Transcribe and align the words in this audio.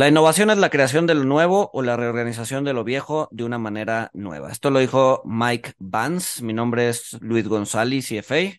La 0.00 0.08
innovación 0.08 0.48
es 0.48 0.56
la 0.56 0.70
creación 0.70 1.06
de 1.06 1.14
lo 1.14 1.24
nuevo 1.24 1.68
o 1.74 1.82
la 1.82 1.94
reorganización 1.94 2.64
de 2.64 2.72
lo 2.72 2.84
viejo 2.84 3.28
de 3.32 3.44
una 3.44 3.58
manera 3.58 4.10
nueva. 4.14 4.50
Esto 4.50 4.70
lo 4.70 4.78
dijo 4.78 5.20
Mike 5.26 5.74
Vance. 5.78 6.42
Mi 6.42 6.54
nombre 6.54 6.88
es 6.88 7.18
Luis 7.20 7.46
González, 7.46 8.08
CFA. 8.08 8.58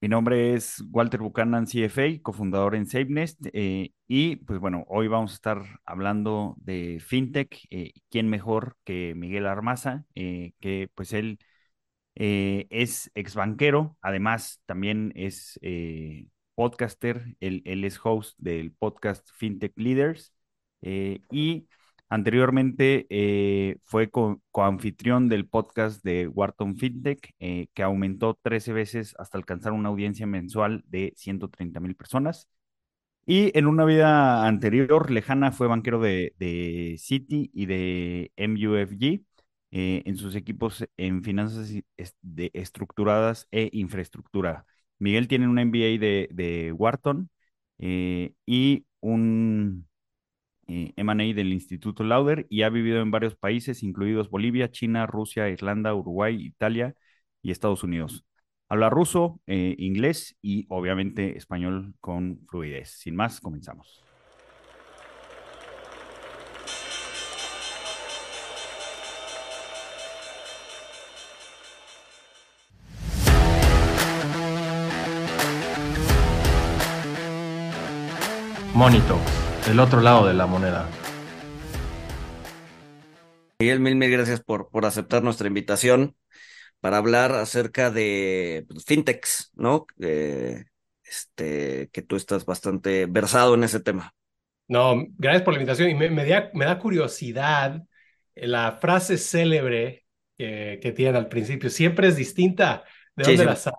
Mi 0.00 0.08
nombre 0.08 0.54
es 0.54 0.82
Walter 0.90 1.20
Buchanan, 1.20 1.66
CFA, 1.66 2.22
cofundador 2.22 2.74
en 2.74 2.86
SafeNest. 2.86 3.44
Eh, 3.52 3.92
y 4.08 4.36
pues 4.36 4.58
bueno, 4.58 4.86
hoy 4.88 5.08
vamos 5.08 5.32
a 5.32 5.34
estar 5.34 5.62
hablando 5.84 6.54
de 6.56 6.98
FinTech. 7.06 7.66
Eh, 7.68 7.92
¿Quién 8.08 8.30
mejor 8.30 8.78
que 8.84 9.12
Miguel 9.14 9.46
Armaza? 9.46 10.06
Eh, 10.14 10.54
que 10.60 10.88
pues 10.94 11.12
él 11.12 11.38
es 12.14 13.10
ex 13.14 13.34
banquero, 13.34 13.98
además 14.00 14.62
también 14.64 15.12
es 15.14 15.58
podcaster, 16.54 17.36
él, 17.40 17.62
es 17.64 17.98
host 18.02 18.38
del 18.38 18.72
podcast 18.72 19.28
FinTech 19.34 19.72
Leaders 19.76 20.32
y 20.80 21.66
Anteriormente 22.12 23.06
eh, 23.08 23.78
fue 23.84 24.10
coanfitrión 24.10 25.30
del 25.30 25.48
podcast 25.48 26.04
de 26.04 26.28
Wharton 26.28 26.76
FinTech, 26.76 27.34
eh, 27.40 27.68
que 27.72 27.82
aumentó 27.82 28.38
13 28.42 28.74
veces 28.74 29.14
hasta 29.18 29.38
alcanzar 29.38 29.72
una 29.72 29.88
audiencia 29.88 30.26
mensual 30.26 30.84
de 30.88 31.14
130 31.16 31.80
mil 31.80 31.96
personas. 31.96 32.50
Y 33.26 33.56
en 33.58 33.66
una 33.66 33.86
vida 33.86 34.46
anterior, 34.46 35.10
lejana, 35.10 35.52
fue 35.52 35.68
banquero 35.68 36.00
de, 36.00 36.34
de 36.38 36.96
Citi 36.98 37.50
y 37.54 37.66
de 37.66 38.32
MUFG 38.36 39.24
eh, 39.70 40.02
en 40.04 40.16
sus 40.18 40.34
equipos 40.34 40.84
en 40.98 41.22
finanzas 41.24 41.72
de 42.20 42.50
estructuradas 42.52 43.48
e 43.50 43.70
infraestructura. 43.72 44.66
Miguel 45.02 45.28
tiene 45.28 45.48
un 45.48 45.58
MBA 45.58 45.98
de, 46.00 46.28
de 46.32 46.72
Wharton 46.72 47.30
y 47.78 48.86
un 49.00 49.86
eh, 50.68 50.92
M&A 50.96 51.34
del 51.34 51.52
Instituto 51.52 52.04
Lauder 52.04 52.46
y 52.48 52.62
ha 52.62 52.70
vivido 52.70 53.00
en 53.02 53.10
varios 53.10 53.34
países, 53.36 53.82
incluidos 53.82 54.30
Bolivia, 54.30 54.70
China, 54.70 55.06
Rusia, 55.06 55.48
Irlanda, 55.48 55.94
Uruguay, 55.94 56.36
Italia 56.40 56.94
y 57.42 57.50
Estados 57.50 57.82
Unidos. 57.84 58.24
Habla 58.68 58.88
ruso, 58.88 59.40
eh, 59.46 59.74
inglés 59.78 60.36
y 60.40 60.66
obviamente 60.68 61.36
español 61.36 61.94
con 62.00 62.46
fluidez. 62.48 62.90
Sin 62.90 63.16
más, 63.16 63.40
comenzamos. 63.40 64.02
Monito 78.74 79.20
el 79.70 79.78
otro 79.78 80.00
lado 80.00 80.26
de 80.26 80.32
la 80.32 80.46
moneda. 80.46 80.88
Miguel, 83.58 83.80
mil, 83.80 83.96
mil 83.96 84.10
gracias 84.10 84.42
por, 84.42 84.70
por 84.70 84.86
aceptar 84.86 85.22
nuestra 85.22 85.46
invitación 85.46 86.16
para 86.80 86.96
hablar 86.96 87.32
acerca 87.32 87.90
de 87.90 88.64
pues, 88.66 88.84
fintechs, 88.86 89.52
¿no? 89.54 89.86
este, 89.98 91.90
que 91.92 92.02
tú 92.02 92.16
estás 92.16 92.46
bastante 92.46 93.04
versado 93.04 93.54
en 93.54 93.64
ese 93.64 93.78
tema. 93.78 94.14
No, 94.68 95.04
gracias 95.18 95.42
por 95.42 95.52
la 95.52 95.60
invitación 95.60 95.90
y 95.90 95.94
me, 95.94 96.08
me, 96.08 96.24
da, 96.24 96.78
curiosidad 96.78 97.82
la 98.34 98.78
frase 98.80 99.18
célebre 99.18 100.06
que, 100.38 100.80
que 100.82 100.92
tiene 100.92 101.18
al 101.18 101.28
principio. 101.28 101.68
Siempre 101.68 102.08
es 102.08 102.16
distinta. 102.16 102.84
¿De 103.14 103.24
dónde 103.24 103.44
la 103.44 103.56
sabe? 103.56 103.76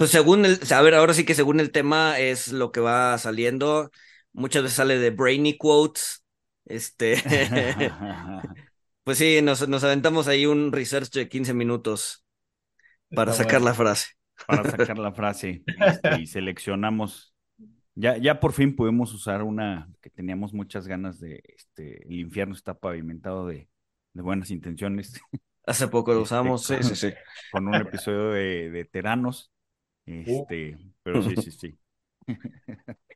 Pues 0.00 0.12
según 0.12 0.46
el, 0.46 0.58
a 0.72 0.80
ver, 0.80 0.94
ahora 0.94 1.12
sí 1.12 1.26
que 1.26 1.34
según 1.34 1.60
el 1.60 1.72
tema 1.72 2.18
es 2.18 2.54
lo 2.54 2.72
que 2.72 2.80
va 2.80 3.18
saliendo 3.18 3.90
muchas 4.32 4.62
veces 4.62 4.76
sale 4.76 4.96
de 4.98 5.10
brainy 5.10 5.58
quotes. 5.58 6.24
Este, 6.64 7.22
pues 9.04 9.18
sí, 9.18 9.42
nos, 9.42 9.68
nos 9.68 9.84
aventamos 9.84 10.26
ahí 10.26 10.46
un 10.46 10.72
research 10.72 11.10
de 11.10 11.28
15 11.28 11.52
minutos 11.52 12.24
para 13.14 13.34
sacar 13.34 13.60
la 13.60 13.74
frase. 13.74 14.06
Para 14.46 14.70
sacar 14.70 14.98
la 14.98 15.12
frase 15.12 15.64
este, 15.66 16.22
y 16.22 16.26
seleccionamos. 16.26 17.34
Ya, 17.94 18.16
ya 18.16 18.40
por 18.40 18.54
fin 18.54 18.74
pudimos 18.74 19.12
usar 19.12 19.42
una 19.42 19.86
que 20.00 20.08
teníamos 20.08 20.54
muchas 20.54 20.86
ganas 20.86 21.20
de, 21.20 21.42
este, 21.44 22.06
el 22.08 22.20
infierno 22.20 22.54
está 22.54 22.72
pavimentado 22.72 23.46
de, 23.46 23.68
de 24.14 24.22
buenas 24.22 24.50
intenciones. 24.50 25.20
Hace 25.66 25.88
poco 25.88 26.14
lo 26.14 26.20
este, 26.22 26.34
usamos, 26.34 26.64
sí, 26.64 26.76
sí, 26.80 26.96
sí. 26.96 27.12
Con 27.52 27.68
un 27.68 27.74
episodio 27.74 28.30
de, 28.30 28.70
de 28.70 28.86
Teranos. 28.86 29.52
Uh. 30.10 30.24
Este, 30.26 30.78
pero 31.02 31.22
sí, 31.22 31.34
sí, 31.36 31.50
sí. 31.50 31.78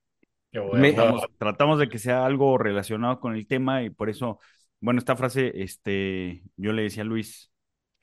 tratamos, 1.39 1.79
de 1.79 1.89
que 1.89 1.99
sea 1.99 2.25
algo 2.25 2.59
relacionado 2.59 3.21
con 3.21 3.35
el 3.35 3.47
tema 3.47 3.83
y 3.83 3.91
por 3.91 4.09
eso, 4.09 4.39
bueno, 4.81 4.99
esta 4.99 5.17
frase, 5.17 5.63
este, 5.63 6.45
yo 6.57 6.73
le 6.73 6.83
decía 6.83 7.03
a 7.03 7.07
Luis, 7.07 7.51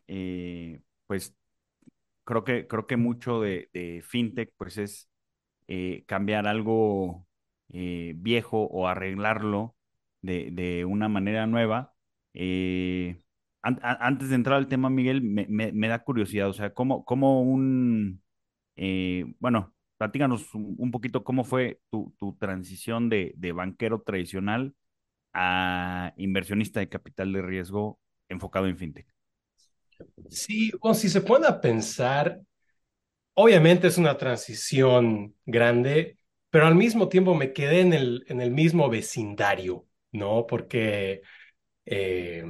eh, 0.08 0.82
pues 1.08 1.36
creo 2.24 2.44
que, 2.44 2.68
creo 2.68 2.88
que 2.88 2.98
mucho 2.98 3.42
de, 3.42 3.70
fintech, 4.06 4.54
pues 4.58 4.78
es 4.78 5.10
eh, 5.68 6.04
cambiar 6.08 6.48
algo 6.48 7.26
eh, 7.70 8.14
viejo 8.18 8.64
o 8.64 8.88
arreglarlo 8.88 9.76
de, 10.22 10.86
una 10.86 11.08
manera 11.08 11.48
nueva. 11.48 11.94
antes 13.62 14.30
de 14.30 14.36
entrar 14.36 14.58
al 14.58 14.68
tema, 14.68 14.90
Miguel, 14.90 15.22
me, 15.22 15.88
da 15.88 16.04
curiosidad, 16.04 16.50
o 16.50 16.54
sea, 16.54 16.74
cómo, 16.74 17.06
cómo 17.06 17.42
un, 17.42 18.22
bueno, 19.40 19.74
platícanos 19.98 20.54
un, 20.56 20.90
poquito 20.90 21.24
cómo 21.24 21.44
fue 21.44 21.80
tu, 21.92 22.38
transición 22.40 23.10
de, 23.10 23.52
banquero 23.54 24.02
tradicional 24.02 24.74
a 25.34 26.14
inversionista 26.18 26.80
de 26.80 26.90
capital 26.90 27.32
de 27.32 27.42
riesgo 27.42 28.00
enfocado 28.28 28.68
en 28.68 28.78
fintech. 28.78 29.08
Sí, 30.30 30.72
bueno, 30.82 30.96
si 30.96 31.08
se 31.10 31.22
a 31.48 31.62
pensar, 31.62 32.42
obviamente 33.36 33.88
es 33.88 33.98
una 34.00 34.18
transición 34.18 35.36
grande, 35.46 36.18
pero 36.50 36.66
al 36.66 36.76
mismo 36.76 37.08
tiempo 37.08 37.36
me 37.36 37.54
quedé 37.54 37.82
en 37.82 37.94
el, 37.94 38.26
en 38.28 38.42
el 38.42 38.50
mismo 38.50 38.90
vecindario, 38.90 39.86
¿no? 40.12 40.48
Porque 40.48 41.22
eh, 41.86 42.44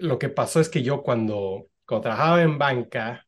lo 0.00 0.18
que 0.18 0.28
pasó 0.28 0.60
es 0.60 0.68
que 0.68 0.82
yo 0.82 1.02
cuando, 1.02 1.68
cuando 1.86 2.02
trabajaba 2.02 2.42
en 2.42 2.58
banca, 2.58 3.25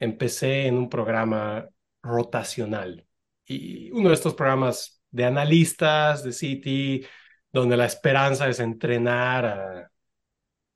empecé 0.00 0.66
en 0.66 0.76
un 0.78 0.88
programa 0.88 1.68
rotacional. 2.02 3.06
Y 3.46 3.90
uno 3.92 4.08
de 4.08 4.14
estos 4.14 4.34
programas 4.34 5.02
de 5.10 5.24
analistas 5.24 6.22
de 6.22 6.32
City, 6.32 7.06
donde 7.52 7.76
la 7.76 7.86
esperanza 7.86 8.48
es 8.48 8.60
entrenar 8.60 9.46
a, 9.46 9.90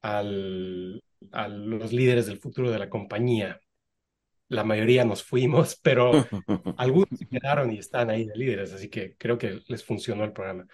a 0.03 0.23
los 1.49 1.93
líderes 1.93 2.27
del 2.27 2.39
futuro 2.39 2.71
de 2.71 2.79
la 2.79 2.91
compañía. 2.91 3.61
La 4.49 4.65
mayoría 4.65 5.05
nos 5.05 5.23
fuimos, 5.23 5.79
pero 5.83 6.13
algunos 6.77 7.09
quedaron 7.31 7.73
y 7.73 7.79
están 7.79 8.11
ahí 8.11 8.27
de 8.27 8.37
líderes, 8.37 8.73
así 8.73 8.89
que 8.91 9.17
creo 9.17 9.39
que 9.39 9.63
les 9.69 9.85
funcionó 9.85 10.25
el 10.25 10.33
programa. 10.33 10.67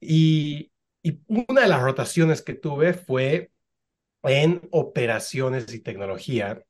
Y, 0.00 0.72
y 1.02 1.20
una 1.28 1.62
de 1.62 1.68
las 1.68 1.82
rotaciones 1.82 2.42
que 2.42 2.54
tuve 2.54 2.94
fue 2.94 3.50
en 4.22 4.62
operaciones 4.72 5.72
y 5.74 5.80
tecnología. 5.80 6.62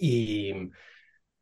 Y 0.00 0.52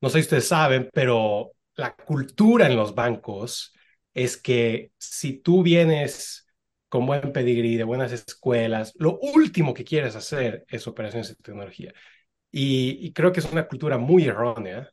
no 0.00 0.08
sé 0.08 0.18
si 0.18 0.22
ustedes 0.22 0.48
saben, 0.48 0.88
pero 0.92 1.52
la 1.76 1.94
cultura 1.94 2.66
en 2.66 2.76
los 2.76 2.94
bancos 2.94 3.74
es 4.14 4.36
que 4.36 4.92
si 4.98 5.38
tú 5.38 5.62
vienes 5.62 6.48
con 6.88 7.06
buen 7.06 7.32
pedigrí, 7.32 7.76
de 7.76 7.84
buenas 7.84 8.12
escuelas, 8.12 8.92
lo 8.98 9.18
último 9.18 9.72
que 9.74 9.84
quieres 9.84 10.14
hacer 10.16 10.64
es 10.68 10.86
operaciones 10.86 11.28
de 11.28 11.36
tecnología. 11.36 11.92
Y, 12.50 13.12
creo 13.14 13.32
que 13.32 13.40
es 13.40 13.50
una 13.50 13.66
cultura 13.66 13.98
muy 13.98 14.24
errónea, 14.26 14.90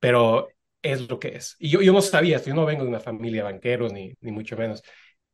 pero 0.00 0.48
es 0.82 1.08
lo 1.08 1.18
que 1.18 1.28
es. 1.36 1.56
Y 1.58 1.70
yo, 1.70 1.82
yo 1.82 1.92
no 1.92 2.02
sabía 2.02 2.36
esto, 2.36 2.50
yo 2.50 2.54
no 2.54 2.66
vengo 2.66 2.84
de 2.84 2.90
una 2.90 3.00
familia 3.00 3.44
de 3.44 3.52
banqueros, 3.52 3.92
ni, 3.92 4.14
ni 4.20 4.32
mucho 4.32 4.56
menos. 4.56 4.82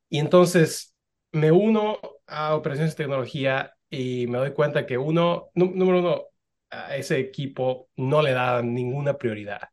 Y 0.09 0.19
entonces 0.19 0.95
me 1.33 1.53
uno 1.53 1.99
a 2.27 2.55
operaciones 2.57 2.97
de 2.97 3.05
tecnología 3.05 3.75
y 3.91 4.27
me 4.29 4.39
doy 4.39 4.53
cuenta 4.53 4.87
que 4.87 4.99
uno, 4.99 5.51
número 5.55 5.99
uno, 6.01 6.25
a 6.71 6.97
ese 6.97 7.19
equipo 7.19 7.91
no 7.97 8.23
le 8.23 8.33
daban 8.33 8.73
ninguna 8.75 9.17
prioridad, 9.17 9.69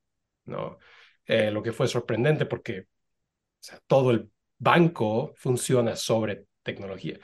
¿no? 0.46 0.80
Eh, 1.26 1.52
lo 1.52 1.62
que 1.62 1.74
fue 1.74 1.88
sorprendente 1.88 2.46
porque 2.46 2.88
todo 3.86 4.12
el 4.12 4.30
banco 4.58 5.34
funciona 5.36 5.96
sobre 5.96 6.46
tecnología. 6.64 7.20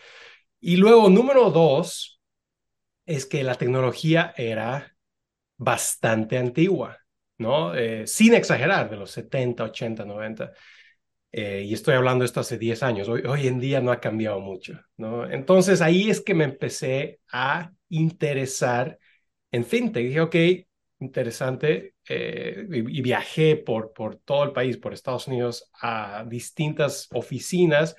Y 0.59 0.77
luego, 0.77 1.09
número 1.09 1.49
dos, 1.51 2.21
es 3.05 3.25
que 3.25 3.43
la 3.43 3.55
tecnología 3.55 4.33
era 4.37 4.95
bastante 5.57 6.37
antigua, 6.37 6.99
¿no? 7.37 7.75
Eh, 7.75 8.07
sin 8.07 8.33
exagerar, 8.33 8.89
de 8.89 8.97
los 8.97 9.11
70, 9.11 9.63
80, 9.65 10.05
90. 10.05 10.53
y 11.31 11.73
estoy 11.73 11.95
hablando 11.95 12.23
esto 12.25 12.41
hace 12.41 12.57
10 12.59 12.83
años. 12.83 13.09
Hoy, 13.09 13.23
hoy 13.25 13.47
en 13.47 13.59
día 13.59 13.81
no 13.81 13.91
ha 13.91 13.99
cambiado 13.99 14.39
mucho, 14.39 14.79
¿no? 14.97 15.29
Entonces 15.29 15.81
ahí 15.81 16.09
es 16.09 16.21
que 16.21 16.35
me 16.35 16.43
empecé 16.43 17.21
a 17.31 17.71
interesar 17.89 18.99
en 19.53 19.63
fintech. 19.65 20.05
Dije, 20.05 20.21
ok, 20.21 20.35
interesante 20.99 21.95
eh, 22.09 22.67
y, 22.69 23.01
viajé 23.01 23.55
por, 23.55 23.93
por 23.93 24.17
todo 24.17 24.43
el 24.43 24.51
país, 24.51 24.77
por 24.77 24.93
Estados 24.93 25.27
Unidos, 25.27 25.69
a 25.81 26.25
distintas 26.27 27.07
oficinas 27.11 27.95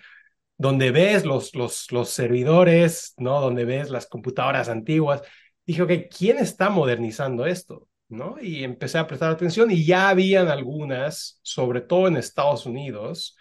donde 0.57 0.91
ves 0.91 1.25
los, 1.25 1.55
los, 1.55 1.91
los 1.93 2.11
servidores, 2.11 3.15
¿no? 3.19 3.41
Donde 3.41 3.65
ves 3.65 3.91
las 3.91 4.07
computadoras 4.07 4.69
antiguas. 4.69 5.23
Dije, 5.67 5.83
ok, 5.83 5.93
¿quién 6.17 6.39
está 6.39 6.71
modernizando 6.71 7.47
esto? 7.47 7.89
¿No? 8.09 8.37
Y 8.41 8.65
empecé 8.65 8.99
a 8.99 9.07
prestar 9.07 9.31
atención 9.33 9.71
y 9.71 9.85
ya 9.85 10.09
habían 10.11 10.49
algunas, 10.49 11.41
sobre 11.43 11.81
todo 11.81 12.09
en 12.09 12.17
Estados 12.17 12.67
Unidos, 12.67 13.37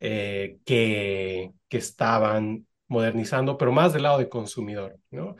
eh, 0.00 0.58
que, 0.64 1.52
que 1.68 1.78
estaban 1.78 2.66
modernizando, 2.86 3.58
pero 3.58 3.72
más 3.72 3.92
del 3.92 4.04
lado 4.04 4.18
del 4.18 4.28
consumidor, 4.28 4.98
¿no? 5.10 5.36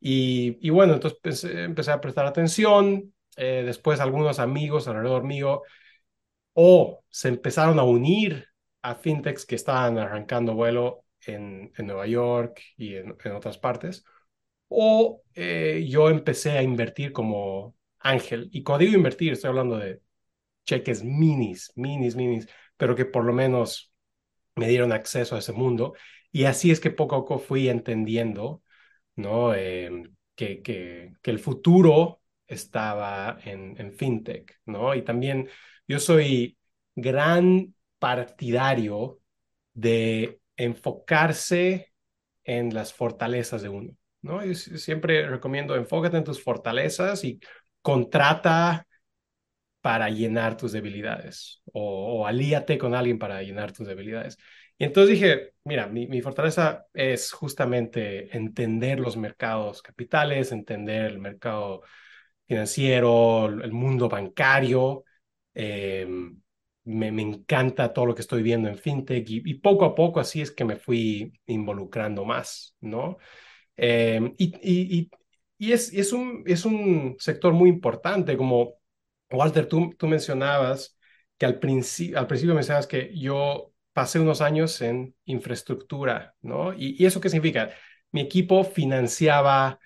Y, 0.00 0.58
y 0.66 0.70
bueno, 0.70 0.94
entonces 0.94 1.44
empecé, 1.44 1.92
a 1.92 2.00
prestar 2.00 2.26
atención, 2.26 3.12
eh, 3.36 3.62
después 3.64 4.00
algunos 4.00 4.38
amigos 4.38 4.88
alrededor 4.88 5.24
mío 5.24 5.62
o 6.54 7.04
se 7.08 7.28
empezaron 7.28 7.78
a 7.78 7.84
unir 7.84 8.46
a 8.82 8.94
fintechs 8.94 9.46
que 9.46 9.54
estaban 9.56 9.98
arrancando 9.98 10.54
vuelo 10.54 11.04
en, 11.26 11.72
en 11.76 11.86
Nueva 11.86 12.06
York 12.06 12.60
y 12.76 12.96
en, 12.96 13.16
en 13.24 13.32
otras 13.32 13.58
partes, 13.58 14.04
o 14.68 15.22
eh, 15.34 15.86
yo 15.88 16.10
empecé 16.10 16.52
a 16.52 16.62
invertir 16.62 17.12
como 17.12 17.76
ángel. 17.98 18.48
Y 18.52 18.62
cuando 18.62 18.84
digo 18.84 18.96
invertir, 18.96 19.32
estoy 19.32 19.48
hablando 19.48 19.78
de 19.78 20.00
cheques 20.66 21.04
minis, 21.04 21.72
minis, 21.76 22.16
minis, 22.16 22.48
pero 22.76 22.96
que 22.96 23.04
por 23.06 23.24
lo 23.24 23.32
menos 23.32 23.92
me 24.56 24.68
dieron 24.68 24.92
acceso 24.92 25.36
a 25.36 25.40
ese 25.40 25.52
mundo. 25.52 25.94
Y 26.32 26.44
así 26.44 26.70
es 26.70 26.80
que 26.80 26.90
poco 26.90 27.16
a 27.16 27.18
poco 27.20 27.38
fui 27.38 27.68
entendiendo, 27.68 28.62
¿no? 29.20 29.54
Eh, 29.54 30.02
que, 30.34 30.62
que, 30.62 31.12
que, 31.22 31.30
el 31.30 31.38
futuro 31.38 32.22
estaba 32.46 33.38
en, 33.44 33.92
fintech, 33.94 34.60
¿no? 34.66 34.94
Y 34.94 35.02
también 35.02 35.48
yo 35.86 35.98
soy 36.00 36.58
gran 36.94 37.74
partidario 37.98 39.20
de 39.72 40.40
enfocarse 40.56 41.92
en 42.44 42.74
las 42.74 42.92
fortalezas 42.92 43.62
de 43.62 43.68
uno, 43.68 43.96
¿no? 44.22 44.42
Siempre 44.54 45.28
recomiendo 45.28 45.76
enfócate 45.76 46.16
en 46.16 46.24
tus 46.24 46.42
fortalezas 46.42 47.24
y 47.24 47.40
contrata 47.82 48.86
para 49.80 50.10
llenar 50.10 50.56
tus 50.56 50.72
debilidades 50.72 51.62
o, 51.72 52.20
o 52.20 52.26
alíate 52.26 52.78
con 52.78 52.94
alguien 52.94 53.18
para 53.18 53.42
llenar 53.42 53.72
tus 53.72 53.86
debilidades. 53.86 54.38
Y 54.80 54.84
entonces 54.84 55.10
dije, 55.10 55.52
mira, 55.64 55.88
mi, 55.88 56.22
fortaleza 56.22 56.86
es 56.94 57.32
justamente 57.32 58.34
entender 58.34 58.98
los 58.98 59.16
mercados 59.18 59.82
capitales, 59.82 60.52
entender 60.52 61.04
el 61.12 61.18
mercado 61.18 61.82
financiero, 62.48 63.46
el 63.46 63.72
mundo 63.72 64.08
bancario. 64.08 65.04
Eh, 65.54 66.06
me, 66.84 67.12
me, 67.12 67.22
encanta 67.22 67.92
todo 67.92 68.06
lo 68.06 68.14
que 68.14 68.22
estoy 68.22 68.42
viendo 68.42 68.70
en 68.70 68.78
fintech 68.78 69.28
y, 69.28 69.54
poco 69.56 69.84
a 69.84 69.94
poco 69.94 70.18
así 70.20 70.40
es 70.40 70.50
que 70.50 70.64
me 70.64 70.76
fui 70.76 71.32
involucrando 71.46 72.24
más, 72.24 72.74
¿no? 72.80 73.18
Eh, 73.76 74.34
y, 74.38 74.54
y, 74.62 75.10
y 75.58 75.72
es, 75.72 75.92
es, 75.92 76.12
un, 76.14 76.42
es 76.46 76.64
un 76.64 77.16
sector 77.18 77.52
muy 77.52 77.68
importante, 77.68 78.36
como 78.36 78.76
Walter, 79.30 79.66
tú, 79.66 79.94
tú 79.98 80.06
mencionabas 80.08 80.98
que 81.38 81.46
al, 81.46 81.58
principio 81.58 82.18
al 82.18 82.26
principio 82.26 82.54
mencionabas 82.54 82.86
que 82.86 83.12
yo 83.14 83.70
pasé 84.00 84.18
unos 84.18 84.40
años 84.40 84.80
en 84.80 85.14
infraestructura, 85.26 86.34
¿no? 86.40 86.72
¿Y, 86.72 87.04
eso 87.04 87.20
qué 87.20 87.28
significa? 87.28 87.70
Mi 88.12 88.22
equipo 88.22 88.64
financiaba, 88.64 89.78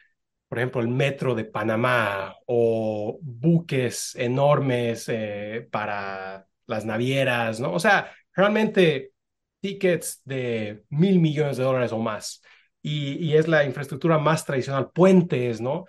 por 0.48 0.58
ejemplo, 0.58 0.80
el 0.80 0.86
metro 0.86 1.34
de 1.34 1.44
Panamá 1.44 2.36
o 2.46 3.18
buques 3.20 4.14
enormes 4.14 5.08
eh, 5.08 5.66
para 5.68 6.46
las 6.66 6.84
navieras, 6.84 7.58
¿no? 7.58 7.72
O 7.72 7.80
sea, 7.80 8.12
realmente 8.32 9.12
tickets 9.60 10.22
de 10.24 10.84
mil 10.90 11.18
millones 11.18 11.56
de 11.56 11.64
dólares 11.64 11.90
o 11.90 11.98
más. 11.98 12.40
Y, 12.82 13.14
y, 13.14 13.36
es 13.36 13.48
la 13.48 13.64
infraestructura 13.64 14.16
más 14.18 14.44
tradicional, 14.44 14.92
puentes, 14.92 15.60
¿no? 15.60 15.86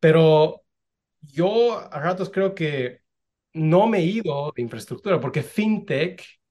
Pero 0.00 0.64
yo 1.20 1.78
a 1.78 2.00
ratos 2.00 2.28
creo 2.30 2.56
que 2.56 3.02
no 3.52 3.86
me 3.86 3.98
he 3.98 4.04
ido 4.04 4.52
de 4.56 4.62
infraestructura 4.62 5.20
porque 5.20 5.44
fintech 5.44 6.41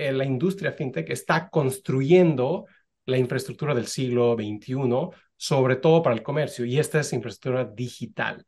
eh, 0.00 0.12
la 0.12 0.24
industria 0.24 0.72
fintech 0.72 1.10
está 1.10 1.50
construyendo 1.50 2.66
la 3.06 3.18
infraestructura 3.18 3.74
del 3.74 3.86
siglo 3.86 4.34
XXI, 4.34 5.10
sobre 5.36 5.76
todo 5.76 6.02
para 6.02 6.14
el 6.16 6.22
comercio, 6.22 6.64
y 6.64 6.78
esta 6.78 7.00
es 7.00 7.12
infraestructura 7.12 7.64
digital, 7.64 8.44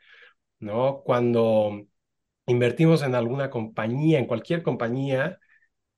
¿no? 0.60 1.02
Cuando 1.04 1.86
invertimos 2.46 3.02
en 3.02 3.14
alguna 3.14 3.50
compañía, 3.50 4.18
en 4.18 4.26
cualquier 4.26 4.62
compañía, 4.62 5.38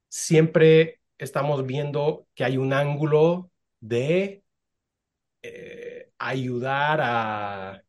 siempre 0.08 1.00
estamos 1.18 1.66
viendo 1.66 2.26
que 2.34 2.44
hay 2.44 2.56
un 2.58 2.72
ángulo 2.72 3.50
de 3.80 4.44
eh, 5.42 6.10
ayudar 6.18 7.00
a, 7.02 7.84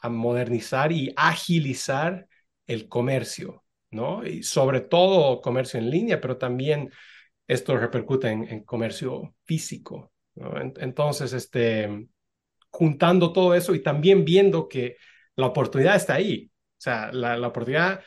a 0.00 0.08
modernizar 0.08 0.92
y 0.92 1.12
agilizar 1.16 2.28
el 2.66 2.88
comercio, 2.88 3.64
¿no? 3.90 4.26
Y 4.26 4.42
sobre 4.42 4.80
todo 4.80 5.40
comercio 5.40 5.78
en 5.78 5.90
línea, 5.90 6.20
pero 6.20 6.36
también 6.36 6.90
esto 7.46 7.76
repercute 7.76 8.28
en, 8.28 8.64
comercio 8.64 9.34
físico. 9.44 10.12
Entonces, 10.76 11.32
este, 11.32 12.08
juntando 12.70 13.32
todo 13.32 13.54
eso 13.54 13.74
y 13.74 13.82
también 13.82 14.24
viendo 14.24 14.68
que 14.68 14.96
la 15.36 15.46
oportunidad 15.46 15.96
está 15.96 16.14
ahí. 16.14 16.50
O 16.52 16.80
sea, 16.80 17.10
la, 17.12 17.36
la 17.36 17.48
oportunidad 17.48 18.02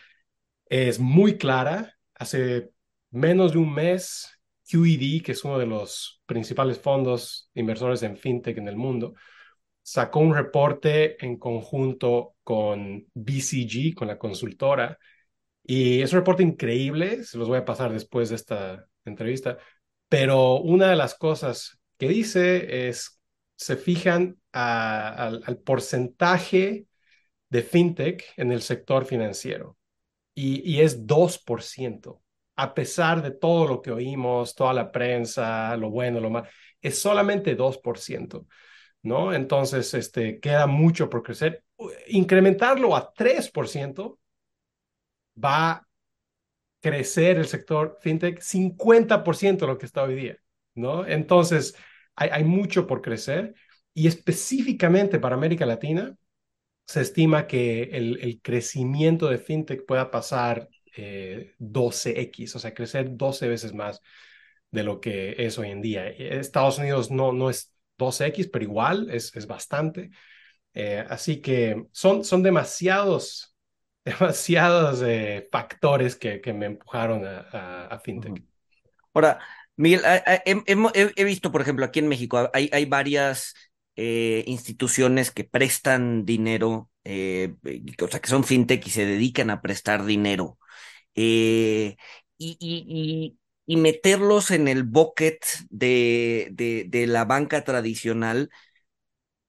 es 0.66 1.00
muy 1.00 1.38
clara. 1.38 1.98
Hace 2.16 2.70
menos 3.10 3.54
de 3.54 3.58
un 3.58 3.74
mes, 3.74 4.30
QED, 4.70 5.22
que 5.24 5.34
es 5.34 5.44
uno 5.44 5.60
de 5.60 5.66
los 5.66 6.22
principales 6.26 6.80
fondos 6.80 7.50
inversores 7.54 8.04
en 8.04 8.18
fintech 8.18 8.58
en 8.58 8.68
el 8.68 8.78
mundo, 8.78 9.16
sacó 9.82 10.20
un 10.20 10.34
reporte 10.34 11.24
en 11.24 11.38
conjunto 11.38 12.36
con 12.44 13.08
BCG, 13.14 13.96
con 13.96 14.08
la 14.08 14.18
consultora, 14.18 14.98
y 15.64 16.02
es 16.02 16.12
un 16.14 16.20
reporte 16.20 16.44
increíble, 16.44 17.24
se 17.24 17.38
los 17.38 17.48
voy 17.48 17.58
a 17.60 17.66
pasar 17.66 17.92
después 17.92 18.30
de 18.30 18.36
esta 18.36 18.88
entrevista, 19.06 19.58
pero 20.10 20.60
una 20.60 20.90
de 20.90 20.96
las 20.96 21.16
cosas 21.16 21.80
que 21.98 22.08
dice 22.08 22.88
es, 22.90 23.20
se 23.56 23.78
fijan 23.78 24.40
a, 24.52 25.28
al 25.28 25.58
porcentaje 25.60 26.88
de 27.50 27.62
fintech 27.62 28.24
en 28.38 28.52
el 28.52 28.62
sector 28.62 29.06
financiero 29.06 29.78
y, 30.34 30.62
y 30.70 30.82
es 30.82 31.06
2%, 31.06 32.22
a 32.56 32.74
pesar 32.74 33.22
de 33.22 33.32
todo 33.32 33.68
lo 33.68 33.82
que 33.82 33.92
oímos, 33.92 34.56
toda 34.56 34.74
la 34.74 34.92
prensa, 34.92 35.76
lo 35.78 35.90
bueno, 35.90 36.20
lo 36.20 36.30
malo, 36.30 36.48
es 36.82 37.00
solamente 37.00 37.56
2%. 37.56 38.48
¿No? 39.04 39.34
Entonces, 39.34 39.96
este, 39.96 40.40
queda 40.40 40.68
mucho 40.68 41.10
por 41.10 41.24
crecer. 41.24 41.64
Incrementarlo 42.10 42.96
a 42.96 43.12
3% 43.12 44.20
va 45.36 45.72
a 45.72 45.88
crecer 46.82 47.38
el 47.38 47.48
sector 47.48 47.98
fintech 48.02 48.42
50% 48.42 49.66
de 49.66 49.68
lo 49.68 49.78
que 49.78 49.86
está 49.86 50.04
hoy 50.04 50.16
día, 50.16 50.38
¿no? 50.76 51.06
Entonces, 51.06 51.76
hay, 52.16 52.30
hay, 52.32 52.44
mucho 52.44 52.88
por 52.88 53.02
crecer 53.02 53.54
y 53.94 54.08
específicamente 54.08 55.20
para 55.20 55.36
América 55.36 55.66
Latina, 55.66 56.16
se 56.86 57.02
estima 57.02 57.48
que 57.48 57.84
el, 57.84 58.20
el 58.22 58.42
crecimiento 58.42 59.30
de 59.30 59.38
fintech 59.38 59.86
pueda 59.86 60.12
pasar 60.12 60.68
eh, 60.96 61.56
12x, 61.60 62.56
o 62.56 62.60
sea, 62.60 62.74
crecer 62.74 63.16
12 63.16 63.48
veces 63.48 63.74
más 63.74 64.02
de 64.72 64.84
lo 64.84 65.00
que 65.00 65.36
es 65.38 65.58
hoy 65.58 65.70
en 65.72 65.82
día. 65.82 66.08
Estados 66.08 66.80
Unidos 66.80 67.12
no, 67.12 67.34
no 67.34 67.50
es 67.50 67.74
12x, 67.98 68.50
pero 68.52 68.66
igual 68.66 69.10
es, 69.10 69.36
es 69.36 69.48
bastante. 69.48 70.12
Eh, 70.74 71.06
así 71.10 71.42
que 71.42 71.86
son, 71.92 72.24
son 72.24 72.44
demasiados 72.44 73.51
demasiados 74.06 75.02
eh, 75.04 75.48
factores 75.52 76.16
que, 76.16 76.42
que, 76.42 76.54
me 76.54 76.66
empujaron 76.66 77.24
a, 77.26 78.00
fintech. 78.04 78.44
Ahora, 79.14 79.40
Miguel, 79.76 80.02
he, 80.46 81.24
visto, 81.24 81.52
por 81.52 81.62
ejemplo, 81.62 81.86
aquí 81.86 82.00
en 82.00 82.08
México 82.08 82.50
hay, 82.54 82.70
hay 82.72 82.86
varias 82.86 83.54
eh, 83.96 84.44
instituciones 84.48 85.32
que 85.32 85.44
prestan 85.44 86.26
dinero, 86.26 86.90
eh, 87.04 87.56
o 88.02 88.08
sea, 88.08 88.22
que 88.22 88.30
son 88.30 88.44
fintech 88.44 88.86
y 88.88 88.90
se 88.90 89.06
dedican 89.06 89.50
a 89.50 89.62
prestar 89.62 90.06
dinero. 90.06 90.58
Eh, 91.16 91.98
y, 92.38 92.58
y, 92.60 93.38
y, 93.66 93.78
meterlos 93.78 94.52
en 94.52 94.68
el 94.68 94.84
bucket 94.84 95.44
de, 95.70 96.50
de 96.90 97.08
la 97.08 97.26
banca 97.26 97.64
tradicional 97.64 98.50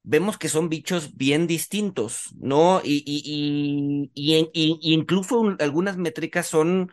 vemos 0.03 0.37
que 0.37 0.49
son 0.49 0.69
bichos 0.69 1.15
bien 1.15 1.47
distintos, 1.47 2.33
¿no? 2.39 2.81
Y, 2.83 3.03
y, 3.05 4.11
y, 4.13 4.49
y 4.53 4.93
incluso 4.93 5.55
algunas 5.59 5.97
métricas 5.97 6.47
son 6.47 6.91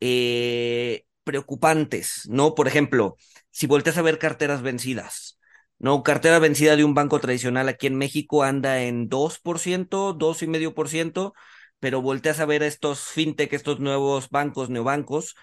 eh, 0.00 1.04
preocupantes, 1.24 2.22
¿no? 2.28 2.54
Por 2.54 2.68
ejemplo, 2.68 3.16
si 3.50 3.66
volteas 3.66 3.98
a 3.98 4.02
ver 4.02 4.18
carteras 4.18 4.62
vencidas, 4.62 5.38
¿no? 5.78 6.02
Cartera 6.02 6.38
vencida 6.38 6.76
de 6.76 6.84
un 6.84 6.94
banco 6.94 7.20
tradicional 7.20 7.68
aquí 7.68 7.86
en 7.86 7.96
México 7.96 8.42
anda 8.44 8.82
en 8.82 9.08
2%, 9.08 10.12
2,5%, 10.12 11.34
pero 11.80 12.02
volteas 12.02 12.40
a 12.40 12.46
ver 12.46 12.62
estos 12.62 13.00
fintech, 13.00 13.52
estos 13.52 13.80
nuevos 13.80 14.30
bancos, 14.30 14.70
neobancos, 14.70 15.34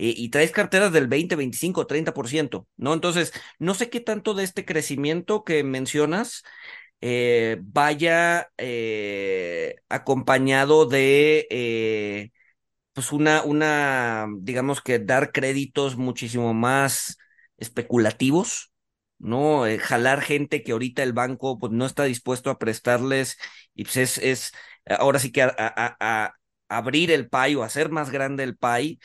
eh, 0.00 0.14
y 0.16 0.30
traes 0.30 0.50
carteras 0.50 0.92
del 0.92 1.08
20, 1.08 1.36
25, 1.36 1.86
30%, 1.86 2.66
¿no? 2.78 2.94
Entonces, 2.94 3.32
no 3.58 3.74
sé 3.74 3.90
qué 3.90 4.00
tanto 4.00 4.32
de 4.32 4.44
este 4.44 4.64
crecimiento 4.64 5.44
que 5.44 5.62
mencionas 5.62 6.42
eh, 7.02 7.58
vaya 7.62 8.50
eh, 8.58 9.76
acompañado 9.90 10.86
de 10.86 12.32
pues 12.94 13.12
una, 13.12 13.42
una, 13.42 14.26
digamos 14.40 14.80
que 14.80 14.98
dar 14.98 15.32
créditos 15.32 15.96
muchísimo 15.96 16.54
más 16.54 17.18
especulativos, 17.58 18.72
¿no? 19.18 19.64
jalar 19.80 20.22
gente 20.22 20.62
que 20.62 20.72
ahorita 20.72 21.02
el 21.02 21.12
banco 21.12 21.58
pues 21.58 21.72
no 21.72 21.84
está 21.86 22.04
dispuesto 22.04 22.50
a 22.50 22.58
prestarles 22.58 23.36
y 23.74 23.84
pues 23.84 23.96
es, 23.98 24.18
es 24.18 24.52
ahora 24.86 25.18
sí 25.18 25.30
que 25.32 25.42
a, 25.42 26.34
abrir 26.68 27.10
el 27.10 27.28
PAI 27.28 27.56
o 27.56 27.62
hacer 27.64 27.90
más 27.90 28.10
grande 28.10 28.44
el 28.44 28.56
PAI, 28.56 28.98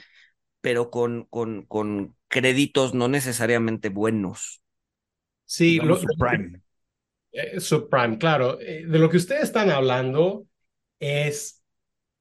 pero 0.66 0.90
con, 0.90 1.26
con, 1.26 1.62
con 1.68 2.18
créditos 2.28 2.96
no 2.96 3.08
necesariamente 3.08 3.90
buenos. 3.90 4.64
Sí, 5.44 5.78
lo, 5.78 5.96
subprime. 5.96 6.60
Eh, 7.32 7.60
subprime, 7.60 8.18
claro. 8.18 8.60
Eh, 8.60 8.84
de 8.88 8.98
lo 8.98 9.08
que 9.08 9.18
ustedes 9.18 9.44
están 9.44 9.70
hablando 9.70 10.48
es 11.00 11.64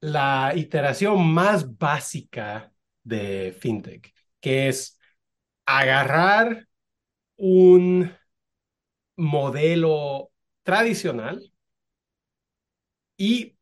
la 0.00 0.52
iteración 0.54 1.26
más 1.26 1.78
básica 1.78 2.70
de 3.02 3.56
FinTech, 3.58 4.12
que 4.40 4.68
es 4.68 4.98
agarrar 5.64 6.68
un 7.36 8.14
modelo 9.16 10.32
tradicional 10.64 11.50
y 13.16 13.56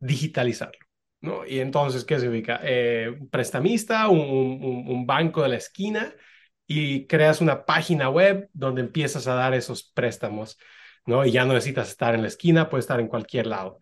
digitalizarlo. 0.00 0.85
¿No? 1.26 1.44
Y 1.46 1.60
entonces, 1.60 2.04
¿qué 2.04 2.18
significa? 2.20 2.60
Eh, 2.62 3.18
prestamista, 3.30 4.08
un, 4.08 4.84
un, 4.86 5.06
banco 5.06 5.42
de 5.42 5.48
la 5.50 5.56
esquina 5.56 6.14
y 6.66 7.06
creas 7.06 7.40
una 7.40 7.64
página 7.64 8.08
web 8.08 8.48
donde 8.52 8.82
empiezas 8.82 9.26
a 9.26 9.34
dar 9.34 9.54
esos 9.54 9.84
préstamos, 9.84 10.58
¿no? 11.04 11.26
Y 11.26 11.32
ya 11.32 11.44
no 11.44 11.54
necesitas 11.54 11.88
estar 11.88 12.14
en 12.14 12.22
la 12.22 12.28
esquina, 12.28 12.70
puedes 12.70 12.84
estar 12.84 13.00
en 13.00 13.08
cualquier 13.08 13.46
lado. 13.48 13.78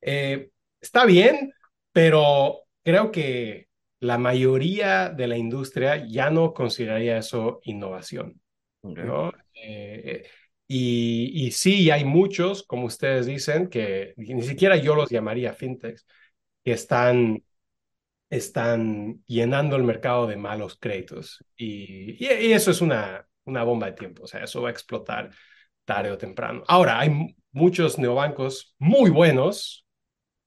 Eh, 0.00 0.50
está 0.80 1.04
bien, 1.04 1.52
pero 1.92 2.60
creo 2.84 3.10
que 3.10 3.68
la 4.00 4.16
mayoría 4.18 5.10
de 5.10 5.26
la 5.26 5.36
industria 5.36 6.06
ya 6.08 6.30
no 6.30 6.54
consideraría 6.54 7.18
eso 7.18 7.60
innovación, 7.64 8.40
¿no? 8.82 9.32
Eh, 9.54 10.24
y, 10.66 11.46
y, 11.46 11.50
sí, 11.50 11.90
hay 11.90 12.04
muchos, 12.04 12.62
como 12.62 12.86
ustedes 12.86 13.26
dicen, 13.26 13.68
que 13.68 14.14
ni 14.16 14.42
siquiera 14.42 14.76
yo 14.76 14.94
los 14.94 15.10
llamaría 15.10 15.52
fintechs, 15.52 16.06
que 16.64 16.72
están, 16.72 17.42
están 18.30 19.22
llenando 19.26 19.76
el 19.76 19.84
mercado 19.84 20.26
de 20.26 20.36
malos 20.36 20.76
créditos. 20.78 21.44
Y, 21.56 22.24
y, 22.24 22.52
eso 22.52 22.70
es 22.70 22.80
una, 22.80 23.26
una 23.44 23.64
bomba 23.64 23.86
de 23.86 23.92
tiempo, 23.92 24.24
o 24.24 24.26
sea, 24.26 24.44
eso 24.44 24.62
va 24.62 24.68
a 24.68 24.72
explotar 24.72 25.30
tarde 25.84 26.10
o 26.10 26.18
temprano. 26.18 26.62
Ahora, 26.68 27.00
hay 27.00 27.34
muchos 27.52 27.98
neobancos 27.98 28.74
muy 28.78 29.10
buenos, 29.10 29.86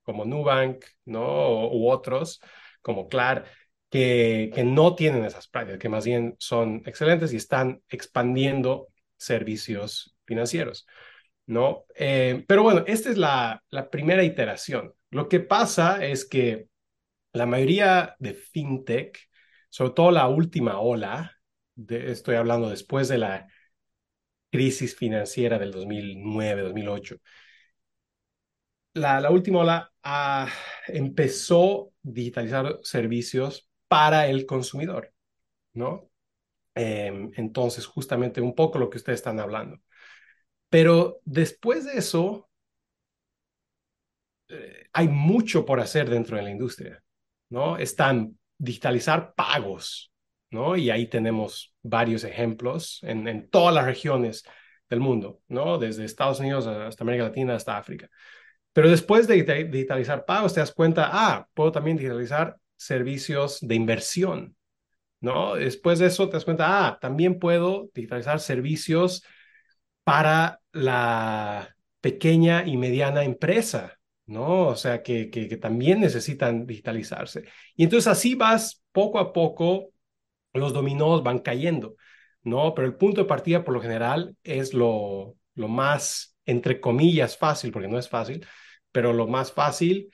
como 0.04 0.26
Nubank, 0.26 0.86
¿no? 1.06 1.70
U 1.70 1.90
otros, 1.90 2.42
como 2.82 3.08
Clar, 3.08 3.46
que, 3.90 4.52
que 4.54 4.64
no 4.64 4.96
tienen 4.96 5.26
esas 5.26 5.48
prácticas, 5.48 5.80
que 5.80 5.90
más 5.90 6.06
bien 6.06 6.36
son 6.40 6.82
excelentes 6.86 7.34
y 7.34 7.38
están 7.38 7.82
expandiendo 7.90 8.88
servicios 9.18 10.16
financieros, 10.26 10.88
¿no? 11.46 11.86
Eh, 11.96 12.44
pero 12.48 12.64
bueno, 12.64 12.84
esta 12.88 13.10
es 13.10 13.18
la, 13.18 13.64
la 13.70 13.90
primera 13.90 14.24
iteración. 14.24 14.94
Lo 15.14 15.30
que 15.30 15.40
pasa 15.40 16.04
es 16.04 16.26
que 16.26 16.70
la 17.34 17.46
mayoría 17.46 18.16
de 18.20 18.34
fintech, 18.34 19.20
sobre 19.70 19.92
todo 19.94 20.12
la 20.12 20.28
última 20.28 20.80
ola, 20.80 21.38
estoy 21.88 22.36
hablando 22.36 22.70
después 22.70 23.10
de 23.10 23.20
la 23.20 23.48
crisis 24.52 24.96
financiera 24.96 25.60
del 25.60 25.72
2009-2008, 25.72 27.20
la, 28.94 29.22
la, 29.22 29.30
última 29.30 29.60
ola 29.60 29.94
ah, 30.02 30.50
empezó 30.88 31.90
a 31.90 31.92
digitalizar 32.02 32.80
servicios 32.82 33.70
para 33.88 34.28
el 34.28 34.48
consumidor, 34.48 35.14
¿no? 35.74 36.10
Em, 36.76 37.32
entonces, 37.36 37.86
justamente 37.86 38.42
un 38.42 38.56
poco 38.56 38.80
lo 38.80 38.90
que 38.90 38.98
ustedes 38.98 39.20
están 39.20 39.40
hablando. 39.40 39.80
Pero 40.70 41.22
después 41.26 41.86
de 41.86 42.00
eso, 42.00 42.50
hay 44.92 45.08
mucho 45.08 45.66
por 45.66 45.80
hacer 45.80 46.10
dentro 46.10 46.38
de 46.38 46.44
la 46.44 46.52
industria, 46.52 47.04
¿no? 47.50 47.78
Están 47.78 48.38
digitalizar 48.58 49.34
pagos, 49.36 50.12
¿no? 50.52 50.76
Y 50.76 50.90
ahí 50.90 51.08
tenemos 51.08 51.76
varios 51.82 52.24
ejemplos 52.24 53.00
en, 53.04 53.28
en 53.28 53.50
todas 53.50 53.74
las 53.74 53.86
regiones 53.86 54.44
del 54.90 55.00
mundo, 55.00 55.42
¿no? 55.48 55.78
Desde 55.78 56.06
Estados 56.06 56.40
Unidos 56.40 56.68
hasta 56.68 57.04
América 57.04 57.26
Latina 57.26 57.56
hasta 57.56 57.78
África. 57.78 58.10
Pero 58.74 58.90
después 58.90 59.28
de 59.28 59.66
digitalizar 59.66 60.26
pagos, 60.26 60.54
te 60.54 60.60
das 60.60 60.74
cuenta, 60.74 61.10
ah, 61.12 61.48
puedo 61.54 61.72
también 61.72 61.98
digitalizar 61.98 62.58
servicios 62.76 63.60
de 63.62 63.76
inversión, 63.76 64.56
¿no? 65.22 65.56
Después 65.56 66.00
de 66.00 66.08
eso 66.08 66.28
te 66.28 66.34
das 66.34 66.46
cuenta, 66.46 66.88
ah, 66.88 67.00
también 67.00 67.40
puedo 67.40 67.90
digitalizar 67.94 68.40
servicios 68.40 69.24
para 70.04 70.60
la 70.72 71.76
pequeña 72.02 72.66
y 72.66 72.78
mediana 72.78 73.24
empresa, 73.24 74.00
¿no? 74.26 74.68
O 74.68 74.76
sea, 74.76 75.04
que, 75.04 75.30
que, 75.30 75.58
también 75.58 76.00
necesitan 76.02 76.66
digitalizarse. 76.66 77.46
Y 77.76 77.84
entonces 77.84 78.08
así 78.08 78.36
vas 78.36 78.84
poco 78.92 79.20
a 79.20 79.34
poco, 79.34 79.92
los 80.54 80.74
dominós 80.74 81.24
van 81.24 81.40
cayendo, 81.40 81.96
¿no? 82.44 82.74
Pero 82.74 82.88
el 82.88 82.96
punto 82.96 83.22
de 83.22 83.28
partida 83.28 83.64
por 83.64 83.74
lo 83.74 83.82
general 83.82 84.36
es 84.44 84.74
lo, 84.74 85.36
lo 85.56 85.68
más, 85.68 86.38
entre 86.46 86.80
comillas, 86.80 87.38
fácil, 87.38 87.72
porque 87.72 87.88
no 87.88 88.00
es 88.00 88.10
fácil, 88.10 88.46
pero 88.92 89.14
lo 89.14 89.28
más 89.28 89.52
fácil 89.52 90.10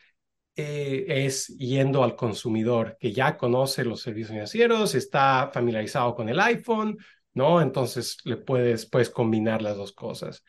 eh, 0.55 1.05
es 1.25 1.47
yendo 1.57 2.03
al 2.03 2.15
consumidor 2.15 2.97
que 2.99 3.13
ya 3.13 3.37
conoce 3.37 3.85
los 3.85 4.01
servicios 4.01 4.31
financieros, 4.31 4.95
está 4.95 5.49
familiarizado 5.53 6.15
con 6.15 6.29
el 6.29 6.39
iPhone, 6.39 6.97
¿no? 7.33 7.61
Entonces 7.61 8.17
le 8.25 8.37
puedes, 8.37 8.85
puedes 8.85 9.09
combinar 9.09 9.61
las 9.61 9.77
dos 9.77 9.93
cosas. 9.93 10.43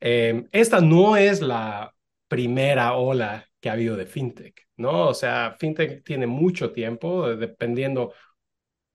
Em, 0.00 0.48
esta 0.52 0.80
no 0.80 1.16
es 1.16 1.40
la 1.40 1.94
primera 2.34 2.94
ola 2.96 3.48
que 3.60 3.68
ha 3.70 3.74
habido 3.74 3.96
de 3.96 4.06
fintech, 4.06 4.60
¿no? 4.76 5.08
O 5.10 5.14
sea, 5.14 5.56
fintech 5.60 6.02
tiene 6.04 6.26
mucho 6.26 6.72
tiempo, 6.72 7.28
dependiendo 7.36 8.12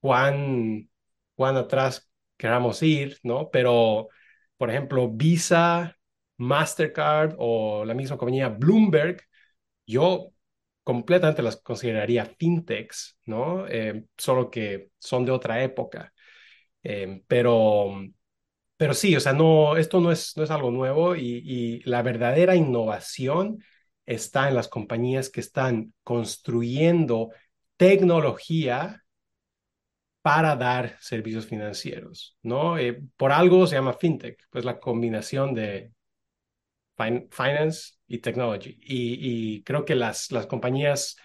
cuán, 0.01 0.89
cuán 1.35 1.57
atrás 1.57 2.11
queramos 2.37 2.83
ir, 2.83 3.17
¿no? 3.23 3.49
Pero, 3.49 4.09
por 4.57 4.69
ejemplo, 4.69 5.09
Visa, 5.09 5.97
Mastercard 6.37 7.35
o 7.37 7.85
la 7.85 7.93
misma 7.93 8.17
compañía 8.17 8.49
Bloomberg, 8.49 9.21
yo 9.87 10.31
completamente 10.83 11.41
las 11.43 11.57
consideraría 11.57 12.25
fintechs, 12.25 13.17
¿no? 13.25 13.67
Eh, 13.69 14.05
solo 14.17 14.51
que 14.51 14.91
son 14.99 15.25
de 15.25 15.31
otra 15.31 15.63
época. 15.63 16.13
Eh, 16.83 17.23
pero, 17.27 18.03
pero 18.79 18.93
sí, 18.93 19.13
o 19.13 19.19
sea, 19.19 19.33
no, 19.33 19.75
esto 19.75 19.99
no 19.99 20.09
es, 20.09 20.37
no 20.37 20.43
es 20.43 20.51
algo 20.51 20.71
nuevo 20.71 21.13
y, 21.13 21.81
la 21.83 22.01
verdadera 22.01 22.55
innovación 22.55 23.61
está 24.05 24.47
en 24.47 24.55
las 24.55 24.69
compañías 24.69 25.29
que 25.29 25.41
están 25.41 25.93
construyendo 26.03 27.31
tecnología 27.77 29.03
para 30.21 30.55
dar 30.55 30.97
servicios 31.01 31.45
financieros, 31.45 32.37
¿no? 32.41 32.77
Eh, 32.77 33.01
por 33.17 33.33
algo 33.33 33.67
se 33.67 33.75
llama 33.75 33.93
fintech, 33.93 34.47
pues 34.49 34.63
la 34.63 34.79
combinación 34.79 35.53
de 35.53 35.91
finance 37.31 37.95
y 38.07 38.19
technology. 38.19 38.77
Y, 38.81 39.61
creo 39.63 39.83
que 39.83 39.95
las, 39.95 40.31
las 40.31 40.47
compañías 40.47 41.17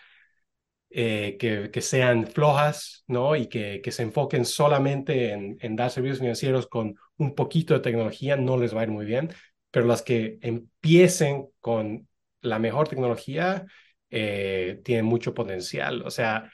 eh, 0.91 1.37
que, 1.39 1.71
que, 1.71 1.81
sean 1.81 2.27
flojas, 2.27 3.05
¿no? 3.07 3.37
Y 3.37 3.47
que, 3.49 3.81
que 3.81 3.93
se 3.93 4.03
enfoquen 4.03 4.45
solamente 4.45 5.33
en, 5.33 5.57
en, 5.61 5.77
dar 5.77 5.91
servicios 5.91 6.19
financieros 6.19 6.67
con 6.67 6.97
un 7.19 7.35
poquito 7.35 7.75
de 7.75 7.81
tecnología 7.81 8.37
no 8.37 8.57
les 8.57 8.75
va 8.75 8.81
a 8.81 8.85
ir 8.85 8.91
muy 8.91 9.07
bien, 9.07 9.31
pero 9.71 9.87
las 9.87 10.03
que 10.03 10.39
empiecen 10.43 11.49
con 11.61 12.09
la 12.41 12.59
mejor 12.59 12.89
tecnología 12.89 13.67
eh, 14.11 14.81
tienen 14.85 15.05
mucho 15.07 15.35
potencial. 15.35 16.03
O 16.03 16.11
sea, 16.11 16.51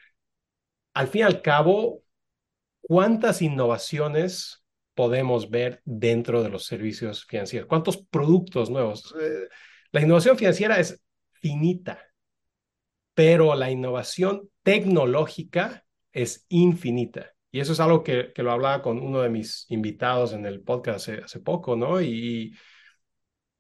al 0.95 1.09
fin 1.09 1.21
y 1.21 1.25
al 1.25 1.43
cabo, 1.43 2.03
¿cuántas 2.81 3.43
innovaciones 3.43 4.65
podemos 4.95 5.51
ver 5.51 5.83
dentro 5.85 6.43
de 6.43 6.51
los 6.51 6.67
servicios 6.67 7.25
financieros? 7.27 7.69
¿Cuántos 7.69 7.99
productos 7.99 8.71
nuevos? 8.71 9.15
Eh, 9.21 9.49
la 9.93 10.01
innovación 10.03 10.39
financiera 10.39 10.79
es 10.79 11.03
finita, 11.33 12.01
pero 13.15 13.55
la 13.55 13.71
innovación 13.71 14.49
tecnológica 14.63 15.85
es 16.13 16.47
infinita. 16.49 17.35
Y 17.51 17.61
eso 17.61 17.73
es 17.73 17.81
algo 17.81 18.03
que, 18.05 18.33
que 18.33 18.43
lo 18.43 18.53
hablaba 18.53 18.83
con 18.83 19.01
uno 19.01 19.21
de 19.21 19.31
mis 19.31 19.67
invitados 19.71 20.33
en 20.33 20.47
el 20.47 20.63
podcast 20.63 21.09
hace, 21.09 21.23
hace 21.25 21.41
poco, 21.41 21.77
¿no? 21.77 22.01
Y, 22.01 22.55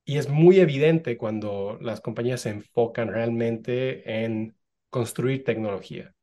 y 0.04 0.16
es 0.18 0.28
muy 0.28 0.58
evidente 0.60 1.16
cuando 1.16 1.78
las 1.80 2.00
compañías 2.00 2.40
se 2.40 2.50
enfocan 2.50 3.08
realmente 3.08 4.24
en 4.24 4.56
construir 4.90 5.44
tecnología. 5.44 6.14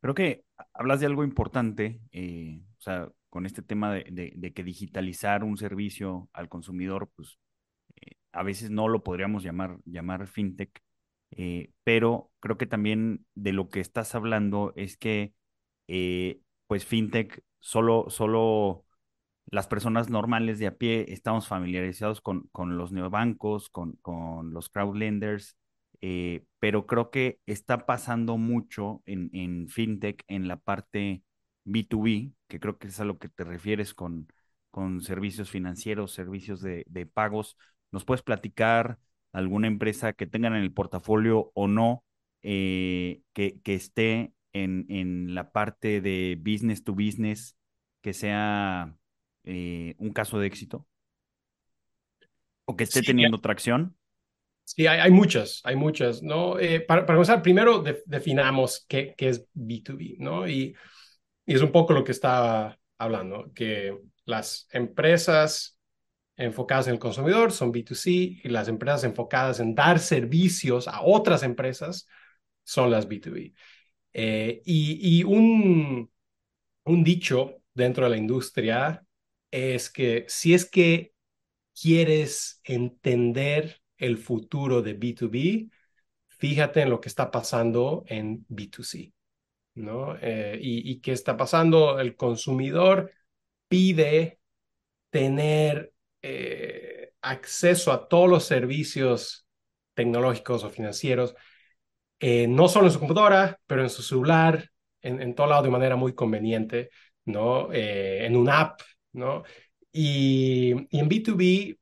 Creo 0.00 0.14
que 0.14 0.44
hablas 0.72 1.00
de 1.00 1.06
algo 1.06 1.24
importante, 1.24 2.00
eh, 2.12 2.60
o 2.78 2.80
sea, 2.80 3.08
con 3.30 3.46
este 3.46 3.62
tema 3.62 3.92
de, 3.92 4.32
de, 4.34 4.52
que 4.52 4.62
digitalizar 4.62 5.44
un 5.44 5.56
servicio 5.56 6.28
al 6.32 6.48
consumidor, 6.48 7.10
pues 7.16 7.38
eh, 7.96 8.12
a 8.32 8.42
veces 8.42 8.70
no 8.70 8.88
lo 8.88 9.02
podríamos 9.02 9.42
llamar, 9.42 9.78
llamar 9.84 10.26
fintech, 10.26 10.80
eh, 11.32 11.70
pero 11.84 12.30
creo 12.40 12.56
que 12.56 12.66
también 12.66 13.26
de 13.34 13.52
lo 13.52 13.68
que 13.68 13.80
estás 13.80 14.14
hablando 14.14 14.72
es 14.76 14.96
que, 14.96 15.34
pues 16.66 16.84
fintech 16.84 17.42
solo, 17.60 18.06
solo 18.08 18.84
las 19.46 19.68
personas 19.68 20.10
normales 20.10 20.58
de 20.58 20.66
a 20.66 20.76
pie 20.76 21.06
estamos 21.12 21.46
familiarizados 21.48 22.20
con, 22.20 22.48
con 22.52 22.76
los 22.78 22.92
neobancos, 22.92 23.68
con, 23.70 23.92
con 24.02 24.52
los 24.52 24.68
crowdlenders, 24.70 25.56
eh, 26.00 26.44
pero 26.58 26.86
creo 26.86 27.10
que 27.10 27.40
está 27.46 27.86
pasando 27.86 28.38
mucho 28.38 29.02
en, 29.06 29.30
en, 29.32 29.68
fintech 29.68 30.24
en 30.28 30.48
la 30.48 30.56
parte 30.56 31.22
B2B, 31.64 32.32
que 32.48 32.60
creo 32.60 32.78
que 32.78 32.88
es 32.88 33.00
a 33.00 33.04
lo 33.04 33.18
que 33.18 33.28
te 33.28 33.44
refieres 33.44 33.94
con, 33.94 34.28
con 34.70 35.00
servicios 35.00 35.50
financieros, 35.50 36.12
servicios 36.12 36.60
de, 36.60 36.84
de 36.88 37.06
pagos. 37.06 37.56
¿Nos 37.92 38.04
puedes 38.04 38.22
platicar 38.22 38.98
alguna 39.32 39.68
empresa 39.68 40.12
que 40.12 40.26
tengan 40.26 40.54
en 40.54 40.62
el 40.62 40.72
portafolio 40.72 41.50
o 41.54 41.68
no 41.68 42.04
eh, 42.42 43.22
que, 43.32 43.60
que 43.62 43.74
esté 43.74 44.32
en, 44.64 44.86
en 44.88 45.34
la 45.34 45.52
parte 45.52 46.00
de 46.00 46.38
business 46.38 46.84
to 46.84 46.92
business, 46.92 47.56
que 48.00 48.12
sea 48.12 48.96
eh, 49.44 49.94
un 49.98 50.12
caso 50.12 50.38
de 50.38 50.46
éxito? 50.46 50.86
¿O 52.64 52.76
que 52.76 52.84
esté 52.84 53.02
teniendo 53.02 53.40
tracción? 53.40 53.96
Sí, 54.64 54.86
hay, 54.86 54.98
hay, 54.98 55.10
muchas, 55.12 55.60
hay 55.64 55.76
muchas, 55.76 56.22
¿no? 56.22 56.58
Eh, 56.58 56.80
para, 56.80 57.06
para, 57.06 57.16
comenzar, 57.16 57.40
primero 57.40 57.84
definamos 58.04 58.84
qué, 58.88 59.14
qué, 59.16 59.28
es 59.28 59.46
B2B, 59.54 60.16
¿no? 60.18 60.48
Y, 60.48 60.74
y, 61.46 61.54
es 61.54 61.62
un 61.62 61.70
poco 61.70 61.92
lo 61.92 62.02
que 62.02 62.10
estaba 62.10 62.76
hablando, 62.98 63.52
que 63.54 63.96
las 64.24 64.66
empresas 64.72 65.78
enfocadas 66.36 66.88
en 66.88 66.94
el 66.94 66.98
consumidor 66.98 67.52
son 67.52 67.72
B2C 67.72 68.40
y 68.42 68.48
las 68.48 68.66
empresas 68.66 69.04
enfocadas 69.04 69.60
en 69.60 69.74
dar 69.74 70.00
servicios 70.00 70.88
a 70.88 71.02
otras 71.02 71.44
empresas 71.44 72.08
son 72.64 72.90
las 72.90 73.08
B2B. 73.08 73.54
Eh, 74.18 74.62
y, 74.64 75.24
un 75.24 76.08
dicho 77.04 77.62
dentro 77.74 78.04
de 78.04 78.10
la 78.10 78.16
industria 78.16 79.04
es 79.50 79.90
que 79.90 80.24
si 80.28 80.54
es 80.54 80.64
que 80.70 81.12
quieres 81.78 82.60
entender 82.64 83.82
el 83.98 84.16
futuro 84.16 84.80
de 84.80 84.98
B2B, 84.98 85.70
fíjate 86.28 86.80
en 86.82 86.90
lo 86.90 87.00
que 87.00 87.08
está 87.10 87.30
pasando 87.30 88.04
en 88.06 88.46
B2C, 88.48 89.12
¿no? 89.74 90.16
Eh, 90.22 90.58
y, 90.62 91.00
qué 91.00 91.12
está 91.12 91.36
pasando, 91.36 92.00
el 92.00 92.16
consumidor 92.16 93.12
pide 93.68 94.40
tener 95.10 95.92
eh, 96.22 97.12
acceso 97.20 97.92
a 97.92 98.08
todos 98.08 98.30
los 98.30 98.44
servicios 98.46 99.46
tecnológicos 99.94 100.64
o 100.64 100.70
financieros, 100.70 101.34
eh, 102.20 102.46
no 102.48 102.68
solo 102.68 102.86
en 102.86 102.92
su 102.92 102.98
computadora, 102.98 103.58
pero 103.66 103.82
en 103.82 103.90
su 103.90 104.02
celular, 104.02 104.70
en, 105.02 105.20
en 105.20 105.34
todo 105.34 105.46
lado 105.46 105.62
de 105.62 105.70
manera 105.70 105.96
muy 105.96 106.14
conveniente, 106.14 106.90
¿no? 107.24 107.72
en 107.72 108.36
una 108.36 108.60
app, 108.60 108.80
¿no? 109.12 109.42
Y, 109.92 110.72
y 110.90 110.98
en 111.00 111.08
B2B 111.08 111.78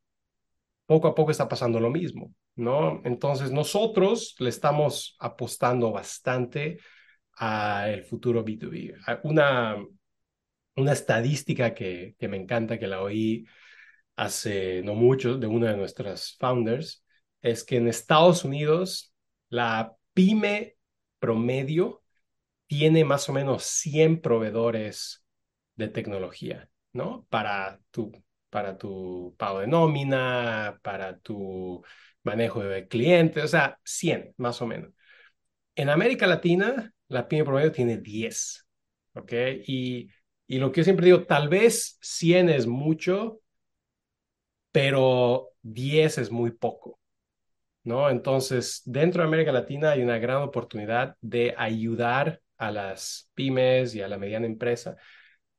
poco 0.87 1.09
a 1.09 1.15
poco 1.15 1.31
está 1.31 1.49
pasando 1.49 1.81
lo 1.81 1.91
mismo, 1.91 2.35
¿no? 2.57 3.01
Entonces 3.05 3.51
nosotros 3.51 4.35
le 4.39 4.51
estamos 4.51 5.17
apostando 5.19 5.93
bastante 5.93 6.79
al 7.33 8.05
futuro 8.05 8.45
B2B. 8.45 8.95
Una, 9.25 9.77
una 10.77 10.93
estadística 10.93 11.75
que, 11.75 12.15
que 12.19 12.29
me 12.29 12.37
encanta, 12.37 12.79
que 12.79 12.87
la 12.87 13.03
oí 13.03 13.47
hace 14.17 14.83
no 14.83 14.95
mucho 14.95 15.37
de 15.37 15.47
una 15.47 15.71
de 15.71 15.77
nuestras 15.77 16.37
founders, 16.39 17.05
es 17.43 17.65
que 17.65 17.77
en 17.77 17.89
Estados 17.89 18.45
Unidos 18.45 19.13
la 19.49 19.93
pyme 20.15 20.77
promedio 21.19 22.03
tiene 22.67 23.05
más 23.05 23.29
o 23.29 23.33
menos 23.33 23.65
100 23.65 24.21
proveedores 24.21 25.25
de 25.77 25.89
tecnología, 25.89 26.71
¿no? 26.93 27.27
Para 27.31 27.81
tu 27.91 28.13
para 28.51 28.79
tu 28.79 29.35
pago 29.39 29.61
de 29.61 29.67
nómina, 29.67 30.79
para 30.83 31.19
tu 31.19 31.85
manejo 32.23 32.63
de 32.63 32.87
clientes, 32.89 33.45
o 33.45 33.49
sea, 33.49 33.81
100 33.85 34.33
más 34.37 34.63
o 34.63 34.67
menos. 34.67 34.93
En 35.77 35.89
América 35.91 36.27
Latina, 36.27 36.93
la 37.09 37.29
pyme 37.29 37.45
promedio 37.45 37.73
tiene 37.73 37.99
10, 37.99 38.67
¿ok? 39.15 39.33
Y, 39.67 40.09
y 40.47 40.59
lo 40.59 40.73
que 40.73 40.81
yo 40.81 40.85
siempre 40.85 41.07
digo, 41.07 41.25
tal 41.27 41.49
vez 41.49 41.99
100 42.01 42.49
es 42.49 42.67
mucho, 42.67 43.41
pero 44.73 45.51
10 45.63 46.19
es 46.19 46.31
muy 46.31 46.51
poco, 46.51 46.99
¿no? 47.85 48.11
Entonces, 48.11 48.83
dentro 48.85 49.23
de 49.23 49.29
América 49.29 49.53
Latina 49.53 49.93
hay 49.93 50.03
una 50.03 50.19
gran 50.19 50.43
oportunidad 50.43 51.17
de 51.21 51.55
ayudar 51.57 52.41
a 52.57 52.71
las 52.71 53.31
pymes 53.35 53.95
y 53.95 54.03
a 54.03 54.09
la 54.09 54.19
mediana 54.19 54.47
empresa 54.47 54.97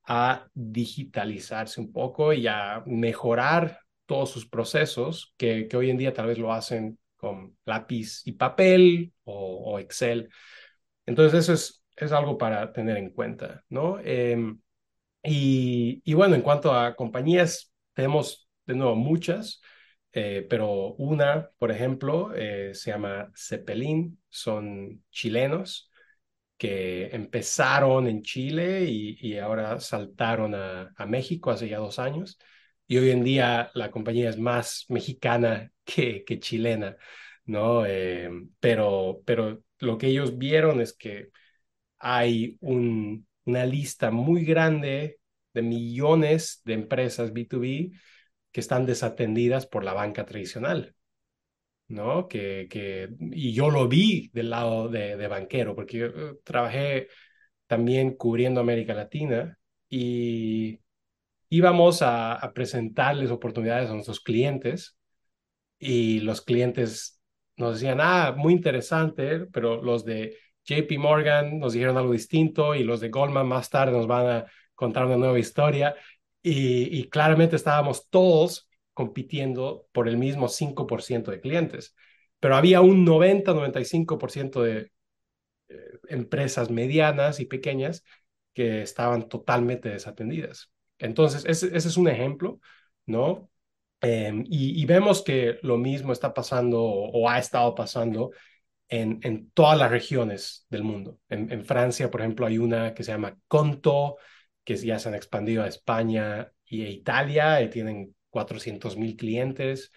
a 0.07 0.47
digitalizarse 0.53 1.81
un 1.81 1.91
poco 1.91 2.33
y 2.33 2.47
a 2.47 2.83
mejorar 2.85 3.79
todos 4.05 4.29
sus 4.31 4.47
procesos 4.47 5.33
que, 5.37 5.67
que 5.67 5.77
hoy 5.77 5.89
en 5.89 5.97
día 5.97 6.13
tal 6.13 6.27
vez 6.27 6.37
lo 6.37 6.53
hacen 6.53 6.99
con 7.15 7.57
lápiz 7.65 8.21
y 8.25 8.33
papel 8.33 9.13
o, 9.23 9.79
Excel. 9.79 10.29
Entonces 11.05 11.39
eso 11.39 11.53
es, 11.53 11.83
es, 11.95 12.11
algo 12.11 12.37
para 12.37 12.71
tener 12.71 12.97
en 12.97 13.11
cuenta, 13.11 13.63
¿no? 13.69 13.99
Em, 13.99 14.59
y, 15.23 16.01
y, 16.05 16.13
bueno, 16.13 16.35
en 16.35 16.41
cuanto 16.41 16.73
a 16.73 16.95
compañías, 16.95 17.71
tenemos 17.93 18.47
de 18.65 18.75
nuevo 18.75 18.95
muchas, 18.95 19.61
eh, 20.17 20.47
pero 20.49 20.93
una, 20.95 21.51
por 21.57 21.71
ejemplo, 21.71 22.33
eh, 22.35 22.73
se 22.73 22.91
llama 22.91 23.31
Cepelin, 23.35 24.17
son 24.29 25.03
chilenos 25.11 25.91
que 26.57 27.07
empezaron 27.07 28.07
en 28.07 28.21
Chile 28.23 28.85
y, 28.85 29.37
ahora 29.39 29.79
saltaron 29.81 30.55
a, 30.55 30.93
México 31.07 31.51
hace 31.51 31.69
ya 31.69 31.79
dos 31.79 31.99
años. 31.99 32.39
Y 32.87 32.97
hoy 32.97 33.11
en 33.11 33.23
día 33.25 33.71
la 33.75 33.91
compañía 33.91 34.29
es 34.29 34.37
más 34.39 34.85
mexicana 34.89 35.71
que, 35.85 36.23
que 36.25 36.39
chilena, 36.39 36.97
¿no? 37.45 37.85
Eh, 37.85 38.29
pero, 38.59 39.21
pero 39.25 39.63
lo 39.79 39.97
que 39.97 40.07
ellos 40.07 40.37
vieron 40.37 40.81
es 40.81 40.93
que 40.93 41.31
hay 41.99 42.57
un, 42.61 43.27
una 43.45 43.65
lista 43.65 44.11
muy 44.11 44.45
grande 44.45 45.19
de 45.53 45.61
millones 45.61 46.61
de 46.65 46.73
empresas 46.75 47.33
B2B 47.33 47.91
que 48.55 48.61
están 48.61 48.85
desatendidas 48.85 49.67
por 49.67 49.83
la 49.83 49.91
banca 49.91 50.25
tradicional. 50.25 50.95
¿no? 51.89 52.29
Que, 52.29 52.67
que, 52.69 53.09
y 53.19 53.51
yo 53.51 53.69
lo 53.69 53.89
vi 53.89 54.29
del 54.31 54.49
lado 54.49 54.87
de, 54.87 55.27
banquero, 55.27 55.75
porque 55.75 56.05
eh, 56.05 56.11
trabajé 56.45 57.09
también 57.67 58.15
cubriendo 58.15 58.61
América 58.61 58.93
Latina 58.93 59.59
y 59.89 60.79
íbamos 61.49 62.01
a, 62.01 62.35
a, 62.35 62.53
presentarles 62.53 63.29
oportunidades 63.29 63.89
a 63.89 63.93
nuestros 63.93 64.21
clientes 64.21 64.97
y 65.77 66.21
los 66.21 66.39
clientes 66.39 67.21
nos 67.57 67.73
decían, 67.73 67.97
ah, 67.99 68.33
muy 68.37 68.53
interesante, 68.53 69.47
pero 69.47 69.81
los 69.81 70.05
de 70.05 70.37
JP 70.63 70.97
Morgan 70.97 71.59
nos 71.59 71.73
dijeron 71.73 71.97
algo 71.97 72.13
distinto 72.13 72.73
y 72.73 72.85
los 72.85 73.01
de 73.01 73.09
Goldman 73.09 73.49
más 73.49 73.69
tarde 73.69 73.91
nos 73.91 74.07
van 74.07 74.27
a 74.27 74.45
contar 74.75 75.05
una 75.07 75.17
nueva 75.17 75.39
historia 75.39 75.93
y, 76.45 76.99
y 76.99 77.09
claramente 77.09 77.55
estábamos 77.55 78.09
todos 78.09 78.69
compitiendo 78.93 79.87
por 79.91 80.07
el 80.07 80.17
mismo 80.17 80.47
5% 80.47 81.31
de 81.31 81.41
clientes, 81.41 81.95
pero 82.39 82.55
había 82.55 82.81
un 82.81 83.05
90-95% 83.05 84.63
de 84.63 84.91
eh, 85.69 85.99
empresas 86.09 86.69
medianas 86.69 87.39
y 87.39 87.45
pequeñas 87.45 88.03
que 88.53 88.81
estaban 88.81 89.27
totalmente 89.29 89.89
desatendidas. 89.89 90.71
Entonces, 90.99 91.45
ese, 91.45 91.75
es 91.75 91.97
un 91.97 92.07
ejemplo, 92.07 92.59
¿no? 93.05 93.49
Em, 94.01 94.43
y, 94.47 94.85
vemos 94.85 95.23
que 95.23 95.57
lo 95.63 95.77
mismo 95.77 96.13
está 96.13 96.33
pasando 96.33 96.83
o, 96.83 97.29
ha 97.29 97.39
estado 97.39 97.73
pasando 97.75 98.31
en, 98.89 99.19
en, 99.23 99.49
todas 99.51 99.77
las 99.77 99.91
regiones 99.91 100.67
del 100.69 100.83
mundo. 100.83 101.19
En, 101.29 101.51
en, 101.51 101.65
Francia, 101.65 102.11
por 102.11 102.21
ejemplo, 102.21 102.45
hay 102.45 102.57
una 102.59 102.93
que 102.93 103.03
se 103.03 103.11
llama 103.13 103.37
Conto, 103.47 104.17
que 104.65 104.75
ya 104.75 104.99
se 104.99 105.07
han 105.09 105.15
expandido 105.15 105.63
a 105.63 105.67
España 105.67 106.51
y 106.65 106.83
a 106.83 106.89
Italia 106.89 107.61
y 107.61 107.69
tienen 107.69 108.15
400 108.29 108.97
mil 108.97 109.15
clientes. 109.15 109.91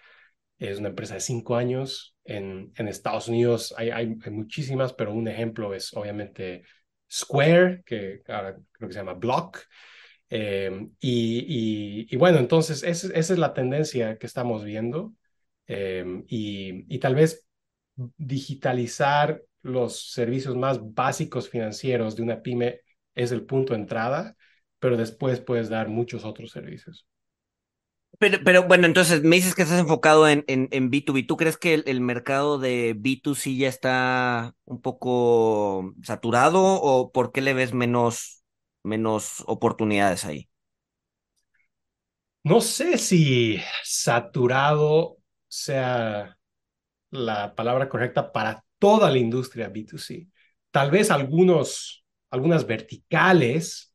Es 0.57 0.79
una 0.79 0.89
empresa 0.89 1.15
de 1.15 1.21
cinco 1.21 1.55
años. 1.55 2.15
En, 2.23 2.71
en 2.75 2.87
Estados 2.87 3.27
Unidos 3.27 3.73
hay, 3.77 3.89
hay, 3.89 4.07
muchísimas, 4.31 4.93
pero 4.93 5.13
un 5.13 5.27
ejemplo 5.27 5.73
es 5.73 5.93
obviamente 5.93 6.63
Square, 7.11 7.83
que 7.85 8.21
ahora 8.27 8.55
creo 8.71 8.87
que 8.87 8.93
se 8.93 8.99
llama 8.99 9.13
Block. 9.13 9.59
Eh, 10.29 10.87
y, 10.99 12.05
y, 12.07 12.15
y, 12.15 12.17
bueno, 12.17 12.37
entonces 12.37 12.83
esa, 12.83 13.07
esa, 13.07 13.33
es 13.33 13.39
la 13.39 13.53
tendencia 13.53 14.19
que 14.19 14.27
estamos 14.27 14.63
viendo 14.63 15.15
eh, 15.65 16.05
y, 16.27 16.85
y, 16.87 16.99
tal 16.99 17.15
vez 17.15 17.47
digitalizar 18.17 19.41
los 19.63 20.11
servicios 20.11 20.55
más 20.55 20.79
básicos 20.93 21.49
financieros 21.49 22.15
de 22.15 22.21
una 22.21 22.41
pyme 22.43 22.81
es 23.15 23.31
el 23.31 23.45
punto 23.45 23.73
de 23.73 23.79
entrada, 23.79 24.37
pero 24.79 24.97
después 24.97 25.39
puedes 25.39 25.69
dar 25.69 25.89
muchos 25.89 26.25
otros 26.25 26.51
servicios. 26.51 27.07
Pero, 28.17 28.39
pero 28.43 28.63
bueno, 28.63 28.85
entonces 28.85 29.23
me 29.23 29.35
dices 29.35 29.55
que 29.55 29.61
estás 29.61 29.79
enfocado 29.79 30.27
en, 30.27 30.43
en, 30.47 30.67
en 30.71 30.89
B2B. 30.91 31.25
¿Tú 31.27 31.37
crees 31.37 31.57
que 31.57 31.75
el, 31.75 31.83
el, 31.85 32.01
mercado 32.01 32.57
de 32.57 32.95
B2C 32.95 33.55
ya 33.55 33.69
está 33.69 34.55
un 34.65 34.81
poco 34.81 35.93
saturado 36.03 36.61
o 36.61 37.11
por 37.11 37.31
qué 37.31 37.41
le 37.41 37.53
ves 37.53 37.73
menos, 37.73 38.43
menos 38.83 39.43
oportunidades 39.45 40.25
ahí? 40.25 40.49
No 42.43 42.61
sé 42.61 42.97
si 42.97 43.61
saturado 43.83 45.17
sea 45.47 46.37
la 47.11 47.55
palabra 47.55 47.89
correcta 47.89 48.31
para 48.31 48.63
toda 48.79 49.11
la 49.11 49.17
industria 49.17 49.69
B2C. 49.69 50.29
Tal 50.71 50.91
vez 50.91 51.11
algunos, 51.11 52.05
algunas 52.29 52.65
verticales, 52.65 53.88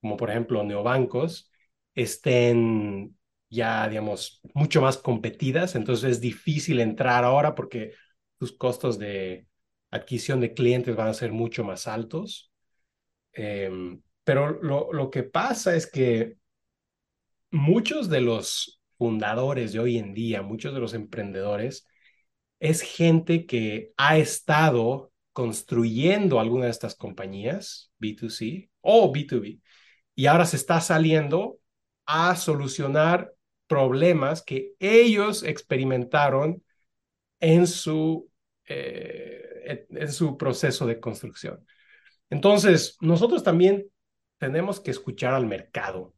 como 0.00 0.16
por 0.16 0.30
ejemplo 0.30 0.62
neobancos, 0.64 1.50
estén 1.94 3.16
ya, 3.48 3.88
digamos, 3.88 4.40
mucho 4.54 4.80
más 4.82 4.98
competidas, 4.98 5.74
entonces 5.74 6.12
es 6.12 6.20
difícil 6.20 6.80
entrar 6.80 7.24
ahora 7.24 7.54
porque 7.54 7.92
tus 8.38 8.52
costos 8.52 8.98
de 8.98 9.46
adquisición 9.90 10.40
de 10.40 10.52
clientes 10.54 10.96
van 10.96 11.08
a 11.08 11.14
ser 11.14 11.32
mucho 11.32 11.64
más 11.64 11.86
altos. 11.86 12.52
Eh, 13.32 13.70
pero 14.24 14.60
lo, 14.62 14.92
lo 14.92 15.10
que 15.10 15.22
pasa 15.22 15.76
es 15.76 15.86
que 15.90 16.36
muchos 17.50 18.08
de 18.08 18.20
los 18.20 18.80
fundadores 18.98 19.72
de 19.72 19.80
hoy 19.80 19.98
en 19.98 20.14
día, 20.14 20.42
muchos 20.42 20.74
de 20.74 20.80
los 20.80 20.94
emprendedores, 20.94 21.86
es 22.60 22.82
gente 22.82 23.46
que 23.46 23.92
ha 23.96 24.18
estado 24.18 25.12
construyendo 25.32 26.40
alguna 26.40 26.66
de 26.66 26.70
estas 26.70 26.94
compañías, 26.94 27.92
B2C 27.98 28.70
o 28.80 29.12
B2B, 29.12 29.60
y 30.16 30.26
ahora 30.26 30.46
se 30.46 30.56
está 30.56 30.80
saliendo 30.80 31.60
a 32.06 32.34
solucionar 32.36 33.32
problemas 33.68 34.42
que 34.42 34.72
ellos 34.80 35.42
experimentaron 35.42 36.64
en 37.38 37.66
su, 37.66 38.30
eh, 38.64 39.86
en 39.90 40.12
su 40.12 40.38
proceso 40.38 40.86
de 40.86 40.98
construcción. 40.98 41.64
Entonces, 42.30 42.96
nosotros 43.00 43.42
también 43.44 43.86
tenemos 44.38 44.80
que 44.80 44.90
escuchar 44.90 45.34
al 45.34 45.46
mercado, 45.46 46.14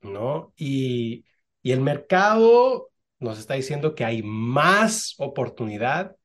¿no? 0.00 0.52
Y, 0.56 1.24
y 1.62 1.70
el 1.70 1.80
mercado 1.80 2.90
nos 3.20 3.38
está 3.38 3.54
diciendo 3.54 3.94
que 3.94 4.04
hay 4.04 4.22
más 4.24 5.14
oportunidad 5.18 6.16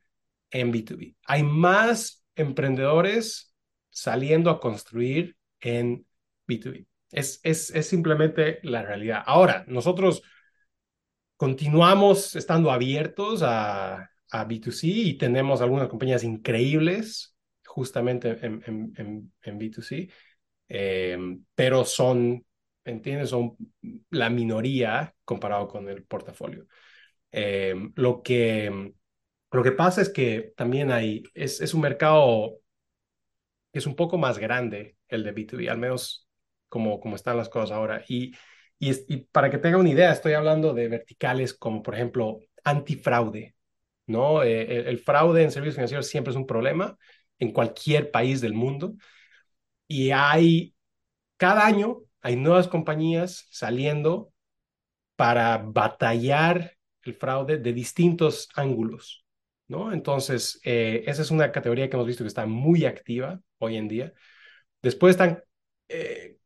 en 0.49 0.73
B2B. 0.73 1.15
Hay 1.27 1.43
más 1.43 2.25
emprendedores 2.35 3.53
saliendo 3.91 4.49
a 4.49 4.59
construir 4.59 5.37
en 5.59 6.06
B2B. 6.47 6.87
Es, 7.11 7.39
es, 7.43 7.69
es 7.71 7.87
simplemente 7.87 8.59
la 8.63 8.83
realidad. 8.83 9.23
Ahora, 9.25 9.65
nosotros 9.67 10.23
continuamos 11.35 12.35
estando 12.35 12.71
abiertos 12.71 13.43
a, 13.43 14.09
a 14.31 14.45
B2C 14.45 14.87
y 14.87 15.17
tenemos 15.17 15.61
algunas 15.61 15.87
compañías 15.87 16.23
increíbles 16.23 17.35
justamente 17.65 18.37
en, 18.45 18.63
en, 18.65 18.93
en, 18.97 19.33
en 19.43 19.59
B2C, 19.59 20.09
eh, 20.69 21.17
pero 21.55 21.85
son, 21.85 22.45
¿entiendes? 22.85 23.29
Son 23.29 23.55
la 24.09 24.29
minoría 24.29 25.13
comparado 25.23 25.67
con 25.67 25.87
el 25.89 26.03
portafolio. 26.03 26.65
Eh, 27.31 27.75
lo, 27.95 28.23
que, 28.23 28.93
lo 29.51 29.63
que 29.63 29.71
pasa 29.71 30.01
es 30.01 30.09
que 30.09 30.53
también 30.55 30.91
hay, 30.91 31.23
es, 31.33 31.61
es 31.61 31.73
un 31.73 31.81
mercado 31.81 32.59
que 33.71 33.79
es 33.79 33.87
un 33.87 33.95
poco 33.95 34.17
más 34.17 34.37
grande 34.37 34.97
el 35.07 35.23
de 35.23 35.33
B2B, 35.33 35.69
al 35.69 35.77
menos 35.77 36.26
como, 36.69 36.99
como 36.99 37.15
están 37.15 37.37
las 37.37 37.49
cosas 37.49 37.71
ahora. 37.71 38.03
Y 38.07 38.33
y, 38.79 38.91
y, 39.13 39.17
para 39.31 39.49
que 39.49 39.57
tenga 39.57 39.77
una 39.77 39.89
idea, 39.89 40.11
estoy 40.11 40.33
hablando 40.33 40.73
de 40.73 40.87
verticales 40.87 41.53
como, 41.53 41.81
por 41.81 41.95
ejemplo, 41.95 42.39
antifraude. 42.63 43.55
¿no? 44.05 44.43
Eh, 44.43 44.61
el, 44.79 44.87
el, 44.87 44.99
fraude 44.99 45.43
en 45.43 45.51
servicios 45.51 45.75
financieros 45.75 46.07
siempre 46.07 46.31
es 46.31 46.37
un 46.37 46.47
problema 46.47 46.97
en 47.39 47.51
cualquier 47.51 48.11
país 48.11 48.41
del 48.41 48.53
mundo. 48.53 48.93
Y 49.87 50.11
hay, 50.11 50.75
cada 51.37 51.65
año, 51.65 51.99
hay 52.21 52.35
nuevas 52.35 52.67
compañías 52.67 53.47
saliendo 53.51 54.31
para 55.15 55.57
batallar 55.57 56.73
el 57.03 57.15
fraude 57.15 57.57
de 57.57 57.73
distintos 57.73 58.49
ángulos. 58.55 59.25
¿no? 59.67 59.91
Entonces, 59.93 60.59
eh, 60.63 61.03
esa 61.07 61.21
es 61.23 61.31
una 61.31 61.51
categoría 61.51 61.89
que 61.89 61.95
hemos 61.95 62.07
visto 62.07 62.23
que 62.23 62.29
está 62.29 62.45
muy 62.45 62.85
activa 62.85 63.41
hoy 63.59 63.77
en 63.77 63.87
día. 63.87 64.13
Después 64.81 65.11
están 65.11 65.43
eh, 65.89 66.36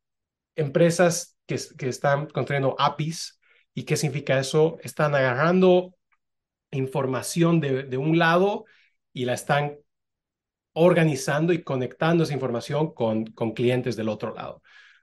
empresas 0.56 1.38
que, 1.46 1.56
están 1.88 2.28
construyendo 2.28 2.76
APIs. 2.80 3.40
¿Y 3.74 3.84
qué 3.84 3.96
significa 3.98 4.40
eso? 4.40 4.78
Están 4.84 5.16
agarrando 5.16 5.96
información 6.72 7.60
de, 7.60 7.98
un 7.98 8.18
lado 8.18 8.66
y 9.14 9.26
la 9.26 9.34
están 9.34 9.78
organizando 10.74 11.54
y 11.54 11.64
conectando 11.64 12.24
esa 12.24 12.34
información 12.34 12.94
con, 12.94 13.26
con 13.26 13.54
clientes 13.54 13.96
del 13.96 14.10
otro 14.10 14.34
lado. 14.34 14.62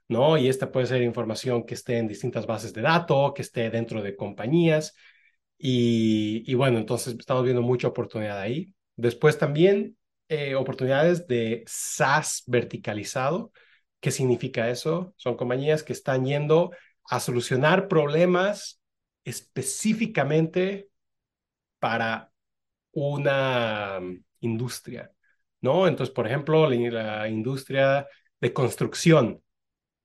¿no? 0.08 0.38
Y 0.38 0.48
esta 0.48 0.72
puede 0.72 0.86
ser 0.86 1.02
información 1.02 1.64
que 1.64 1.74
esté 1.74 1.98
en 1.98 2.08
distintas 2.08 2.46
bases 2.46 2.72
de 2.72 2.82
datos, 2.82 3.32
que 3.34 3.42
esté 3.42 3.70
dentro 3.70 4.02
de 4.02 4.16
compañías. 4.16 4.94
Y, 5.58 6.44
y 6.50 6.54
bueno, 6.54 6.78
entonces 6.78 7.16
estamos 7.18 7.44
viendo 7.44 7.62
mucha 7.62 7.88
oportunidad 7.88 8.40
ahí. 8.40 8.74
Después 8.96 9.38
también 9.38 9.96
eh, 10.28 10.54
oportunidades 10.54 11.26
de 11.26 11.64
SaaS 11.66 12.42
verticalizado, 12.46 13.52
¿Qué 14.00 14.10
significa 14.10 14.70
eso? 14.70 15.14
Son 15.16 15.36
compañías 15.36 15.82
que 15.82 15.92
están 15.92 16.24
yendo 16.24 16.70
a 17.08 17.20
solucionar 17.20 17.88
problemas 17.88 18.80
específicamente 19.24 20.88
para 21.78 22.32
una 22.92 23.98
um, 24.00 24.22
industria, 24.40 25.12
¿no? 25.60 25.86
Entonces, 25.86 26.14
por 26.14 26.26
ejemplo, 26.26 26.68
la, 26.68 27.28
industria 27.28 28.06
de 28.40 28.52
construcción, 28.52 29.42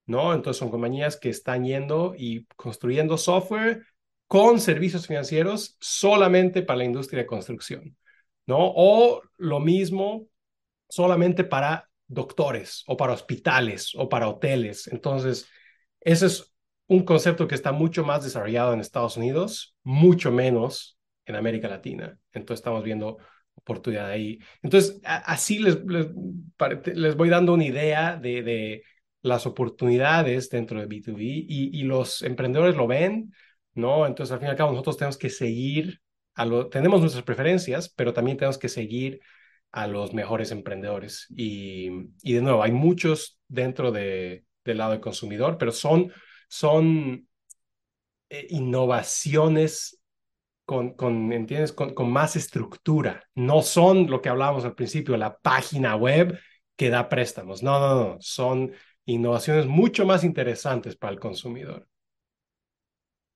¿no? 0.06 0.34
Entonces 0.34 0.60
son 0.60 0.72
compañías 0.72 1.18
que 1.18 1.30
están 1.30 1.66
yendo 1.66 2.14
y 2.18 2.46
construyendo 2.56 3.18
software 3.18 3.86
con 4.28 4.60
servicios 4.60 5.08
financieros 5.08 5.78
solamente 5.80 6.64
para 6.64 6.78
la 6.78 6.86
industria 6.86 7.22
de 7.22 7.28
construcción, 7.28 7.98
¿no? 8.46 8.58
O 8.60 9.22
lo 9.38 9.60
mismo 9.60 10.28
solamente 10.90 11.44
para 11.44 11.90
doctores 12.14 12.84
o 12.88 12.98
para 12.98 13.14
hospitales 13.14 13.94
o 13.96 14.10
para 14.10 14.28
hoteles. 14.28 14.88
Entonces, 14.88 15.48
ese 16.02 16.28
es 16.28 16.54
un 16.88 17.04
concepto 17.04 17.48
que 17.48 17.56
está 17.56 17.72
mucho 17.72 18.04
más 18.04 18.24
desarrollado 18.24 18.74
en 18.74 18.80
Estados 18.80 19.18
Unidos, 19.18 19.76
mucho 19.84 20.32
menos 20.32 21.00
en 21.26 21.36
América 21.36 21.68
Latina. 21.68 22.18
Entonces, 22.32 22.60
estamos 22.62 22.84
viendo 22.84 23.18
oportunidad 23.56 24.10
ahí. 24.10 24.40
Entonces, 24.62 25.00
así 25.04 25.60
les, 25.60 25.84
les, 25.86 26.08
les, 26.96 27.16
voy 27.16 27.30
dando 27.30 27.54
una 27.54 27.66
idea 27.66 28.18
de, 28.18 28.44
de, 28.44 28.84
las 29.22 29.46
oportunidades 29.46 30.50
dentro 30.50 30.80
de 30.80 30.88
B2B 30.88 31.46
y, 31.48 31.80
y, 31.80 31.84
los 31.84 32.24
emprendedores 32.24 32.76
lo 32.76 32.88
ven, 32.88 33.34
¿no? 33.74 34.06
Entonces, 34.06 34.34
al 34.34 34.40
fin 34.40 34.48
y 34.48 34.52
al 34.52 34.58
cabo, 34.58 34.72
nosotros 34.72 34.98
tenemos 34.98 35.18
que 35.18 35.30
seguir, 35.30 36.02
a 36.36 36.46
lo, 36.46 36.68
tenemos 36.68 37.00
nuestras 37.00 37.24
preferencias, 37.24 37.88
pero 37.88 38.14
también 38.14 38.38
tenemos 38.38 38.58
que 38.58 38.68
seguir 38.68 39.22
a 39.74 39.88
los 39.88 40.14
mejores 40.14 40.52
emprendedores. 40.52 41.28
Y, 41.36 41.90
y 42.22 42.34
de 42.34 42.42
nuevo, 42.42 42.64
hay 42.64 42.72
muchos 42.72 43.40
dentro 43.48 43.92
de, 43.92 44.46
del 44.64 44.78
lado 44.78 44.92
del 44.92 45.02
consumidor, 45.02 45.58
pero 45.58 45.72
son, 45.72 46.14
son 46.48 47.28
eh, 48.30 48.48
innovaciones 48.52 50.00
con, 50.66 50.94
con, 50.94 51.34
¿entiendes? 51.34 51.74
Con, 51.74 51.96
con, 51.96 52.12
más 52.12 52.36
estructura. 52.36 53.24
No 53.34 53.64
son 53.64 54.10
lo 54.10 54.22
que 54.22 54.30
hablábamos 54.30 54.64
al 54.64 54.76
principio, 54.76 55.18
la 55.18 55.38
página 55.40 55.96
web 55.96 56.40
que 56.78 56.90
da 56.90 57.10
préstamos. 57.10 57.64
No, 57.64 57.80
no, 57.80 57.96
no. 57.96 58.18
Son 58.20 58.72
innovaciones 59.06 59.66
mucho 59.66 60.06
más 60.06 60.24
interesantes 60.24 60.96
para 60.96 61.14
el 61.14 61.20
consumidor. 61.20 61.88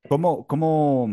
¿Cómo, 0.07 0.45
cómo, 0.45 1.09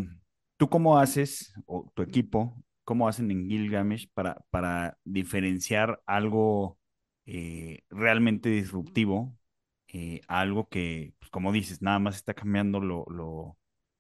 tú 0.59 0.69
cómo 0.69 0.99
haces, 0.99 1.55
o 1.65 1.91
tu 1.95 2.03
equipo, 2.03 2.55
cómo 2.85 3.09
hacen 3.09 3.31
en 3.31 3.49
Gilgamesh 3.49 4.09
para, 4.13 4.45
para 4.51 4.99
diferenciar 5.05 6.03
algo 6.07 6.79
eh, 7.27 7.83
realmente 7.91 8.49
disruptivo 8.51 9.37
eh, 9.97 10.23
algo 10.27 10.69
que, 10.69 11.15
pues, 11.21 11.31
como 11.31 11.53
dices, 11.53 11.81
nada 11.81 12.01
más 12.01 12.17
está 12.17 12.35
cambiando 12.35 12.81
lo, 12.81 13.05
lo, 13.09 13.57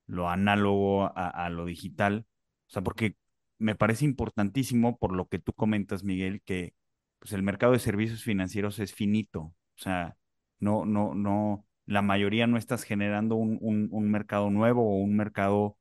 lo 0.07 0.29
análogo 0.29 1.05
a, 1.05 1.29
a, 1.29 1.51
lo 1.51 1.67
digital. 1.67 2.27
O 2.69 2.73
sea, 2.73 2.83
porque 2.83 3.17
me 3.59 3.77
parece 3.77 4.05
importantísimo 4.05 4.99
por 4.99 5.13
lo 5.15 5.29
que 5.29 5.39
tú 5.39 5.53
comentas, 5.53 6.03
Miguel, 6.03 6.43
que 6.43 6.75
pues, 7.21 7.33
el 7.33 7.45
mercado 7.45 7.73
de 7.75 7.79
servicios 7.79 8.25
financieros 8.25 8.81
es 8.81 8.93
finito. 8.93 9.41
O 9.41 9.55
sea, 9.77 10.17
no, 10.59 10.85
no, 10.85 11.15
no, 11.15 11.65
la 11.87 12.03
mayoría 12.03 12.47
no 12.49 12.57
estás 12.59 12.83
generando 12.83 13.37
un, 13.37 13.59
un, 13.61 14.11
mercado 14.11 14.51
nuevo 14.51 14.83
o 14.83 14.97
un 14.99 15.17
mercado 15.17 15.79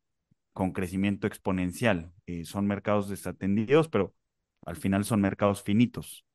con 0.54 0.72
crecimiento 0.74 1.28
exponencial. 1.28 2.12
Eh, 2.28 2.46
son 2.46 2.68
mercados 2.68 3.10
desatendidos, 3.10 3.90
pero 3.90 4.14
al 4.66 4.76
final 4.78 5.06
son 5.06 5.22
mercados 5.22 5.64
finitos. 5.64 6.26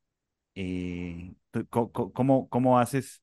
Eh, 0.55 1.35
¿cómo, 1.71 2.49
¿Cómo 2.49 2.79
haces 2.81 3.23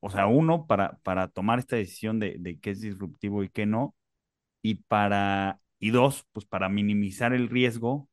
o 0.00 0.10
sea, 0.10 0.26
uno, 0.26 0.66
para, 0.66 0.98
para 1.02 1.28
tomar 1.28 1.58
esta 1.58 1.76
decisión 1.76 2.18
de, 2.20 2.58
qué 2.60 2.70
es 2.70 2.80
disruptivo 2.80 3.42
y 3.42 3.48
qué 3.50 3.66
no, 3.66 3.96
y 4.62 4.76
para, 4.76 5.60
y 5.80 5.90
dos, 5.90 6.26
pues 6.32 6.46
para 6.46 6.68
minimizar 6.68 7.32
el 7.34 7.48
riesgo 7.48 8.08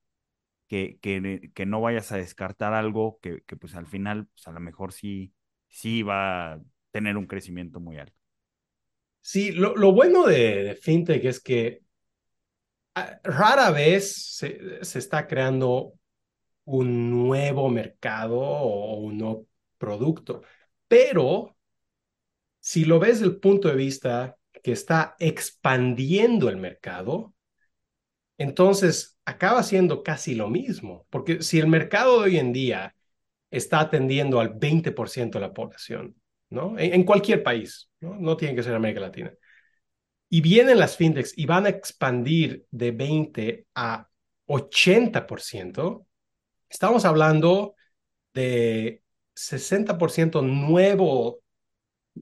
que, 0.68 1.00
que, 1.02 1.52
que 1.56 1.68
no 1.68 1.82
vayas 1.82 2.12
a 2.14 2.18
descartar 2.18 2.74
algo 2.74 3.20
que, 3.22 3.44
que, 3.48 3.58
pues 3.58 3.76
al 3.76 3.88
final, 3.88 4.28
pues 4.28 4.48
a 4.50 4.54
lo 4.54 4.62
mejor 4.62 4.94
sí, 4.94 5.34
sí 5.70 6.04
va 6.04 6.54
a 6.56 6.62
tener 6.92 7.18
un 7.18 7.28
crecimiento 7.28 7.82
muy 7.82 7.98
alto. 8.00 8.17
Sí, 9.28 9.52
lo, 9.52 9.76
lo 9.76 9.92
bueno 9.92 10.26
de, 10.26 10.64
de, 10.64 10.76
FinTech 10.76 11.26
es 11.26 11.42
que 11.42 11.82
ah, 12.96 13.20
rara 13.24 13.72
vez 13.72 14.36
se, 14.38 14.84
se, 14.86 15.00
está 15.00 15.28
creando 15.28 15.94
un 16.66 17.12
nuevo 17.12 17.70
mercado 17.70 18.40
o 18.40 18.98
un 19.00 19.18
nuevo 19.18 19.48
producto, 19.78 20.44
pero 20.88 21.58
si 22.62 22.86
lo 22.86 23.00
ves 23.00 23.20
desde 23.20 23.34
el 23.34 23.40
punto 23.40 23.68
de 23.68 23.76
vista 23.76 24.38
que 24.64 24.72
está 24.72 25.16
expandiendo 25.20 26.50
el 26.50 26.58
mercado, 26.58 27.34
entonces 28.38 29.18
acaba 29.26 29.64
siendo 29.64 30.04
casi 30.04 30.36
lo 30.36 30.50
mismo, 30.50 31.06
porque 31.10 31.42
si 31.42 31.60
el 31.60 31.68
mercado 31.68 32.20
de 32.20 32.24
hoy 32.26 32.38
en 32.38 32.54
día 32.54 32.96
está 33.52 33.82
atendiendo 33.82 34.40
al 34.40 34.54
20% 34.54 35.38
de 35.40 35.48
la 35.48 35.54
población, 35.54 36.16
¿no? 36.50 36.76
En, 36.78 37.04
cualquier 37.04 37.44
país, 37.44 37.90
¿no? 38.00 38.16
no 38.16 38.38
tiene 38.38 38.56
que 38.56 38.64
ser 38.64 38.76
América 38.76 39.02
Latina. 39.02 39.34
Y 40.30 40.42
vienen 40.42 40.80
las 40.80 40.98
fintechs 40.98 41.34
y 41.38 41.46
van 41.46 41.66
a 41.66 41.70
expandir 41.70 42.66
de 42.72 42.92
20 42.92 43.68
a 43.76 44.10
80%, 44.48 46.06
estamos 46.70 47.06
hablando 47.06 47.76
de 48.34 49.02
60% 49.36 50.42
nuevo 50.42 51.42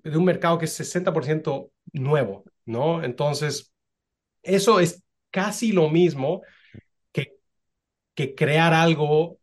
de 0.04 0.18
un 0.18 0.26
mercado 0.26 0.58
que 0.58 0.66
es 0.66 0.74
60% 0.80 1.72
nuevo, 1.94 2.44
¿no? 2.66 3.04
Entonces, 3.04 3.74
eso 4.44 4.80
es 4.80 5.04
casi 5.32 5.72
lo 5.72 5.90
mismo 5.90 6.42
que, 7.12 7.38
que 8.14 8.36
crear 8.36 8.74
algo 8.74 9.40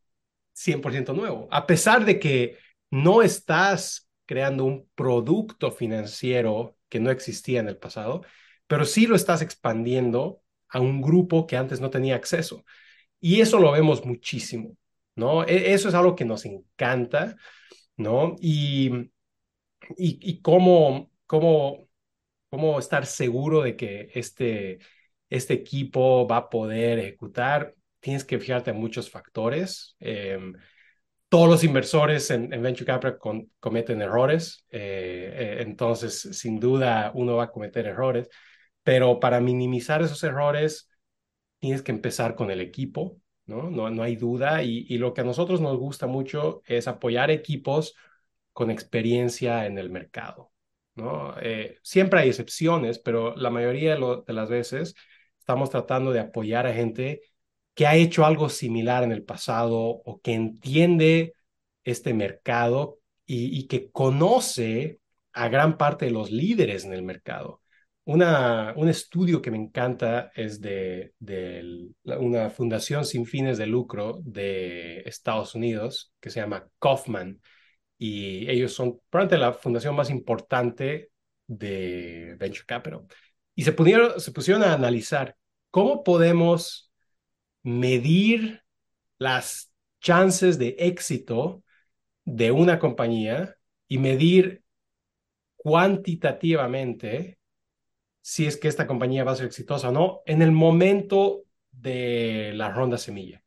100% 0.53 1.15
nuevo. 1.15 1.49
A 1.51 1.67
pesar 1.67 2.05
de 2.05 2.19
que 2.19 2.59
no 2.91 3.23
estás 3.23 4.09
creando 4.33 4.65
un 4.65 4.89
producto 4.95 5.71
financiero 5.71 6.79
que 6.89 7.01
no 7.01 7.11
existía 7.11 7.61
en 7.61 7.69
el 7.69 7.77
pasado, 7.77 8.23
pero 8.67 8.87
sí 8.87 9.07
lo 9.07 9.15
estás 9.17 9.43
expandiendo 9.43 10.43
a 10.71 10.81
un 10.81 11.03
grupo 11.03 11.47
que 11.47 11.59
antes 11.59 11.81
no 11.83 11.91
tenía 11.91 12.17
acceso. 12.17 12.65
Y 13.21 13.43
eso 13.43 13.59
lo 13.59 13.73
vemos 13.73 14.07
muchísimo, 14.07 14.77
¿no? 15.17 15.45
E, 15.45 15.75
eso 15.75 15.89
es 15.91 15.95
algo 15.95 16.17
que 16.17 16.25
nos 16.25 16.47
encanta, 16.47 17.37
¿no? 17.97 18.37
Y 18.41 19.13
y, 19.97 20.41
cómo, 20.43 21.11
cómo, 21.27 21.89
cómo 22.51 22.79
estar 22.79 23.07
seguro 23.07 23.63
de 23.63 23.77
que 23.77 24.11
este, 24.15 24.79
este 25.29 25.55
equipo 25.55 26.27
va 26.27 26.39
a 26.39 26.51
poder 26.51 26.99
ejecutar, 26.99 27.75
tienes 28.01 28.25
que 28.25 28.39
fijarte 28.39 28.71
en 28.71 28.79
muchos 28.79 29.11
factores. 29.11 29.97
Em, 30.01 30.55
todos 31.33 31.49
los 31.49 31.65
inversores 31.65 32.31
en, 32.31 32.51
Venture 32.51 32.85
Capital 32.85 33.19
cometen 33.59 34.03
errores, 34.03 34.67
eh, 34.69 35.33
eh, 35.35 35.63
entonces 35.63 36.21
sin 36.21 36.61
duda 36.61 37.11
uno 37.15 37.37
va 37.37 37.45
a 37.45 37.51
cometer 37.51 37.87
errores, 37.87 38.29
pero 38.83 39.19
para 39.19 39.41
minimizar 39.41 40.03
esos 40.03 40.23
errores 40.25 40.91
tienes 41.59 41.81
que 41.81 41.91
empezar 41.91 42.35
con 42.35 42.51
el 42.51 42.61
equipo, 42.61 43.17
¿no? 43.47 43.71
No, 43.71 43.89
no 43.89 44.03
hay 44.03 44.17
duda 44.17 44.63
y, 44.63 44.99
lo 44.99 45.15
que 45.15 45.23
a 45.23 45.25
nosotros 45.25 45.63
nos 45.63 45.79
gusta 45.79 46.07
mucho 46.07 46.61
es 46.67 46.87
apoyar 46.87 47.31
equipos 47.31 47.95
con 48.53 48.71
experiencia 48.71 49.65
en 49.65 49.79
el 49.79 49.89
mercado. 49.89 50.53
¿no? 50.97 51.35
Eh, 51.41 51.79
siempre 51.83 52.21
hay 52.21 52.29
excepciones, 52.29 52.99
pero 52.99 53.35
la 53.37 53.49
mayoría 53.49 53.97
de, 53.97 54.33
las 54.35 54.51
veces 54.51 54.95
estamos 55.39 55.71
tratando 55.71 56.13
de 56.13 56.21
apoyar 56.21 56.67
a 56.67 56.75
gente 56.75 57.23
que 57.75 57.87
ha 57.87 57.97
hecho 57.97 58.25
algo 58.27 58.49
similar 58.49 59.03
en 59.03 59.13
el 59.13 59.25
pasado 59.25 59.79
o 59.81 60.21
que 60.21 60.35
entiende 60.35 61.35
este 61.85 62.15
mercado 62.15 62.99
y, 63.27 63.67
que 63.67 63.91
conoce 63.91 65.01
a 65.33 65.49
gran 65.49 65.79
parte 65.79 66.05
de 66.07 66.11
los 66.11 66.31
líderes 66.31 66.85
en 66.85 66.93
el 66.93 67.03
mercado. 67.03 67.63
Una, 68.05 68.75
un 68.77 68.89
estudio 68.89 69.41
que 69.41 69.51
me 69.51 69.57
encanta 69.59 70.33
es 70.35 70.61
de, 70.61 71.15
una 72.05 72.51
fundación 72.51 73.05
sin 73.07 73.27
fines 73.27 73.59
de 73.59 73.67
lucro 73.67 74.21
de 74.23 75.01
Estados 75.07 75.55
Unidos 75.55 76.13
que 76.21 76.31
se 76.31 76.41
llama 76.41 76.69
Kaufman 76.79 77.41
y 77.97 78.51
ellos 78.51 78.73
son 78.75 79.01
probablemente 79.09 79.39
la 79.39 79.53
fundación 79.55 79.95
más 79.95 80.11
importante 80.11 81.11
de 81.47 82.37
Venture 82.39 82.67
Capital. 82.67 83.07
Y 83.55 83.65
se, 83.65 83.73
pusieron, 83.73 84.21
se 84.21 84.33
pusieron 84.33 84.63
a 84.63 84.75
analizar 84.75 85.37
cómo 85.71 86.03
podemos 86.03 86.92
medir 87.63 88.63
las 89.19 89.73
chances 90.01 90.59
de 90.59 90.77
éxito 90.79 91.63
de 92.25 92.51
una 92.51 92.79
compañía 92.79 93.57
y 93.89 93.99
medir 93.99 94.63
cuantitativamente 95.57 97.39
si 98.21 98.47
es 98.47 98.57
que 98.57 98.69
esta 98.69 98.87
compañía 98.87 99.25
va 99.25 99.33
a 99.33 99.37
ser 99.37 99.47
exitosa 99.47 99.91
o 99.91 99.93
no 99.93 100.23
en 100.27 100.43
el 100.43 100.53
momento 100.53 101.45
de 101.71 102.53
la 102.55 102.71
ronda 102.71 102.99
semilla. 102.99 103.43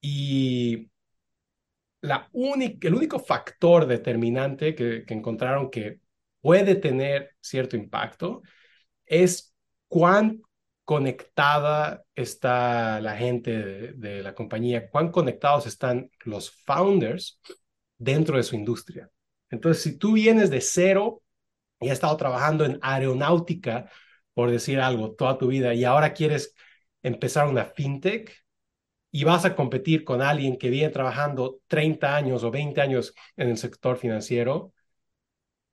Y 0.00 0.90
la 2.00 2.28
el 2.32 2.94
único 2.94 3.18
factor 3.18 3.86
determinante 3.86 4.74
que, 4.74 5.04
encontraron 5.08 5.70
que 5.70 6.00
puede 6.40 6.74
tener 6.74 7.36
cierto 7.40 7.76
impacto 7.76 8.42
es 9.06 9.54
cuán 9.88 10.42
conectada 10.84 12.04
está 12.14 13.00
la 13.00 13.16
gente 13.16 13.92
de, 13.94 14.22
la 14.22 14.34
compañía, 14.34 14.90
cuán 14.90 15.10
conectados 15.10 15.66
están 15.66 16.10
los 16.24 16.50
founders 16.50 17.40
dentro 17.98 18.36
de 18.36 18.42
su 18.42 18.56
industria. 18.56 19.10
Entonces, 19.50 19.82
si 19.82 19.98
tú 19.98 20.12
vienes 20.12 20.50
de 20.50 20.60
cero 20.60 21.22
y 21.80 21.88
has 21.88 21.94
estado 21.94 22.16
trabajando 22.16 22.64
en 22.64 22.78
aeronáutica, 22.82 23.90
por 24.34 24.50
decir 24.50 24.80
algo, 24.80 25.12
toda 25.14 25.38
tu 25.38 25.48
vida, 25.48 25.74
y 25.74 25.84
ahora 25.84 26.14
quieres 26.14 26.54
empezar 27.02 27.48
una 27.48 27.64
fintech, 27.66 28.42
y 29.14 29.24
vas 29.24 29.44
a 29.44 29.54
competir 29.54 30.04
con 30.04 30.22
alguien 30.22 30.56
que 30.56 30.70
viene 30.70 30.88
trabajando 30.90 31.60
30 31.68 32.16
años 32.16 32.44
o 32.44 32.50
20 32.50 32.80
años 32.80 33.14
en 33.36 33.50
el 33.50 33.58
sector 33.58 33.98
financiero, 33.98 34.72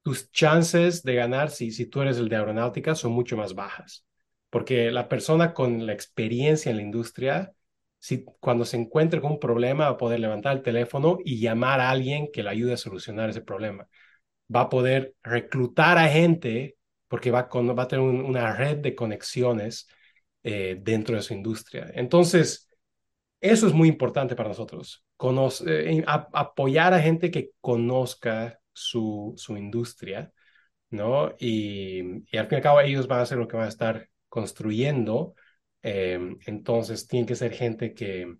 tus 0.04 0.32
chances 0.32 1.04
de 1.04 1.16
ganar, 1.16 1.50
si, 1.50 1.72
si 1.72 1.86
tú 1.86 2.02
eres 2.02 2.18
el 2.18 2.30
de 2.30 2.36
aeronáutica, 2.36 2.96
son 2.96 3.14
mucho 3.14 3.38
más 3.38 3.54
bajas. 3.56 4.06
Porque 4.50 4.92
la 4.92 5.08
persona 5.10 5.54
con 5.54 5.86
la 5.86 5.94
experiencia 5.94 6.70
en 6.70 6.78
la 6.78 6.84
industria, 6.84 7.54
si, 8.00 8.26
cuando 8.40 8.66
se 8.66 8.78
encuentre 8.78 9.22
con 9.22 9.34
un 9.34 9.40
problema, 9.40 9.86
va 9.86 9.92
a 9.92 9.98
poder 9.98 10.20
levantar 10.20 10.58
el 10.58 10.64
teléfono 10.64 11.20
y 11.24 11.40
llamar 11.40 11.80
a 11.80 11.90
alguien 11.92 12.30
que 12.32 12.44
le 12.44 12.50
ayude 12.50 12.74
a 12.74 12.78
solucionar 12.78 13.30
ese 13.30 13.42
problema. 13.42 13.88
Va 14.54 14.62
a 14.62 14.70
poder 14.70 15.16
reclutar 15.24 15.98
a 15.98 16.08
gente 16.10 16.78
porque 17.08 17.32
va, 17.32 17.50
con, 17.50 17.78
va 17.78 17.84
a 17.84 17.88
tener 17.88 18.06
una 18.06 18.54
red 18.56 18.78
de 18.78 18.96
conexiones 18.96 19.88
eh, 20.44 20.78
dentro 20.82 21.16
de 21.16 21.22
su 21.22 21.34
industria. 21.34 21.92
Entonces, 21.94 22.70
eso 23.42 23.68
es 23.68 23.74
muy 23.74 23.88
importante 23.88 24.36
para 24.36 24.50
nosotros, 24.50 25.06
eh, 25.68 26.04
apoyar 26.06 26.94
a 26.94 27.02
gente 27.02 27.32
que 27.32 27.52
conozca 27.62 28.60
su, 28.74 29.34
su 29.38 29.58
industria, 29.58 30.32
¿no? 30.90 31.36
Y, 31.40 32.02
al 32.38 32.48
fin 32.48 32.54
y 32.54 32.56
al 32.56 32.62
cabo 32.62 32.82
ellos 32.82 33.08
van 33.08 33.22
a 33.22 33.26
ser 33.26 33.38
lo 33.38 33.48
que 33.48 33.58
van 33.58 33.66
a 33.68 33.70
estar 33.70 34.09
construyendo, 34.30 35.36
em, 35.82 36.38
entonces 36.46 37.08
tiene 37.08 37.26
que 37.26 37.36
ser 37.36 37.54
gente 37.54 37.94
que, 37.94 38.36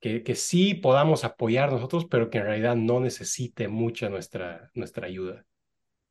que, 0.00 0.22
que, 0.22 0.34
sí 0.34 0.74
podamos 0.74 1.24
apoyar 1.24 1.72
nosotros, 1.72 2.06
pero 2.10 2.30
que 2.30 2.38
en 2.38 2.44
realidad 2.44 2.76
no 2.76 3.00
necesite 3.00 3.68
mucha 3.68 4.08
nuestra, 4.08 4.70
nuestra 4.74 5.06
ayuda. 5.06 5.44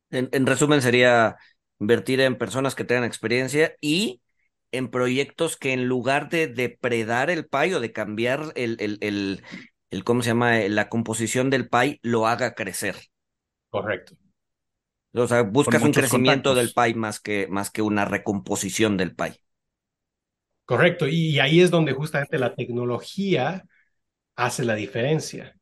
En, 0.09 0.29
en 0.31 0.45
resumen, 0.45 0.81
sería 0.81 1.35
invertir 1.79 2.21
en 2.21 2.37
personas 2.37 2.75
que 2.75 2.85
tengan 2.85 3.03
experiencia 3.03 3.75
y 3.81 4.21
en 4.71 4.89
proyectos 4.89 5.57
que 5.57 5.73
en 5.73 5.85
lugar 5.85 6.29
de 6.29 6.47
depredar 6.47 7.29
el 7.29 7.45
pay 7.45 7.73
o 7.73 7.79
de 7.79 7.91
cambiar 7.91 8.51
el, 8.55 8.77
el, 8.79 8.97
el, 9.01 9.43
el, 9.91 10.03
¿cómo 10.03 10.21
se 10.21 10.29
llama? 10.29 10.57
La 10.69 10.89
composición 10.89 11.49
del 11.49 11.69
pay, 11.69 11.99
lo 12.01 12.27
haga 12.27 12.55
crecer. 12.55 12.95
Correcto. 13.69 14.15
O 15.15 15.27
sea, 15.27 15.43
buscas 15.43 15.83
un 15.83 15.91
crecimiento 15.91 16.55
del 16.55 16.73
pay 16.73 16.93
más 16.95 17.19
que, 17.19 17.47
más 17.47 17.69
que 17.69 17.81
una 17.81 18.05
recomposición 18.05 18.97
del 18.97 19.15
pay. 19.15 19.33
Correcto, 20.65 21.07
y 21.07 21.39
ahí 21.39 21.61
es 21.61 21.71
donde 21.71 21.93
justamente 21.93 22.39
la 22.39 22.55
tecnología 22.55 23.65
hace 24.35 24.65
la 24.65 24.75
diferencia, 24.75 25.55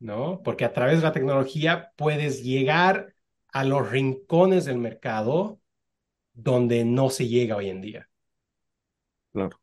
¿no? 0.00 0.42
Porque 0.44 0.64
a 0.64 0.72
través 0.72 0.98
de 0.98 1.04
la 1.04 1.12
tecnología 1.12 1.92
puedes 1.96 2.42
llegar 2.44 3.14
a 3.52 3.64
los 3.64 3.90
rincones 3.90 4.64
del 4.66 4.78
mercado 4.78 5.60
donde 6.34 6.84
no 6.84 7.10
se 7.10 7.28
llega 7.28 7.56
hoy 7.56 7.70
en 7.70 7.82
día. 7.82 8.10
Claro. 9.32 9.60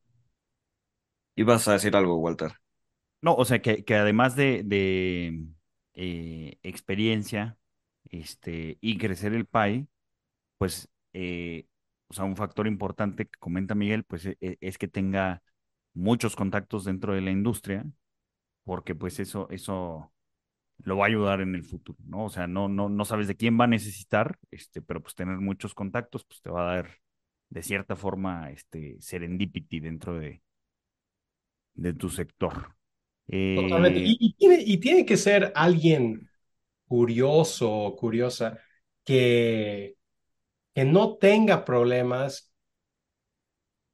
¿Ibas 1.35 1.67
a 1.67 1.73
decir 1.73 1.95
algo, 1.95 2.17
Walter? 2.17 2.53
No, 3.21 3.35
o 3.35 3.45
sea, 3.45 3.61
que, 3.61 3.85
que 3.85 3.95
además 3.95 4.35
de, 4.35 4.63
de 4.65 5.45
eh, 5.93 6.59
experiencia 6.63 7.57
este, 8.13 8.77
y 8.79 8.97
crecer 8.99 9.33
el 9.33 9.45
PAI, 9.47 9.87
pues, 10.59 10.89
eh, 11.13 11.65
o 12.07 12.13
sea, 12.13 12.25
un 12.25 12.35
factor 12.35 12.67
importante 12.67 13.25
que 13.25 13.39
comenta 13.39 13.75
Miguel, 13.75 14.03
pues 14.03 14.25
e, 14.27 14.37
e, 14.39 14.57
es 14.61 14.77
que 14.77 14.87
tenga 14.87 15.41
muchos 15.93 16.35
contactos 16.35 16.85
dentro 16.85 17.13
de 17.15 17.21
la 17.21 17.31
industria, 17.31 17.85
porque 18.63 18.95
pues 18.95 19.19
eso, 19.19 19.49
eso 19.49 20.13
lo 20.83 20.97
va 20.97 21.05
a 21.05 21.07
ayudar 21.07 21.41
en 21.41 21.55
el 21.55 21.63
futuro, 21.63 21.97
¿no? 22.05 22.25
O 22.25 22.29
sea, 22.29 22.47
no, 22.47 22.67
no, 22.69 22.89
no 22.89 23.05
sabes 23.05 23.27
de 23.27 23.35
quién 23.35 23.59
va 23.59 23.65
a 23.65 23.67
necesitar, 23.67 24.37
este, 24.51 24.81
pero 24.81 25.01
pues 25.01 25.15
tener 25.15 25.37
muchos 25.37 25.73
contactos, 25.73 26.23
pues 26.25 26.41
te 26.41 26.51
va 26.51 26.71
a 26.71 26.75
dar 26.75 26.89
de 27.49 27.63
cierta 27.63 27.95
forma 27.95 28.51
este 28.51 28.97
serendipity 28.99 29.79
dentro 29.79 30.19
de, 30.19 30.41
de 31.75 31.93
tu 31.93 32.09
sector. 32.09 32.75
Totalmente. 33.27 33.99
Eh, 33.99 34.05
Y, 34.05 34.17
y 34.19 34.33
tiene, 34.33 34.63
y 34.65 34.77
tiene 34.77 35.05
que 35.05 35.17
ser 35.17 35.51
alguien 35.55 36.29
curioso 36.93 37.71
o 37.71 37.95
curiosa 37.95 38.59
que, 39.03 39.95
que 40.75 40.85
no 40.85 41.17
tenga 41.17 41.65
problemas 41.65 42.53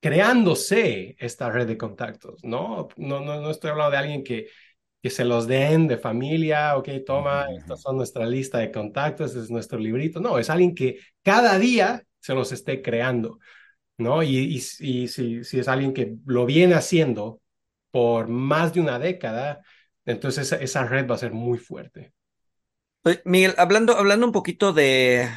creándose 0.02 1.16
esta 1.20 1.50
red 1.50 1.68
de 1.68 1.78
contactos, 1.78 2.44
¿no? 2.44 2.90
No, 2.98 3.22
no, 3.22 3.40
no 3.42 3.50
estoy 3.52 3.72
hablando 3.72 3.92
de 3.92 3.98
alguien 3.98 4.24
que, 4.24 4.48
que 5.02 5.10
se 5.10 5.24
los 5.26 5.48
den 5.48 5.88
de 5.88 5.98
familia, 5.98 6.76
ok, 6.78 6.90
toma, 7.06 7.48
estas 7.58 7.82
son 7.82 7.96
nuestra 7.98 8.26
lista 8.26 8.58
de 8.60 8.72
contactos, 8.72 9.28
este 9.32 9.42
es 9.44 9.52
nuestro 9.52 9.80
librito. 9.80 10.20
No, 10.20 10.38
es 10.38 10.50
alguien 10.50 10.76
que 10.76 11.00
cada 11.24 11.58
día 11.58 12.04
se 12.20 12.34
los 12.36 12.52
esté 12.52 12.82
creando, 12.82 13.40
¿no? 13.98 14.24
Y, 14.24 14.38
y, 14.38 14.56
y 14.58 15.08
si, 15.08 15.44
si 15.46 15.60
es 15.60 15.68
alguien 15.70 15.94
que 15.94 16.16
lo 16.26 16.46
viene 16.46 16.76
haciendo 16.76 17.42
por 17.92 18.28
más 18.30 18.74
de 18.74 18.82
una 18.82 19.00
década, 19.00 19.62
entonces 20.06 20.48
esa, 20.48 20.58
esa 20.64 20.86
red 20.86 21.10
va 21.10 21.16
a 21.16 21.20
ser 21.20 21.34
muy 21.34 21.60
fuerte. 21.60 22.14
Miguel, 23.26 23.56
hablando, 23.58 23.98
hablando 23.98 24.26
un 24.26 24.32
poquito 24.32 24.74
de, 24.74 25.30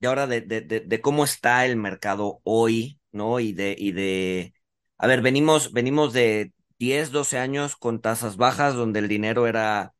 de 0.00 0.08
ahora 0.08 0.26
de, 0.26 0.40
de, 0.42 0.60
de, 0.62 1.00
cómo 1.00 1.24
está 1.24 1.66
el 1.66 1.76
mercado 1.76 2.40
hoy, 2.44 3.00
¿no? 3.12 3.40
Y 3.40 3.52
de, 3.52 3.76
y 3.78 3.92
de, 3.92 4.54
a 4.98 5.06
ver, 5.06 5.22
venimos, 5.22 5.72
venimos 5.72 6.12
de 6.12 6.52
10, 6.78 7.12
12 7.12 7.38
años 7.38 7.76
con 7.76 8.00
tasas 8.00 8.36
bajas, 8.36 8.74
donde 8.74 9.00
el 9.00 9.08
dinero 9.08 9.46
era, 9.46 9.94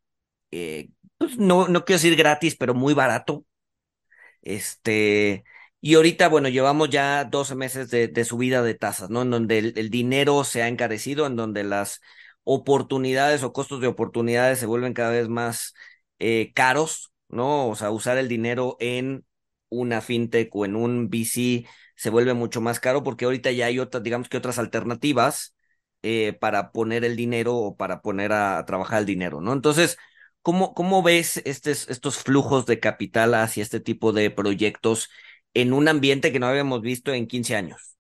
eh, 0.51 0.91
pues 1.19 1.39
no, 1.39 1.69
no 1.69 1.85
quiero 1.85 1.99
decir 1.99 2.17
gratis, 2.17 2.57
pero 2.57 2.75
muy 2.75 2.95
barato. 2.95 3.45
Este, 4.43 5.45
y 5.81 5.95
ahorita, 5.95 6.29
bueno, 6.29 6.49
llevamos 6.49 6.91
ya 6.91 7.25
12 7.25 7.55
meses 7.55 7.91
de, 7.91 8.25
subida 8.25 8.63
de 8.63 8.75
tasas, 8.75 9.11
¿no? 9.11 9.23
En 9.23 9.31
donde 9.31 9.59
el 9.59 9.91
dinero 9.91 10.45
se 10.45 10.63
ha 10.63 10.69
encarecido, 10.69 11.27
en 11.27 11.37
donde 11.37 11.65
las 11.65 12.01
oportunidades 12.45 13.43
o 13.43 13.53
costos 13.53 13.81
de 13.81 13.87
oportunidades 13.87 14.59
se 14.59 14.67
vuelven 14.67 14.95
cada 14.95 15.11
vez 15.11 15.29
más 15.29 15.75
eh, 16.21 16.53
caros, 16.55 17.13
¿no? 17.29 17.69
O 17.69 17.77
sea, 17.77 17.91
usar 17.91 18.19
el 18.19 18.29
dinero 18.29 18.77
en 18.81 19.25
una 19.69 20.01
fintech 20.01 20.55
o 20.55 20.65
en 20.65 20.77
un 20.77 21.09
VC 21.09 21.67
se 21.97 22.11
vuelve 22.11 22.35
mucho 22.35 22.61
más 22.61 22.81
caro 22.81 23.03
porque 23.03 23.25
ahorita 23.25 23.51
ya 23.53 23.67
hay 23.67 23.79
otras, 23.79 24.03
digamos 24.03 24.29
que 24.29 24.37
otras 24.37 24.59
alternativas 24.59 25.57
eh, 26.03 26.33
para 26.35 26.73
poner 26.73 27.05
el 27.05 27.17
dinero 27.17 27.57
o 27.57 27.77
para 27.77 28.03
poner 28.03 28.33
a, 28.33 28.65
trabajar 28.67 29.01
el 29.01 29.07
dinero, 29.07 29.41
¿no? 29.41 29.53
Entonces, 29.53 29.99
¿cómo, 30.43 30.75
cómo 30.75 31.03
ves 31.03 31.43
estes, 31.45 31.89
estos 31.89 32.19
flujos 32.19 32.67
de 32.67 32.81
capital 32.81 33.35
hacia 33.35 33.63
este 33.63 33.81
tipo 33.81 34.13
de 34.13 34.31
proyectos 34.31 35.11
en 35.55 35.73
un 35.73 35.89
ambiente 35.89 36.33
que 36.33 36.39
no 36.39 36.47
habíamos 36.47 36.81
visto 36.81 37.13
en 37.13 37.27
15 37.27 37.57
años? 37.57 37.97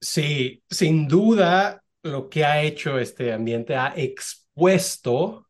Sí, 0.00 0.62
sin 0.70 1.08
duda, 1.08 1.82
lo 2.02 2.28
que 2.28 2.44
ha 2.44 2.62
hecho 2.62 2.98
este 2.98 3.32
ambiente 3.32 3.76
ha 3.76 3.92
expuesto 3.96 5.45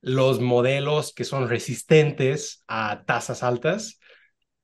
los 0.00 0.40
modelos 0.40 1.12
que 1.14 1.24
son 1.24 1.48
resistentes 1.48 2.64
a 2.68 3.04
tasas 3.06 3.42
altas 3.42 3.98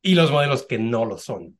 y 0.03 0.15
los 0.15 0.31
modelos 0.31 0.65
que 0.65 0.79
no 0.79 1.05
lo 1.05 1.19
son, 1.19 1.59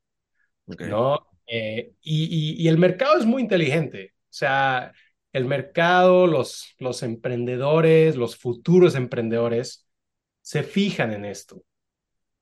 Okay. 0.65 0.89
¿no? 0.89 1.19
Eh, 1.47 1.93
y, 2.01 2.25
y, 2.25 2.63
y, 2.65 2.69
el 2.69 2.79
mercado 2.79 3.19
es 3.19 3.27
muy 3.27 3.43
inteligente, 3.43 4.13
o 4.15 4.27
sea, 4.31 4.93
el 5.33 5.45
mercado, 5.45 6.27
los, 6.27 6.75
los 6.79 7.03
emprendedores, 7.03 8.17
los 8.17 8.37
futuros 8.37 8.95
emprendedores 8.95 9.89
se 10.43 10.63
fijan 10.63 11.13
en 11.13 11.25
esto, 11.25 11.63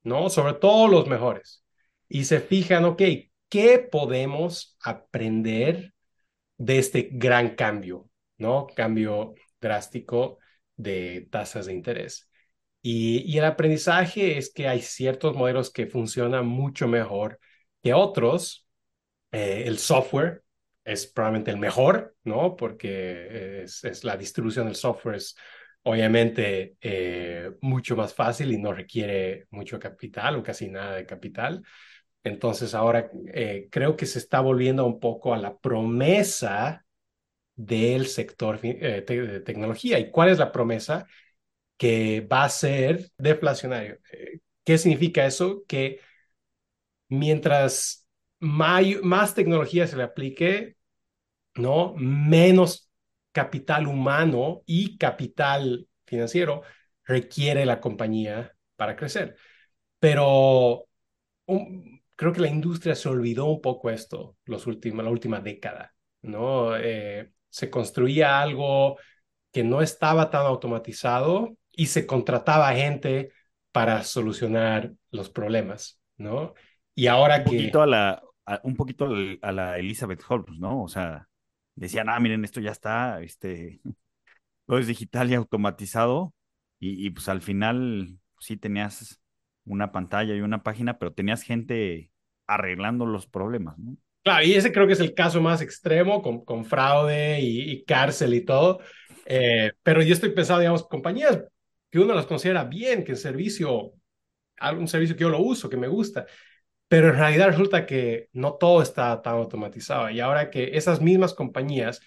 ¿no? 0.02 0.28
Sobre 0.30 0.54
todo 0.54 0.88
los 0.88 1.06
mejores. 1.06 1.64
Y 2.08 2.24
se 2.24 2.40
fijan, 2.40 2.84
ok, 2.84 3.02
¿qué 3.48 3.78
podemos 3.78 4.76
aprender 4.82 5.94
de 6.56 6.78
este 6.78 7.08
gran 7.12 7.54
cambio, 7.54 8.08
¿no? 8.38 8.66
Cambio 8.74 9.34
drástico 9.60 10.38
de 10.82 11.28
tasas 11.30 11.66
de 11.66 11.74
interés. 11.74 12.28
Y, 12.82 13.36
el 13.38 13.44
aprendizaje 13.44 14.38
es 14.38 14.52
que 14.52 14.68
hay 14.68 14.80
ciertos 14.82 15.36
modelos 15.36 15.70
que 15.72 15.86
funcionan 15.86 16.46
mucho 16.46 16.88
mejor 16.88 17.38
que 17.82 17.94
otros. 17.94 18.66
Eh, 19.32 19.64
el 19.66 19.78
software 19.78 20.42
es 20.84 21.06
probablemente 21.06 21.50
el 21.50 21.58
mejor, 21.58 22.16
¿no? 22.24 22.56
Porque 22.56 23.62
es, 23.64 23.84
es 23.84 24.04
la 24.04 24.16
distribución 24.16 24.66
del 24.66 24.76
software 24.76 25.16
es 25.16 25.36
obviamente 25.82 26.76
eh, 26.80 27.50
mucho 27.60 27.96
más 27.96 28.14
fácil 28.14 28.52
y 28.52 28.58
no 28.58 28.72
requiere 28.72 29.46
mucho 29.50 29.78
capital 29.78 30.36
o 30.36 30.42
casi 30.42 30.68
nada 30.68 30.96
de 30.96 31.06
capital. 31.06 31.62
Entonces 32.24 32.74
ahora 32.74 33.10
eh, 33.32 33.68
creo 33.70 33.96
que 33.96 34.06
se 34.06 34.18
está 34.18 34.40
volviendo 34.40 34.86
un 34.86 35.00
poco 35.00 35.34
a 35.34 35.38
la 35.38 35.56
promesa 35.58 36.84
del 37.64 38.06
sector 38.06 38.58
eh, 38.62 39.04
de 39.06 39.40
tecnología. 39.40 39.98
¿Y 39.98 40.10
cuál 40.10 40.30
es 40.30 40.38
la 40.38 40.52
promesa? 40.52 41.06
Que 41.76 42.20
va 42.22 42.44
a 42.44 42.48
ser 42.48 43.10
deflacionario. 43.18 43.98
Eh, 44.12 44.40
¿Qué 44.64 44.78
significa 44.78 45.26
eso? 45.26 45.64
Que 45.68 46.00
mientras 47.08 48.06
más, 48.38 49.34
tecnología 49.34 49.86
se 49.86 49.96
le 49.96 50.04
aplique, 50.04 50.76
¿no? 51.56 51.94
Menos 51.96 52.90
capital 53.32 53.86
humano 53.86 54.62
y 54.66 54.98
capital 54.98 55.88
financiero 56.06 56.62
requiere 57.04 57.66
la 57.66 57.80
compañía 57.80 58.56
para 58.76 58.96
crecer. 58.96 59.36
Pero 59.98 60.86
creo 62.16 62.32
que 62.32 62.40
la 62.40 62.48
industria 62.48 62.94
se 62.94 63.08
olvidó 63.08 63.46
un 63.46 63.60
poco 63.60 63.90
esto 63.90 64.36
los 64.44 64.66
la 64.66 65.10
última 65.10 65.40
década, 65.40 65.94
¿no? 66.22 66.76
Eh, 66.76 67.32
se 67.50 67.70
construía 67.70 68.40
algo 68.40 68.96
que 69.52 69.64
no 69.64 69.82
estaba 69.82 70.30
tan 70.30 70.46
automatizado 70.46 71.56
y 71.72 71.86
se 71.86 72.06
contrataba 72.06 72.72
gente 72.74 73.32
para 73.72 74.04
solucionar 74.04 74.92
los 75.10 75.30
problemas, 75.30 76.00
¿no? 76.16 76.54
Y 76.94 77.06
ahora 77.06 77.38
un 77.38 77.44
que... 77.44 77.50
Poquito 77.50 77.82
a 77.82 77.86
la, 77.86 78.22
a, 78.46 78.60
un 78.64 78.76
poquito 78.76 79.08
a 79.42 79.52
la 79.52 79.78
Elizabeth 79.78 80.22
Holmes, 80.28 80.58
¿no? 80.58 80.82
O 80.82 80.88
sea, 80.88 81.28
decían, 81.74 82.08
ah, 82.08 82.18
miren, 82.20 82.44
esto 82.44 82.60
ya 82.60 82.70
está, 82.70 83.20
este, 83.22 83.80
todo 84.66 84.78
es 84.78 84.86
digital 84.86 85.30
y 85.30 85.34
automatizado, 85.34 86.34
y, 86.78 87.06
y 87.06 87.10
pues 87.10 87.28
al 87.28 87.42
final 87.42 88.18
sí 88.38 88.56
tenías 88.56 89.20
una 89.64 89.92
pantalla 89.92 90.34
y 90.34 90.40
una 90.40 90.62
página, 90.62 90.98
pero 90.98 91.12
tenías 91.12 91.42
gente 91.42 92.10
arreglando 92.46 93.06
los 93.06 93.26
problemas, 93.26 93.78
¿no? 93.78 93.96
Claro, 94.22 94.44
y 94.44 94.52
ese 94.52 94.70
creo 94.72 94.86
que 94.86 94.92
es 94.92 95.00
el 95.00 95.14
caso 95.14 95.40
más 95.40 95.62
extremo, 95.62 96.20
con, 96.20 96.44
con 96.44 96.64
fraude 96.66 97.40
y, 97.40 97.70
y, 97.72 97.84
cárcel 97.84 98.34
y 98.34 98.44
todo. 98.44 98.80
Eh, 99.24 99.72
pero 99.82 100.02
yo 100.02 100.12
estoy 100.12 100.30
pensando, 100.30 100.60
digamos, 100.60 100.86
compañías 100.86 101.42
que 101.90 101.98
uno 101.98 102.14
las 102.14 102.26
considera 102.26 102.64
bien, 102.64 103.02
que 103.04 103.12
el 103.12 103.18
servicio, 103.18 103.92
algún 104.58 104.88
servicio 104.88 105.16
que 105.16 105.22
yo 105.22 105.30
lo 105.30 105.40
uso, 105.40 105.70
que 105.70 105.76
me 105.78 105.88
gusta, 105.88 106.26
pero 106.88 107.08
en 107.10 107.16
realidad 107.16 107.48
resulta 107.48 107.86
que 107.86 108.28
no 108.32 108.54
todo 108.54 108.82
está 108.82 109.22
tan 109.22 109.34
automatizado. 109.36 110.10
Y 110.10 110.20
ahora 110.20 110.50
que 110.50 110.70
esas 110.76 111.00
mismas 111.00 111.34
compañías 111.34 112.00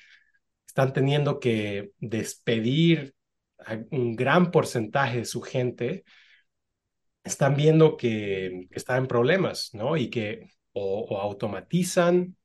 están 0.67 0.93
teniendo 0.93 1.39
que 1.39 1.91
despedir 1.99 3.15
a 3.59 3.79
un 3.91 4.15
gran 4.15 4.51
porcentaje 4.51 5.19
de 5.19 5.25
su 5.25 5.41
gente, 5.41 6.03
están 7.23 7.55
viendo 7.55 7.97
que, 7.97 8.67
que 8.71 8.77
están 8.79 8.97
en 8.99 9.07
problemas, 9.07 9.71
¿no? 9.73 9.97
Y 9.97 10.09
que 10.09 10.49
o, 10.73 11.05
o 11.09 11.19
automatizan 11.19 12.35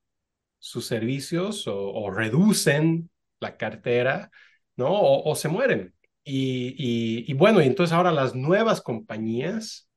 sus 0.59 0.87
servicios 0.87 1.67
o, 1.67 2.11
reducen 2.11 3.11
la 3.41 3.57
cartera, 3.57 4.31
¿no? 4.77 4.89
O, 4.91 5.35
se 5.35 5.49
mueren. 5.49 5.95
Y, 6.25 7.33
bueno, 7.35 7.63
y 7.63 7.67
entonces 7.67 7.95
ahora 7.95 8.13
las 8.13 8.35
nuevas 8.35 8.83
compañías 8.83 9.89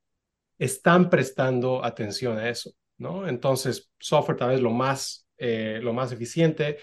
están 0.57 1.09
prestando 1.09 1.83
atención 1.83 2.37
a 2.37 2.49
eso, 2.49 2.71
¿no? 2.97 3.27
Entonces, 3.27 3.89
software 3.99 4.37
tal 4.37 4.49
vez 4.49 4.61
lo 4.61 4.71
más, 4.71 5.27
eh, 5.37 5.79
lo 5.81 5.93
más 5.93 6.11
eficiente, 6.11 6.77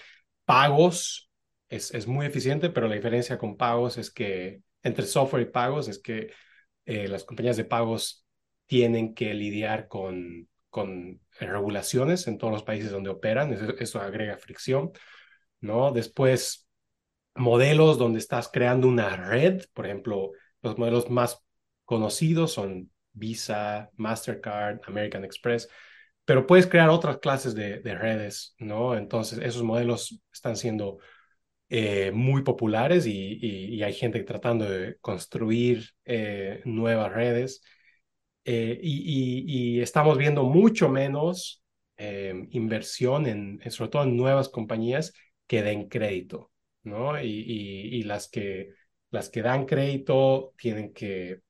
pagos 0.45 1.31
es, 1.69 1.93
es 1.93 2.05
muy 2.07 2.25
eficiente, 2.25 2.69
pero 2.69 2.87
la 2.87 2.95
diferencia 2.95 3.37
con 3.37 3.57
pagos 3.57 3.97
es 3.97 4.11
que 4.11 4.61
entre 4.83 5.05
software 5.05 5.43
y 5.43 5.51
pagos 5.51 5.87
es 5.87 5.99
que 5.99 6.31
eh, 6.85 7.07
las 7.07 7.23
compañías 7.23 7.57
de 7.57 7.65
pagos 7.65 8.25
tienen 8.67 9.15
que 9.15 9.33
lidiar 9.33 9.87
con 9.87 10.47
regulaciones 11.47 12.27
en 12.27 12.37
todos 12.37 12.53
los 12.53 12.63
países 12.63 12.91
donde 12.91 13.09
operan, 13.09 13.75
eso, 13.79 14.01
agrega 14.01 14.37
fricción, 14.37 14.91
¿no? 15.61 15.91
Después, 15.91 16.67
modelos 17.35 17.97
donde 17.97 18.19
estás 18.19 18.49
creando 18.51 18.87
una 18.87 19.15
red, 19.15 19.63
por 19.73 19.85
ejemplo, 19.85 20.31
los 20.61 20.77
modelos 20.77 21.09
más 21.09 21.43
conocidos 21.85 22.53
son 22.53 22.91
Visa, 23.13 23.89
Mastercard, 23.95 24.79
American 24.87 25.23
Express, 25.25 25.69
pero 26.25 26.45
puedes 26.45 26.67
crear 26.67 26.89
otras 26.89 27.17
clases 27.17 27.55
de, 27.55 27.79
de 27.79 27.95
redes, 27.95 28.55
¿no? 28.59 28.95
Entonces, 28.95 29.39
esos 29.39 29.63
modelos 29.63 30.21
están 30.31 30.55
siendo 30.55 30.99
eh, 31.69 32.11
muy 32.11 32.41
populares 32.43 33.05
y, 33.05 33.37
y, 33.41 33.75
y, 33.75 33.83
hay 33.83 33.93
gente 33.93 34.23
tratando 34.23 34.67
de 34.69 34.97
construir 35.01 35.89
eh, 36.05 36.61
nuevas 36.65 37.13
redes. 37.13 37.61
Eh, 38.45 38.79
y, 38.81 39.81
estamos 39.81 40.17
viendo 40.17 40.43
mucho 40.43 40.89
menos 40.89 41.63
eh, 41.97 42.33
inversión, 42.51 43.27
en, 43.27 43.59
sobre 43.71 43.91
todo 43.91 44.03
en 44.03 44.17
nuevas 44.17 44.49
compañías 44.49 45.13
que 45.47 45.61
den 45.61 45.89
crédito, 45.89 46.51
¿no? 46.83 47.21
Y, 47.21 48.03
las, 48.03 48.29
que, 48.29 48.73
las 49.11 49.29
que 49.29 49.41
dan 49.41 49.65
crédito 49.65 50.53
tienen 50.57 50.93
que, 50.93 51.41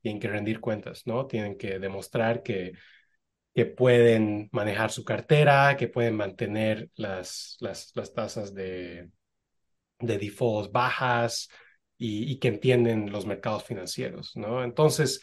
tienen 0.00 0.20
que 0.20 0.28
rendir 0.28 0.60
cuentas, 0.60 1.06
¿no? 1.06 1.26
Tienen 1.26 1.56
que 1.58 1.78
demostrar 1.78 2.42
que, 2.42 2.72
que 3.54 3.66
pueden 3.66 4.48
manejar 4.52 4.90
su 4.90 5.04
cartera, 5.04 5.76
que 5.76 5.88
pueden 5.88 6.16
mantener 6.16 6.90
las, 6.96 7.56
las, 7.60 7.92
las 7.94 8.14
tasas 8.14 8.54
de, 8.54 9.10
de 9.98 10.18
defaults 10.18 10.72
bajas 10.72 11.48
y, 11.98 12.32
y, 12.32 12.38
que 12.38 12.48
entienden 12.48 13.12
los 13.12 13.26
mercados 13.26 13.64
financieros, 13.64 14.36
¿no? 14.36 14.64
Entonces, 14.64 15.20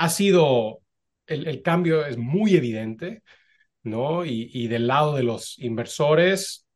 ha 0.00 0.08
sido, 0.08 0.80
el, 1.26 1.60
cambio 1.60 2.06
es 2.06 2.16
muy 2.16 2.56
evidente, 2.56 3.22
¿no? 3.82 4.24
Y, 4.24 4.50
y, 4.50 4.66
del 4.66 4.86
lado 4.86 5.14
de 5.14 5.22
los 5.22 5.58
inversores, 5.58 6.66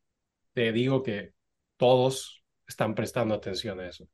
te 0.52 0.72
digo 0.72 1.02
que 1.02 1.32
todos 1.78 2.44
están 2.66 2.94
prestando 2.94 3.34
atención 3.34 3.80
a 3.80 3.88
eso. 3.88 4.06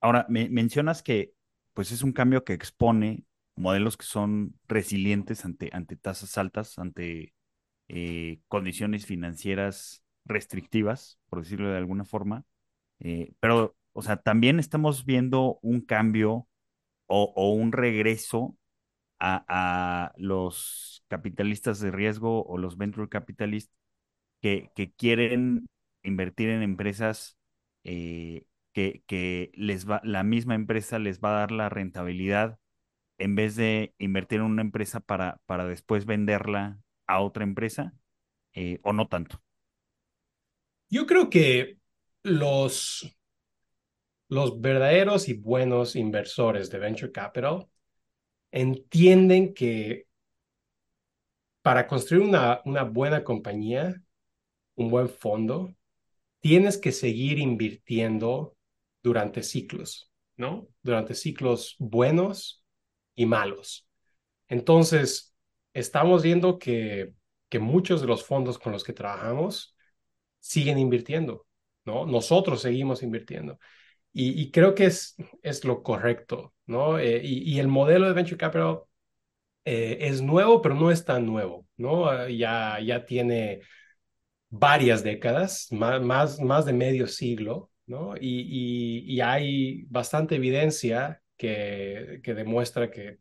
Ahora, 0.00 0.26
me, 0.28 0.48
mencionas 0.48 1.04
que 1.04 1.34
pues 1.72 1.92
es 1.92 2.02
un 2.02 2.12
cambio 2.12 2.42
que 2.42 2.52
expone 2.52 3.24
modelos 3.54 3.96
que 3.96 4.06
son 4.06 4.58
resilientes 4.66 5.44
ante, 5.44 5.70
ante 5.72 5.94
tasas 5.94 6.36
altas, 6.38 6.80
ante 6.80 7.32
eh, 7.86 8.40
condiciones 8.48 9.06
financieras 9.06 10.02
restrictivas, 10.24 11.20
por 11.28 11.42
decirlo 11.44 11.70
de 11.70 11.78
alguna 11.78 12.04
forma. 12.04 12.44
Eh, 12.98 13.34
pero, 13.38 13.76
o 13.92 14.02
sea, 14.02 14.16
también 14.16 14.58
estamos 14.58 15.04
viendo 15.04 15.60
un 15.62 15.80
cambio 15.80 16.48
o, 17.14 17.52
un 17.52 17.72
regreso 17.72 18.56
a, 19.20 20.12
los 20.16 21.04
capitalistas 21.08 21.80
de 21.80 21.90
riesgo 21.90 22.44
o 22.44 22.58
los 22.58 22.76
venture 22.76 23.08
capitalists 23.08 23.72
que, 24.40 24.70
quieren 24.96 25.68
invertir 26.02 26.48
en 26.48 26.62
empresas 26.62 27.38
eh, 27.84 28.46
que, 28.72 29.52
les 29.54 29.86
la 30.02 30.22
misma 30.22 30.54
empresa 30.54 30.98
les 30.98 31.20
va 31.20 31.30
a 31.30 31.40
dar 31.40 31.52
la 31.52 31.68
rentabilidad 31.68 32.58
en 33.18 33.36
vez 33.36 33.54
de 33.56 33.94
invertir 33.98 34.40
en 34.40 34.46
una 34.46 34.62
empresa 34.62 35.00
para, 35.00 35.40
para 35.46 35.66
después 35.66 36.06
venderla 36.06 36.80
a 37.06 37.20
otra 37.20 37.44
empresa, 37.44 37.92
eh, 38.54 38.80
o 38.82 38.92
no 38.92 39.06
tanto. 39.06 39.40
Yo 40.88 41.06
creo 41.06 41.30
que 41.30 41.78
los, 42.22 43.16
los 44.32 44.62
verdaderos 44.62 45.28
y 45.28 45.34
buenos 45.34 45.94
inversores 45.94 46.70
de 46.70 46.78
venture 46.78 47.12
capital 47.12 47.68
entienden 48.50 49.52
que 49.52 50.06
para 51.60 51.86
construir 51.86 52.22
una, 52.22 52.62
buena 52.84 53.24
compañía, 53.24 54.02
un 54.74 54.88
buen 54.88 55.10
fondo, 55.10 55.74
tienes 56.40 56.78
que 56.78 56.92
seguir 56.92 57.38
invirtiendo 57.40 58.56
durante 59.02 59.42
ciclos, 59.42 60.10
¿no? 60.38 60.66
Durante 60.82 61.14
ciclos 61.14 61.76
buenos 61.78 62.64
y 63.14 63.26
malos. 63.26 63.86
Entonces, 64.48 65.34
estamos 65.74 66.22
viendo 66.22 66.58
que, 66.58 67.12
que 67.50 67.58
muchos 67.58 68.00
de 68.00 68.06
los 68.06 68.24
fondos 68.24 68.58
con 68.58 68.72
los 68.72 68.82
que 68.82 68.94
trabajamos 68.94 69.76
siguen 70.40 70.78
invirtiendo, 70.78 71.46
¿no? 71.84 72.06
Nosotros 72.06 72.62
seguimos 72.62 73.02
invirtiendo. 73.02 73.58
Y, 74.14 74.50
creo 74.50 74.74
que 74.74 74.86
es, 74.86 75.16
es 75.42 75.64
lo 75.64 75.82
correcto, 75.82 76.54
¿no? 76.66 76.98
Eh, 76.98 77.20
y, 77.24 77.58
el 77.58 77.68
modelo 77.68 78.06
de 78.06 78.12
Venture 78.12 78.36
Capital 78.36 78.80
eh, 79.64 79.98
es 80.02 80.22
nuevo, 80.22 80.60
pero 80.62 80.74
no 80.74 80.90
es 80.90 81.04
tan 81.04 81.26
nuevo, 81.26 81.66
¿no? 81.76 82.04
Uh, 82.04 82.28
ya, 82.28 82.78
ya 82.80 83.06
tiene 83.06 83.62
varias 84.50 85.02
décadas, 85.02 85.68
más, 85.72 86.02
más, 86.02 86.40
más 86.40 86.66
de 86.66 86.74
medio 86.74 87.06
siglo, 87.06 87.70
¿no? 87.86 88.14
Y, 88.20 89.02
y, 89.06 89.14
y 89.14 89.20
hay 89.22 89.84
bastante 89.88 90.36
evidencia 90.36 91.22
que, 91.36 92.20
que 92.22 92.34
demuestra 92.34 92.90
que 92.90 93.18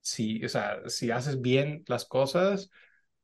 si, 0.00 0.44
o 0.44 0.48
sea, 0.48 0.80
si 0.88 1.10
haces 1.10 1.40
bien 1.40 1.84
las 1.86 2.04
cosas, 2.04 2.70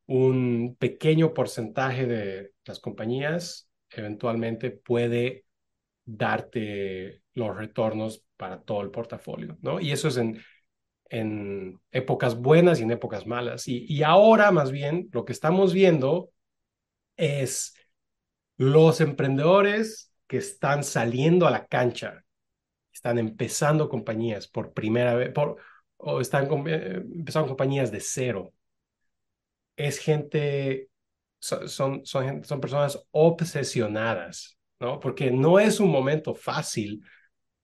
un 0.06 0.76
pequeño 0.78 1.34
porcentaje 1.34 2.06
de 2.06 2.52
las 2.64 2.80
compañías 2.80 3.68
eventualmente 3.90 4.70
puede 4.70 5.43
darte 6.04 7.22
los 7.34 7.56
retornos 7.56 8.24
para 8.36 8.60
todo 8.60 8.82
el 8.82 8.90
portafolio, 8.90 9.58
¿no? 9.62 9.80
Y 9.80 9.92
eso 9.92 10.08
es 10.08 10.16
en, 10.16 10.40
en 11.08 11.80
épocas 11.90 12.36
buenas 12.36 12.80
y 12.80 12.82
en 12.82 12.90
épocas 12.90 13.26
malas. 13.26 13.68
Y, 13.68 13.84
y 13.88 14.02
ahora, 14.02 14.50
más 14.52 14.70
bien, 14.70 15.08
lo 15.12 15.24
que 15.24 15.32
estamos 15.32 15.72
viendo 15.72 16.30
es 17.16 17.74
los 18.56 19.00
emprendedores 19.00 20.12
que 20.26 20.38
están 20.38 20.84
saliendo 20.84 21.46
a 21.46 21.50
la 21.50 21.66
cancha, 21.66 22.24
están 22.92 23.18
empezando 23.18 23.88
compañías 23.88 24.46
por 24.48 24.72
primera 24.72 25.14
vez, 25.14 25.32
o 25.96 26.20
están 26.20 26.48
eh, 26.68 27.02
empezando 27.14 27.48
compañías 27.48 27.90
de 27.90 28.00
cero, 28.00 28.52
es 29.76 29.98
gente, 29.98 30.88
son, 31.38 31.68
son, 31.68 32.06
son, 32.06 32.44
son 32.44 32.60
personas 32.60 33.06
obsesionadas, 33.10 34.58
Porque 35.00 35.30
no 35.30 35.58
es 35.58 35.80
un 35.80 35.90
momento 35.90 36.34
fácil 36.34 37.02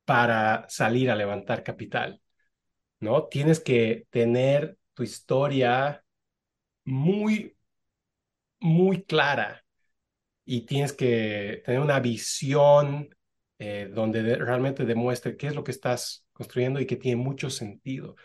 para 0.04 0.66
salir 0.68 1.10
a 1.10 1.16
levantar 1.16 1.62
capital, 1.62 2.20
¿no? 3.00 3.26
Tienes 3.28 3.60
que 3.60 4.06
tener 4.10 4.76
tu 4.94 5.02
historia 5.02 6.04
muy, 6.84 7.56
muy 8.60 9.04
clara 9.04 9.64
y 10.44 10.62
tienes 10.66 10.92
que 10.92 11.62
tener 11.64 11.80
una 11.80 12.00
visión 12.00 13.08
eh, 13.58 13.90
donde 13.92 14.22
de, 14.22 14.36
realmente 14.36 14.84
demuestre 14.84 15.36
qué 15.36 15.48
es 15.48 15.54
lo 15.54 15.64
que 15.64 15.70
estás 15.70 16.26
construyendo 16.32 16.80
y 16.80 16.86
que 16.86 16.96
tiene 16.96 17.22
mucho 17.22 17.50
sentido. 17.50 18.16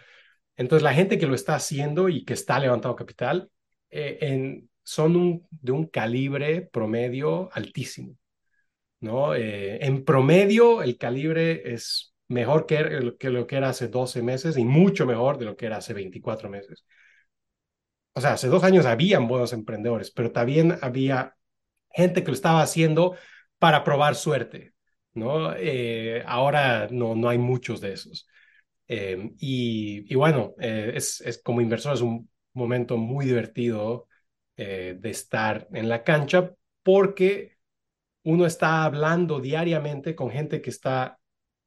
Entonces, 0.55 0.83
la 0.83 0.93
gente 0.93 1.19
que 1.19 1.27
lo 1.27 1.35
está 1.35 1.55
haciendo 1.55 2.09
y 2.09 2.25
que 2.25 2.33
está 2.33 2.59
levantando 2.59 2.95
capital 2.95 3.51
eh, 3.89 4.63
son 4.83 5.47
de 5.51 5.71
un 5.71 5.87
calibre 5.87 6.61
promedio 6.61 7.49
altísimo. 7.53 8.17
¿No? 8.99 9.35
Eh, 9.35 9.85
en 9.85 10.03
promedio, 10.05 10.81
el 10.83 10.97
calibre 10.97 11.73
es 11.73 12.13
mejor 12.27 12.65
que, 12.65 13.15
que, 13.19 13.29
lo 13.29 13.47
que 13.47 13.55
era 13.57 13.69
hace 13.69 13.87
12 13.87 14.21
meses 14.21 14.57
y 14.57 14.65
mucho 14.65 15.05
mejor 15.05 15.37
de 15.37 15.45
lo 15.45 15.55
que 15.55 15.67
era 15.67 15.77
hace 15.77 15.93
24 15.93 16.49
meses. 16.49 16.85
O 18.13 18.21
sea, 18.21 18.33
hace 18.33 18.47
dos 18.47 18.63
años 18.63 18.85
habían 18.85 19.27
buenos 19.27 19.51
emprendedores, 19.53 20.11
pero 20.11 20.31
también 20.31 20.77
había 20.81 21.35
gente 21.91 22.23
que 22.23 22.29
lo 22.29 22.33
estaba 22.35 22.61
haciendo 22.61 23.15
para 23.59 23.83
probar 23.83 24.15
suerte, 24.15 24.73
¿no? 25.13 25.53
Eh, 25.55 26.23
ahora 26.25 26.87
no, 26.91 27.15
no 27.15 27.29
hay 27.29 27.37
muchos 27.37 27.81
de 27.81 27.93
esos. 27.93 28.27
Eh, 28.87 29.31
y, 29.39 30.05
y, 30.11 30.15
bueno, 30.15 30.53
es, 30.59 31.21
es, 31.21 31.41
como 31.43 31.61
inversor 31.61 31.95
es 31.95 32.01
un 32.01 32.29
momento 32.53 32.97
muy 32.97 33.25
divertido 33.25 34.07
de 34.57 35.09
estar 35.09 35.67
en 35.73 35.89
la 35.89 36.03
cancha 36.03 36.53
porque 36.81 37.54
uno 38.25 38.45
está 38.45 38.83
hablando 38.83 39.39
diariamente 39.39 40.15
con 40.15 40.29
gente 40.31 40.61
que 40.61 40.69
está 40.69 41.19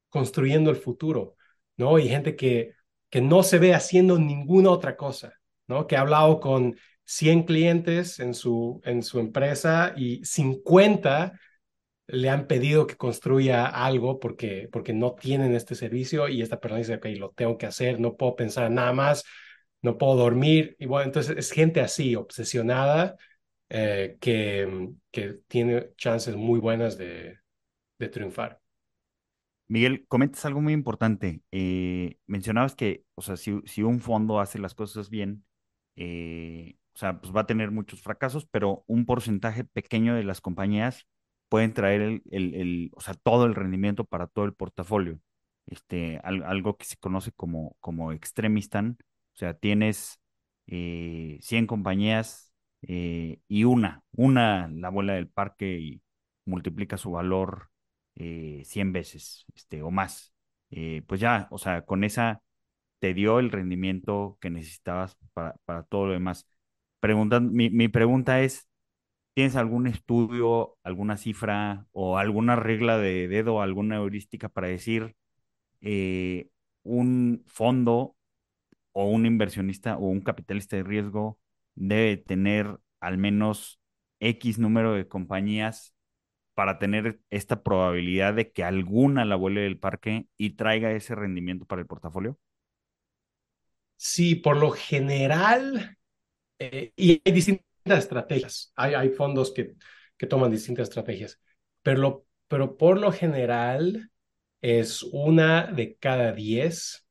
construyendo 0.09 0.69
el 0.69 0.75
futuro, 0.75 1.35
¿no? 1.77 1.99
Y 1.99 2.09
gente 2.09 2.35
que, 2.35 2.75
que 3.09 3.21
no 3.21 3.43
se 3.43 3.59
ve 3.59 3.73
haciendo 3.73 4.19
ninguna 4.19 4.71
otra 4.71 4.95
cosa, 4.97 5.33
¿no? 5.67 5.87
Que 5.87 5.95
ha 5.97 6.01
hablado 6.01 6.39
con 6.39 6.77
100 7.05 7.43
clientes 7.43 8.19
en 8.19 8.33
su, 8.33 8.81
en 8.83 9.03
su 9.03 9.19
empresa 9.19 9.93
y 9.97 10.23
50 10.25 11.39
le 12.07 12.29
han 12.29 12.47
pedido 12.47 12.87
que 12.87 12.97
construya 12.97 13.67
algo 13.67 14.19
porque, 14.19 14.67
porque 14.71 14.93
no 14.93 15.13
tienen 15.13 15.55
este 15.55 15.75
servicio 15.75 16.27
y 16.27 16.41
esta 16.41 16.59
persona 16.59 16.79
dice, 16.79 16.95
ok, 16.95 17.05
lo 17.17 17.31
tengo 17.31 17.57
que 17.57 17.67
hacer, 17.67 17.99
no 17.99 18.17
puedo 18.17 18.35
pensar 18.35 18.69
nada 18.71 18.93
más, 18.93 19.23
no 19.81 19.97
puedo 19.97 20.15
dormir. 20.15 20.75
Y 20.79 20.87
bueno, 20.87 21.05
entonces 21.05 21.37
es 21.37 21.51
gente 21.51 21.81
así, 21.81 22.15
obsesionada, 22.15 23.15
eh, 23.69 24.17
que, 24.19 24.91
que 25.11 25.39
tiene 25.47 25.91
chances 25.95 26.35
muy 26.35 26.59
buenas 26.59 26.97
de, 26.97 27.39
triunfar. 28.11 28.61
Miguel, 29.67 30.05
comentas 30.07 30.45
algo 30.45 30.61
muy 30.61 30.73
importante. 30.73 31.41
Eh, 31.51 32.17
mencionabas 32.25 32.75
que, 32.75 33.03
o 33.15 33.21
sea, 33.21 33.37
si, 33.37 33.83
un 33.83 33.99
fondo 33.99 34.39
hace 34.39 34.57
las 34.57 34.73
cosas 34.73 35.09
bien, 35.09 35.45
eh, 35.95 36.77
o 36.93 36.97
sea, 36.97 37.19
pues 37.21 37.35
va 37.35 37.41
a 37.41 37.47
tener 37.47 37.71
muchos 37.71 38.01
fracasos, 38.01 38.47
pero 38.49 38.83
un 38.87 39.05
porcentaje 39.05 39.63
pequeño 39.63 40.15
de 40.15 40.23
las 40.23 40.41
compañías 40.41 41.07
pueden 41.49 41.73
traer 41.73 42.21
el 42.31 42.91
o 42.95 43.01
sea, 43.01 43.13
todo 43.15 43.45
el 43.45 43.55
rendimiento 43.55 44.05
para 44.05 44.27
todo 44.27 44.45
el 44.45 44.53
portafolio. 44.53 45.19
Este, 45.69 46.19
algo 46.23 46.77
que 46.77 46.85
se 46.85 46.97
conoce 46.97 47.31
como, 47.31 47.75
como 47.79 48.11
extremistan, 48.11 48.97
o 49.35 49.37
sea, 49.37 49.53
tienes 49.53 50.19
eh, 50.67 51.37
100 51.41 51.67
compañías 51.67 52.48
eh, 52.83 53.39
y 53.47 53.63
una, 53.65 54.03
una 54.13 54.67
la 54.69 54.87
abuela 54.89 55.13
del 55.13 55.29
parque 55.29 55.79
y 55.79 56.01
multiplica 56.45 56.97
su 56.97 57.11
valor 57.11 57.69
eh, 58.15 58.63
100 58.65 58.91
veces 58.93 59.45
este, 59.55 59.81
o 59.81 59.91
más. 59.91 60.33
Eh, 60.71 61.03
pues 61.07 61.19
ya, 61.21 61.47
o 61.51 61.57
sea, 61.57 61.83
con 61.85 62.03
esa 62.03 62.41
te 62.99 63.13
dio 63.13 63.39
el 63.39 63.51
rendimiento 63.51 64.37
que 64.41 64.49
necesitabas 64.49 65.17
para, 65.33 65.55
para 65.65 65.83
todo 65.83 66.07
lo 66.07 66.13
demás. 66.13 66.47
Mi, 67.51 67.69
mi 67.69 67.87
pregunta 67.87 68.41
es, 68.41 68.67
¿tienes 69.33 69.55
algún 69.55 69.87
estudio, 69.87 70.77
alguna 70.83 71.17
cifra 71.17 71.87
o 71.91 72.17
alguna 72.17 72.55
regla 72.55 72.97
de 72.97 73.27
dedo, 73.27 73.61
alguna 73.61 73.97
heurística 73.97 74.49
para 74.49 74.67
decir 74.69 75.15
eh, 75.81 76.49
un 76.83 77.43
fondo 77.47 78.15
o 78.93 79.05
un 79.09 79.25
inversionista 79.25 79.97
o 79.97 80.07
un 80.09 80.21
capitalista 80.21 80.75
de 80.77 80.83
riesgo 80.83 81.39
debe 81.79 82.17
tener 82.17 82.77
al 82.99 83.17
menos 83.17 83.79
X 84.19 84.59
número 84.59 84.93
de 84.93 85.07
compañías 85.07 85.95
para 86.55 86.79
tener 86.79 87.21
esta 87.29 87.63
probabilidad 87.63 88.33
de 88.33 88.51
que 88.51 88.63
alguna 88.63 89.25
la 89.25 89.37
vuele 89.37 89.61
del 89.61 89.79
parque 89.79 90.27
y 90.37 90.51
traiga 90.51 90.91
ese 90.91 91.15
rendimiento 91.15 91.65
para 91.65 91.81
el 91.81 91.87
portafolio? 91.87 92.37
Sí, 93.97 94.35
por 94.35 94.57
lo 94.57 94.71
general, 94.71 95.97
eh, 96.59 96.93
y 96.95 97.21
hay 97.25 97.33
distintas 97.33 97.63
estrategias, 97.99 98.71
hay, 98.75 98.93
hay 98.93 99.09
fondos 99.09 99.51
que, 99.53 99.75
que 100.17 100.27
toman 100.27 100.51
distintas 100.51 100.89
estrategias, 100.89 101.39
pero, 101.81 102.25
pero 102.47 102.77
por 102.77 102.99
lo 102.99 103.11
general 103.11 104.11
es 104.61 105.03
una 105.03 105.67
de 105.67 105.97
cada 105.97 106.33
diez 106.33 107.05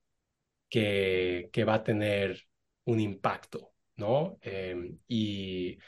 que, 0.70 1.50
que 1.52 1.64
va 1.64 1.74
a 1.76 1.84
tener 1.84 2.48
un 2.84 3.00
impacto, 3.00 3.72
¿no? 3.98 4.38
Eh, 4.42 4.94
y 5.08 5.78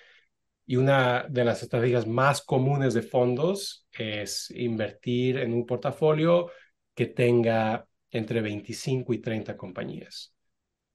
y 0.67 0.77
una 0.77 1.27
de 1.29 1.45
las 1.45 1.63
estrategias 1.63 2.07
más 2.07 2.43
comunes 2.43 2.95
de 2.95 3.03
fondos 3.03 3.87
es 3.93 4.51
invertir 4.53 5.39
en 5.39 5.53
un 5.53 5.67
portafolio 5.67 6.51
que 6.95 7.07
tenga 7.07 7.87
entre 8.11 8.41
25 8.41 9.13
y 9.13 9.19
30 9.21 9.57
compañías, 9.57 10.33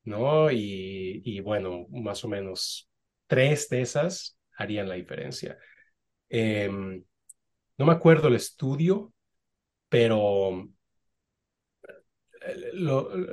¿no? 0.06 0.52
Y, 0.52 1.22
y 1.26 1.40
bueno, 1.42 1.88
más 1.92 2.24
o 2.26 2.30
menos 2.30 2.90
tres 3.28 3.70
de 3.70 3.82
esas 3.82 4.38
harían 4.58 4.90
la 4.90 4.96
diferencia. 4.96 5.58
Eh, 6.30 6.70
no 7.78 7.86
me 7.86 7.92
acuerdo 7.94 8.28
el 8.28 8.36
estudio, 8.36 9.14
pero 9.90 10.68
eh, 12.42 12.72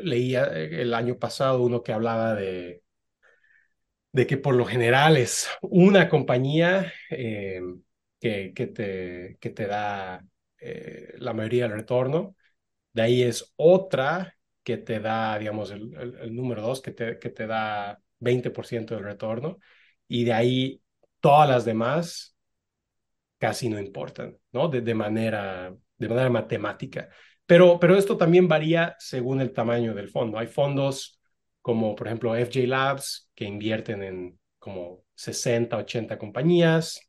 leía 0.03 0.45
el 0.47 0.95
año 0.95 1.19
pasado 1.19 1.63
uno 1.63 1.83
que 1.83 1.93
hablaba 1.93 2.35
de 2.35 2.82
de 4.13 4.27
que 4.27 4.37
por 4.37 4.55
lo 4.55 4.65
general 4.67 5.17
es 5.17 5.49
una 5.63 6.09
compañía 6.09 6.93
eh, 7.11 7.61
que, 8.21 8.53
que, 8.55 8.67
te, 8.67 9.39
que 9.41 9.51
te 9.51 9.67
da 9.67 10.25
eh, 10.61 11.15
la 11.19 11.33
mayoría 11.33 11.65
del 11.65 11.79
retorno, 11.79 12.37
de 12.93 13.03
ahí 13.03 13.23
es 13.23 13.53
otra 13.57 14.37
que 14.63 14.77
te 14.77 15.01
da, 15.01 15.39
digamos, 15.39 15.71
el, 15.71 15.93
el, 16.21 16.35
número 16.35 16.63
dos, 16.63 16.81
que 16.81 16.93
te, 16.93 17.19
que 17.19 17.31
te 17.31 17.47
da 17.47 17.99
20% 18.21 18.95
del 18.95 19.05
retorno, 19.05 19.59
y 20.07 20.25
de 20.25 20.33
ahí 20.33 20.83
todas 21.21 21.49
las 21.49 21.65
demás 21.65 22.37
casi 23.39 23.69
no 23.69 23.81
importan, 23.81 24.37
¿no? 24.53 24.69
De, 24.69 24.83
de, 24.83 24.95
manera, 24.95 25.75
de 25.97 26.09
manera 26.09 26.31
matemática. 26.31 27.09
Pero, 27.47 27.81
pero 27.81 27.97
esto 27.97 28.17
también 28.17 28.47
varía 28.47 28.95
según 28.99 29.41
el 29.41 29.53
tamaño 29.53 29.95
del 29.95 30.11
fondo. 30.11 30.39
Hay 30.39 30.47
fondos 30.47 31.21
como 31.63 31.95
por 31.97 32.09
ejemplo 32.09 32.37
FJ 32.37 32.67
Labs, 32.69 33.31
que 33.35 33.45
invierten 33.45 34.03
en 34.03 34.41
como 34.59 35.05
60, 35.15 35.77
80 35.79 36.19
compañías. 36.19 37.01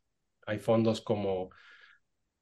Hay 0.46 0.58
fondos 0.58 1.00
como, 1.02 1.50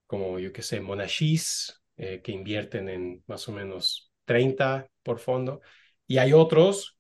como 0.06 0.38
yo 0.38 0.52
qué 0.52 0.62
sé, 0.62 0.80
Monashis, 0.80 1.80
eh, 1.96 2.20
que 2.22 2.32
invierten 2.32 2.88
en 2.88 3.22
más 3.26 3.48
o 3.48 3.52
menos 3.52 4.12
30 4.24 4.88
por 5.02 5.18
fondo. 5.18 5.60
Y 6.06 6.18
hay 6.18 6.32
otros 6.32 6.98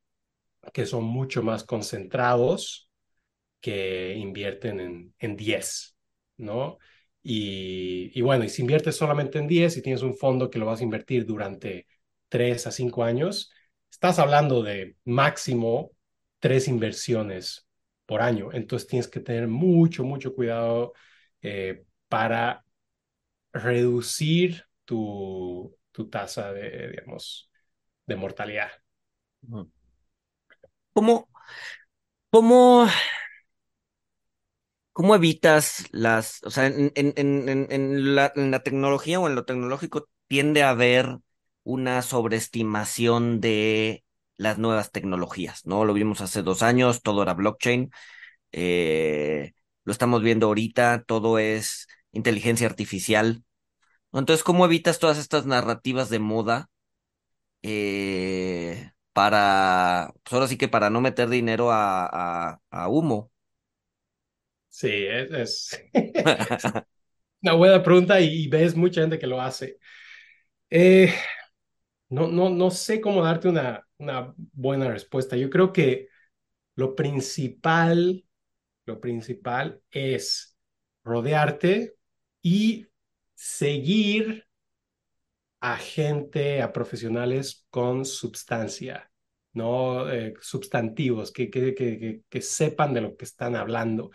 que 0.72 0.86
son 0.86 1.04
mucho 1.04 1.42
más 1.42 1.64
concentrados, 1.64 2.90
que 3.60 4.14
invierten 4.16 4.80
en, 4.80 5.14
en 5.18 5.36
10, 5.36 5.96
¿no? 6.38 6.78
Y, 7.22 8.10
y, 8.18 8.22
bueno, 8.22 8.44
y 8.44 8.48
si 8.48 8.62
inviertes 8.62 8.96
solamente 8.96 9.38
en 9.38 9.48
10 9.48 9.76
y 9.76 9.82
tienes 9.82 10.02
un 10.02 10.16
fondo 10.16 10.50
que 10.50 10.58
lo 10.58 10.66
vas 10.66 10.80
a 10.80 10.84
invertir 10.84 11.26
durante 11.26 11.86
3 12.28 12.66
a 12.66 12.72
5 12.72 13.04
años, 13.04 13.52
estás 13.92 14.18
hablando 14.20 14.64
de 14.64 14.96
máximo 15.06 15.92
tres 16.40 16.68
inversiones 16.68 17.68
por 18.06 18.22
año. 18.22 18.50
Entonces 18.54 18.88
tienes 18.88 19.08
que 19.08 19.20
tener 19.20 19.48
mucho, 19.48 20.04
mucho 20.04 20.34
cuidado 20.34 20.94
eh, 21.42 21.84
para 22.08 22.64
reducir 23.52 24.64
tu, 24.84 25.76
tu 25.92 26.08
tasa 26.10 26.52
de, 26.52 26.90
digamos, 26.90 27.50
de 28.06 28.16
mortalidad. 28.16 28.70
¿Cómo, 30.94 31.28
cómo, 32.30 32.86
cómo 34.92 35.14
evitas 35.14 35.84
las, 35.92 36.42
o 36.44 36.50
sea, 36.50 36.66
en, 36.66 36.92
en, 36.94 37.14
en, 37.16 37.66
en, 37.70 38.14
la, 38.14 38.32
en 38.36 38.50
la 38.50 38.62
tecnología 38.62 39.20
o 39.20 39.28
en 39.28 39.34
lo 39.34 39.44
tecnológico 39.44 40.08
tiende 40.28 40.62
a 40.62 40.70
haber 40.70 41.18
una 41.64 42.02
sobreestimación 42.02 43.40
de 43.40 44.04
las 44.36 44.58
nuevas 44.58 44.90
tecnologías, 44.90 45.66
¿no? 45.66 45.84
Lo 45.84 45.94
vimos 45.94 46.20
hace 46.20 46.42
dos 46.42 46.62
años, 46.62 47.02
todo 47.02 47.22
era 47.22 47.34
blockchain, 47.34 47.90
eh, 48.52 49.52
lo 49.84 49.92
estamos 49.92 50.22
viendo 50.22 50.46
ahorita, 50.46 51.04
todo 51.06 51.38
es 51.38 51.86
inteligencia 52.12 52.66
artificial. 52.66 53.44
Entonces, 54.12 54.44
¿cómo 54.44 54.64
evitas 54.66 54.98
todas 54.98 55.18
estas 55.18 55.46
narrativas 55.46 56.10
de 56.10 56.18
moda 56.18 56.70
eh, 57.62 58.90
para, 59.12 60.12
pues 60.22 60.32
ahora 60.32 60.48
sí 60.48 60.56
que 60.58 60.68
para 60.68 60.90
no 60.90 61.00
meter 61.00 61.28
dinero 61.28 61.70
a, 61.70 62.60
a, 62.70 62.88
humo? 62.88 63.30
Sí, 64.68 64.90
es, 64.90 65.80
una 67.42 67.52
buena 67.54 67.82
pregunta 67.82 68.20
y, 68.20 68.48
ves 68.48 68.74
mucha 68.74 69.02
gente 69.02 69.18
que 69.18 69.26
lo 69.26 69.40
hace. 69.40 69.78
Eh, 70.70 71.12
no, 72.12 72.28
no, 72.28 72.50
no 72.50 72.70
sé 72.70 73.00
cómo 73.00 73.24
darte 73.24 73.48
una, 73.48 73.88
una 73.96 74.34
buena 74.36 74.88
respuesta. 74.90 75.34
Yo 75.36 75.48
creo 75.48 75.72
que 75.72 76.08
lo 76.74 76.94
principal, 76.94 78.26
lo 78.84 79.00
principal 79.00 79.80
es 79.90 80.58
rodearte 81.04 81.94
y 82.42 82.86
seguir 83.34 84.46
a 85.60 85.78
gente, 85.78 86.60
a 86.60 86.70
profesionales 86.70 87.66
con 87.70 88.04
sustancia, 88.04 89.10
no 89.54 90.10
eh, 90.12 90.34
sustantivos, 90.38 91.32
que, 91.32 91.48
que, 91.48 91.74
que, 91.74 92.20
que, 92.28 92.40
sepan 92.42 92.92
de 92.92 93.00
lo 93.00 93.16
que 93.16 93.24
están 93.24 93.56
hablando. 93.56 94.10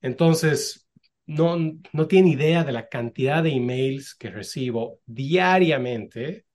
Entonces, 0.00 0.88
no, 1.26 1.58
no 1.92 2.06
tiene 2.08 2.30
idea 2.30 2.64
de 2.64 2.72
la 2.72 2.88
cantidad 2.88 3.42
de 3.42 3.50
emails 3.50 4.14
que 4.14 4.30
recibo 4.30 5.00
diariamente 5.04 6.45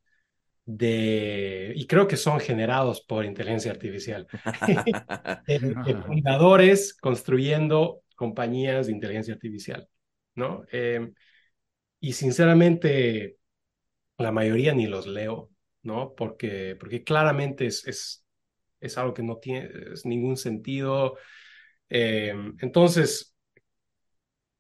de, 0.66 1.74
y 1.76 1.88
creo 1.88 2.08
que 2.08 2.18
son 2.18 2.40
generados 2.40 3.02
por 3.02 3.26
inteligencia 3.26 3.72
artificial, 3.72 4.28
de, 5.48 6.04
fundadores 6.06 6.94
construyendo 6.94 8.04
compañías 8.16 8.88
de 8.88 8.94
inteligencia 8.94 9.34
artificial, 9.34 9.88
¿no? 10.36 10.64
Eh, 10.72 11.12
y 12.00 12.14
sinceramente, 12.14 13.38
la 14.18 14.32
mayoría 14.32 14.74
ni 14.74 14.88
los 14.88 15.08
leo, 15.08 15.52
¿no? 15.84 16.14
Porque, 16.16 16.76
porque 16.80 17.04
claramente 17.04 17.68
es, 17.68 17.88
es, 17.88 18.26
es 18.80 18.98
algo 18.98 19.14
que 19.14 19.24
no 19.24 19.38
tiene 19.38 19.70
ningún 20.04 20.38
sentido. 20.38 21.18
Eh, 21.90 22.34
entonces, 22.60 23.36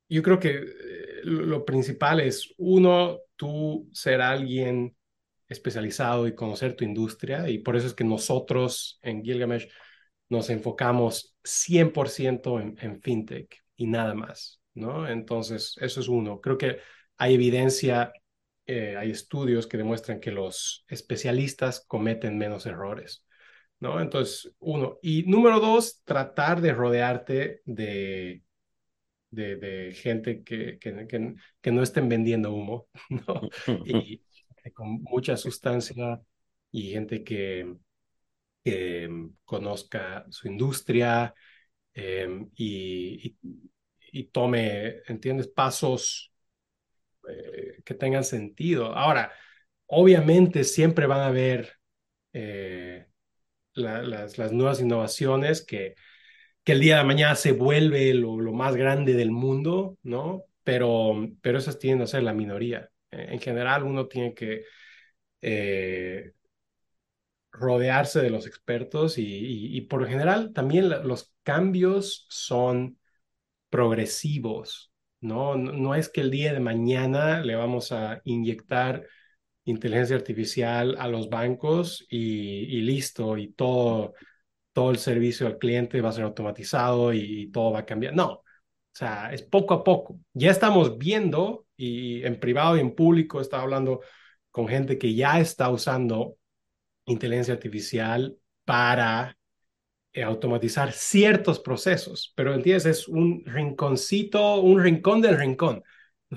yo 0.10 0.22
creo 0.22 0.40
que 0.40 0.50
eh, 0.50 1.22
lo 1.24 1.64
principal 1.64 2.20
es, 2.20 2.54
uno, 2.58 3.20
tú 3.36 3.90
ser 3.94 4.22
alguien 4.22 4.96
especializado 5.52 6.28
y 6.28 6.36
conocer 6.36 6.76
tu 6.76 6.84
industria 6.84 7.50
y 7.50 7.60
por 7.60 7.76
eso 7.76 7.88
es 7.88 7.94
que 7.94 8.04
nosotros 8.04 9.00
en 9.02 9.24
Gilgamesh 9.24 9.68
nos 10.30 10.50
enfocamos 10.50 11.36
100% 11.44 12.60
en, 12.60 12.78
en 12.82 13.02
fintech 13.02 13.64
y 13.76 13.88
nada 13.88 14.14
más, 14.14 14.62
¿no? 14.74 15.08
Entonces, 15.08 15.76
eso 15.82 16.00
es 16.00 16.08
uno. 16.08 16.40
Creo 16.40 16.58
que 16.58 16.78
hay 17.18 17.34
evidencia 17.36 18.14
eh, 18.68 18.96
hay 18.96 19.12
estudios 19.12 19.68
que 19.68 19.78
demuestran 19.78 20.20
que 20.20 20.32
los 20.32 20.86
especialistas 20.88 21.84
cometen 21.86 22.38
menos 22.38 22.66
errores, 22.66 23.26
¿no? 23.80 24.00
Entonces, 24.00 24.54
uno. 24.60 24.98
Y 25.02 25.24
número 25.24 25.60
dos, 25.60 26.02
tratar 26.06 26.62
de 26.62 26.74
rodearte 26.74 27.62
de, 27.66 28.44
de, 29.30 29.56
de 29.58 29.94
gente 29.94 30.44
que, 30.44 30.78
que, 30.80 31.06
que, 31.08 31.36
que, 31.62 31.72
no 31.72 31.84
estén 31.84 32.08
vendiendo 32.08 32.54
humo, 32.54 32.88
¿no? 33.10 33.50
Y 33.86 34.24
con 34.74 35.02
mucha 35.04 35.38
sustancia 35.38 36.22
y 36.72 36.92
gente 36.92 37.24
que, 37.24 37.76
que 38.64 39.10
conozca 39.46 40.26
su 40.30 40.48
industria 40.48 41.34
eh, 41.94 42.48
y, 42.56 43.38
tome, 44.32 45.02
¿entiendes? 45.08 45.48
Pasos 45.48 46.32
eh, 47.30 47.82
que 47.86 47.94
tengan 47.96 48.24
sentido. 48.24 48.94
Ahora, 48.96 49.32
obviamente 49.88 50.64
siempre 50.64 51.08
van 51.08 51.22
a 51.22 51.28
haber 51.28 51.74
eh, 52.34 53.08
la, 53.74 54.02
las, 54.04 54.38
las, 54.38 54.52
nuevas 54.52 54.82
innovaciones 54.82 55.66
que, 55.66 55.96
que, 56.64 56.74
el 56.74 56.82
día 56.82 56.98
de 57.00 57.04
mañana 57.06 57.36
se 57.36 57.54
vuelve 57.54 58.14
lo, 58.14 58.40
lo 58.40 58.54
más 58.54 58.76
grande 58.76 59.14
del 59.16 59.32
mundo, 59.32 59.98
¿no? 60.04 60.46
Pero, 60.64 61.30
pero 61.42 61.58
esas 61.58 61.80
tienden 61.80 62.04
a 62.04 62.08
ser 62.08 62.24
la 62.24 62.34
minoría. 62.34 62.91
En 63.12 63.40
general, 63.40 63.84
uno 63.84 64.08
tiene 64.08 64.34
que 64.34 64.64
eh, 65.42 66.34
rodearse 67.52 68.22
de 68.22 68.30
los 68.30 68.48
expertos 68.48 69.18
y, 69.18 69.78
y, 69.78 69.82
por 69.82 70.08
general 70.08 70.54
también 70.54 70.90
los 70.90 71.34
cambios 71.44 72.26
son 72.30 72.98
progresivos, 73.70 74.94
¿no? 75.22 75.56
¿no? 75.58 75.74
No 75.74 75.96
es 75.96 76.10
que 76.10 76.22
el 76.22 76.32
día 76.32 76.54
de 76.54 76.60
mañana 76.60 77.42
le 77.42 77.56
vamos 77.56 77.92
a 77.92 78.22
inyectar 78.26 79.06
inteligencia 79.66 80.16
artificial 80.16 80.96
a 81.00 81.08
los 81.08 81.30
bancos 81.30 82.06
y, 82.10 82.78
y 82.78 82.82
listo, 82.82 83.38
y 83.38 83.54
todo, 83.54 84.14
todo 84.74 84.92
el 84.92 84.98
servicio 84.98 85.48
al 85.48 85.58
cliente 85.58 86.02
va 86.02 86.10
a 86.10 86.14
ser 86.14 86.24
automatizado 86.26 87.14
y 87.14 87.52
todo 87.52 87.72
va 87.74 87.80
a 87.80 87.86
cambiar. 87.86 88.16
No, 88.16 88.28
o 88.34 88.44
sea, 88.94 89.34
es 89.34 89.42
poco 89.44 89.74
a 89.74 89.84
poco. 89.84 90.20
Ya 90.34 90.52
estamos 90.52 90.98
viendo, 90.98 91.68
y 91.82 92.26
en 92.26 92.40
privado 92.40 92.78
y 92.78 92.80
en 92.82 92.96
público, 92.96 93.42
estaba 93.42 93.64
hablando 93.64 94.02
con 94.52 94.68
gente 94.68 94.98
que 94.98 95.14
ya 95.16 95.40
está 95.40 95.70
usando 95.70 96.38
inteligencia 97.06 97.54
artificial 97.54 98.38
para 98.66 99.38
eh, 100.14 100.24
automatizar 100.24 100.92
ciertos 100.92 101.60
procesos, 101.60 102.34
pero 102.36 102.54
entiendes, 102.54 102.86
es 102.86 103.08
un 103.08 103.44
rinconcito, 103.46 104.62
un 104.62 104.84
rincón 104.84 105.22
del 105.22 105.38
rincón, 105.38 105.84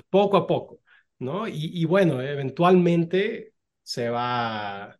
poco 0.09 0.37
a 0.37 0.47
poco, 0.47 0.79
¿no? 1.19 1.47
Y, 1.47 1.85
bueno, 1.85 2.21
eventualmente 2.21 3.53
se 3.83 4.09
va, 4.09 4.97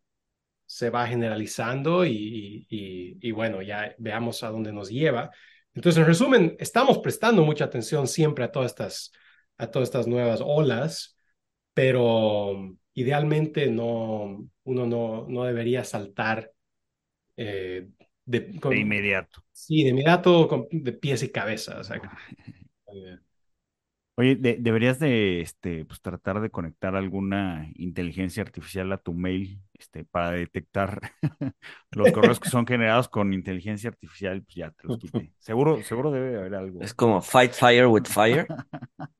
se 0.66 0.90
va 0.90 1.06
generalizando 1.06 2.04
y, 2.06 2.66
y, 2.68 3.30
bueno, 3.32 3.62
ya 3.62 3.94
veamos 3.98 4.42
a 4.42 4.50
dónde 4.50 4.72
nos 4.72 4.90
lleva. 4.90 5.30
Entonces, 5.74 6.00
en 6.00 6.06
resumen, 6.06 6.56
estamos 6.58 6.98
prestando 6.98 7.42
mucha 7.42 7.64
atención 7.64 8.06
siempre 8.06 8.44
a 8.44 8.52
todas 8.52 8.72
estas, 8.72 9.12
a 9.58 9.70
todas 9.70 9.88
estas 9.88 10.06
nuevas 10.06 10.40
olas, 10.44 11.18
pero 11.74 12.76
idealmente 12.94 13.70
no, 13.70 14.48
uno 14.64 14.86
no, 14.86 15.26
no 15.28 15.44
debería 15.44 15.84
saltar 15.84 16.52
eh, 17.36 17.88
de, 18.24 18.60
con, 18.60 18.70
de, 18.70 18.78
inmediato. 18.78 19.42
Sí, 19.52 19.84
de 19.84 19.90
inmediato 19.90 20.48
con, 20.48 20.66
de 20.70 20.92
pies 20.92 21.22
y 21.22 21.30
cabeza. 21.30 21.78
O 21.78 21.84
sea, 21.84 22.00
eh. 22.88 23.18
Oye, 24.18 24.34
de, 24.34 24.56
deberías 24.58 24.98
de 24.98 25.42
este, 25.42 25.84
pues, 25.84 26.00
tratar 26.00 26.40
de 26.40 26.50
conectar 26.50 26.96
alguna 26.96 27.70
inteligencia 27.74 28.42
artificial 28.42 28.90
a 28.92 28.98
tu 28.98 29.12
mail 29.12 29.60
este, 29.74 30.04
para 30.04 30.30
detectar 30.30 31.00
los 31.90 32.10
correos 32.12 32.40
que 32.40 32.48
son 32.48 32.66
generados 32.66 33.08
con 33.08 33.34
inteligencia 33.34 33.90
artificial, 33.90 34.42
pues 34.42 34.54
ya 34.56 34.70
te 34.70 34.88
los 34.88 34.98
quité. 34.98 35.32
Seguro, 35.38 35.82
seguro 35.82 36.10
debe 36.10 36.38
haber 36.38 36.54
algo. 36.54 36.80
Es 36.80 36.94
como 36.94 37.20
fight 37.20 37.52
fire 37.52 37.86
with 37.86 38.04
fire. 38.04 38.46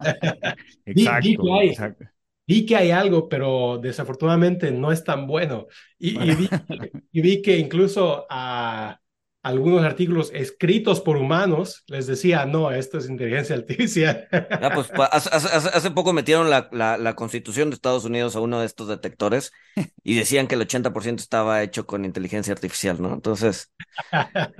exacto, 0.86 1.62
exacto 1.62 2.06
vi 2.46 2.64
que 2.64 2.76
hay 2.76 2.90
algo, 2.90 3.28
pero 3.28 3.78
desafortunadamente 3.78 4.70
no 4.70 4.92
es 4.92 5.02
tan 5.04 5.26
bueno. 5.26 5.66
Y, 5.98 6.10
y, 6.10 6.34
vi, 6.34 6.48
y 7.12 7.20
vi, 7.20 7.42
que 7.42 7.58
incluso 7.58 8.26
a 8.30 9.00
algunos 9.46 9.84
artículos 9.84 10.32
escritos 10.34 11.00
por 11.00 11.16
humanos 11.16 11.84
les 11.86 12.08
decía, 12.08 12.46
no, 12.46 12.72
esto 12.72 12.98
es 12.98 13.08
inteligencia 13.08 13.54
artificial. 13.54 14.26
Ah, 14.66 14.70
pues 14.74 14.90
hace, 15.12 15.28
hace, 15.32 15.68
hace 15.68 15.90
poco 15.90 16.12
metieron 16.12 16.50
la, 16.50 16.68
la, 16.72 16.96
la, 16.96 17.14
constitución 17.14 17.68
de 17.70 17.74
Estados 17.74 18.04
Unidos 18.04 18.34
a 18.34 18.40
uno 18.40 18.60
de 18.60 18.66
estos 18.66 18.88
detectores 18.88 19.52
y 20.02 20.16
decían 20.16 20.46
que 20.46 20.54
el 20.54 20.62
80% 20.62 21.20
estaba 21.20 21.62
hecho 21.62 21.86
con 21.86 22.04
inteligencia 22.04 22.52
artificial, 22.52 23.00
¿no? 23.00 23.12
Entonces, 23.12 23.72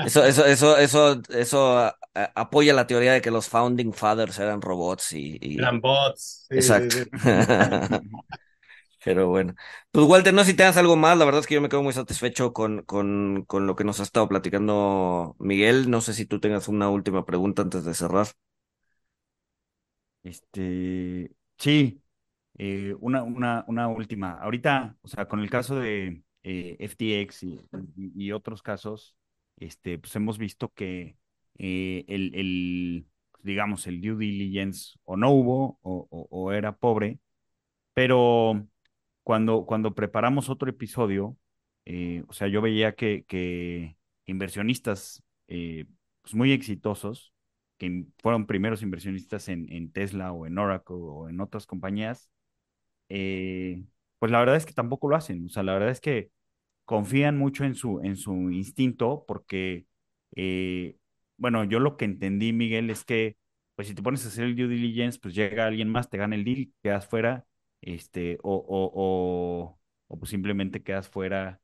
eso, 0.05 0.25
eso, 0.25 0.47
eso, 0.47 0.77
eso, 0.77 1.23
eso 1.31 1.95
apoya 2.35 2.75
la 2.75 2.87
teoría 2.87 3.13
de 3.13 3.21
que 3.21 3.31
los 3.31 3.49
founding 3.49 3.93
fathers 3.93 4.39
eran 4.39 4.61
robots 4.61 5.13
y... 5.13 5.39
y... 5.41 5.59
Eran 5.59 5.81
bots. 5.81 6.47
Sí, 6.49 6.57
Exacto. 6.57 6.97
Sí, 6.97 7.05
sí. 7.13 7.31
Pero 9.07 9.29
bueno, 9.29 9.55
pues 9.93 10.05
Walter, 10.07 10.35
no 10.35 10.43
sé 10.45 10.51
si 10.51 10.57
tengas 10.57 10.77
algo 10.77 10.97
más, 10.97 11.17
la 11.17 11.25
verdad 11.25 11.41
es 11.41 11.47
que 11.47 11.55
yo 11.55 11.61
me 11.61 11.69
quedo 11.69 11.83
muy 11.83 11.93
satisfecho 11.93 12.53
con, 12.53 12.83
con, 12.83 13.45
con 13.47 13.67
lo 13.69 13.77
que 13.77 13.85
nos 13.85 14.01
ha 14.01 14.03
estado 14.03 14.29
platicando 14.29 15.37
Miguel, 15.39 15.91
no 15.91 16.01
sé 16.01 16.13
si 16.13 16.27
tú 16.27 16.41
tengas 16.41 16.67
una 16.69 16.91
última 16.91 17.25
pregunta 17.25 17.63
antes 17.63 17.85
de 17.85 17.95
cerrar. 17.95 18.27
Este, 20.23 21.31
sí, 21.59 22.03
eh, 22.59 22.95
una, 23.01 23.23
una, 23.25 23.65
una 23.69 23.89
última. 23.89 24.33
Ahorita, 24.35 24.97
o 25.03 25.09
sea, 25.09 25.29
con 25.29 25.41
el 25.41 25.51
caso 25.51 25.77
de 25.79 26.23
eh, 26.43 26.77
FTX 26.81 27.45
y, 27.97 28.33
otros 28.33 28.63
casos, 28.63 29.17
este, 29.57 29.99
pues 29.99 30.17
hemos 30.17 30.39
visto 30.39 30.73
que 30.75 31.17
eh, 31.59 32.05
el, 32.09 32.35
el, 32.35 33.07
digamos, 33.43 33.87
el 33.87 34.01
due 34.01 34.17
diligence 34.17 34.99
o 35.05 35.17
no 35.17 35.31
hubo 35.33 35.79
o, 35.83 36.09
o 36.11 36.53
era 36.53 36.77
pobre, 36.77 37.21
pero 37.95 38.67
cuando, 39.27 39.67
cuando 39.67 39.93
preparamos 39.93 40.49
otro 40.49 40.71
episodio, 40.71 41.37
eh, 41.85 42.23
o 42.29 42.33
sea, 42.33 42.47
yo 42.47 42.63
veía 42.63 42.95
que, 42.95 43.25
que 43.27 43.97
inversionistas 44.25 45.21
eh, 45.49 45.87
pues 46.23 46.37
muy 46.37 46.53
exitosos, 46.53 47.35
que 47.77 48.05
fueron 48.23 48.47
primeros 48.47 48.83
inversionistas 48.83 49.49
en, 49.49 49.67
en, 49.73 49.91
Tesla 49.91 50.31
o 50.31 50.47
en 50.47 50.57
Oracle 50.59 50.95
o 51.01 51.29
en 51.29 51.41
otras 51.41 51.67
compañías, 51.67 52.31
eh, 53.09 53.83
pues 54.21 54.31
la 54.31 54.39
verdad 54.39 54.55
es 54.57 54.67
que 54.67 54.75
tampoco 54.75 55.09
lo 55.09 55.17
hacen. 55.17 55.47
O 55.47 55.49
sea, 55.49 55.65
la 55.65 55.73
verdad 55.73 55.91
es 55.91 56.01
que 56.01 56.31
confían 56.85 57.37
mucho 57.37 57.65
en 57.65 57.75
su, 57.75 58.01
en 58.05 58.17
su 58.17 58.53
instinto 58.53 59.25
porque, 59.27 59.87
eh, 60.37 60.99
bueno, 61.37 61.65
yo 61.65 61.81
lo 61.81 61.97
que 61.97 62.05
entendí, 62.05 62.53
Miguel, 62.53 62.91
es 62.91 63.05
que, 63.05 63.37
pues 63.75 63.89
si 63.89 63.95
te 63.97 64.03
pones 64.03 64.25
a 64.25 64.29
hacer 64.29 64.45
el 64.45 64.55
due 64.55 64.69
diligence, 64.69 65.19
pues 65.21 65.35
llega 65.35 65.67
alguien 65.67 65.89
más, 65.91 66.09
te 66.11 66.19
gana 66.19 66.37
el 66.37 66.45
deal, 66.45 66.73
quedas 66.81 67.09
fuera 67.09 67.45
este, 67.87 68.39
o, 68.43 68.55
o, 68.57 68.91
o, 68.95 69.79
o 70.09 70.19
pues 70.19 70.31
simplemente 70.31 70.83
quedas 70.83 71.09
fuera 71.09 71.61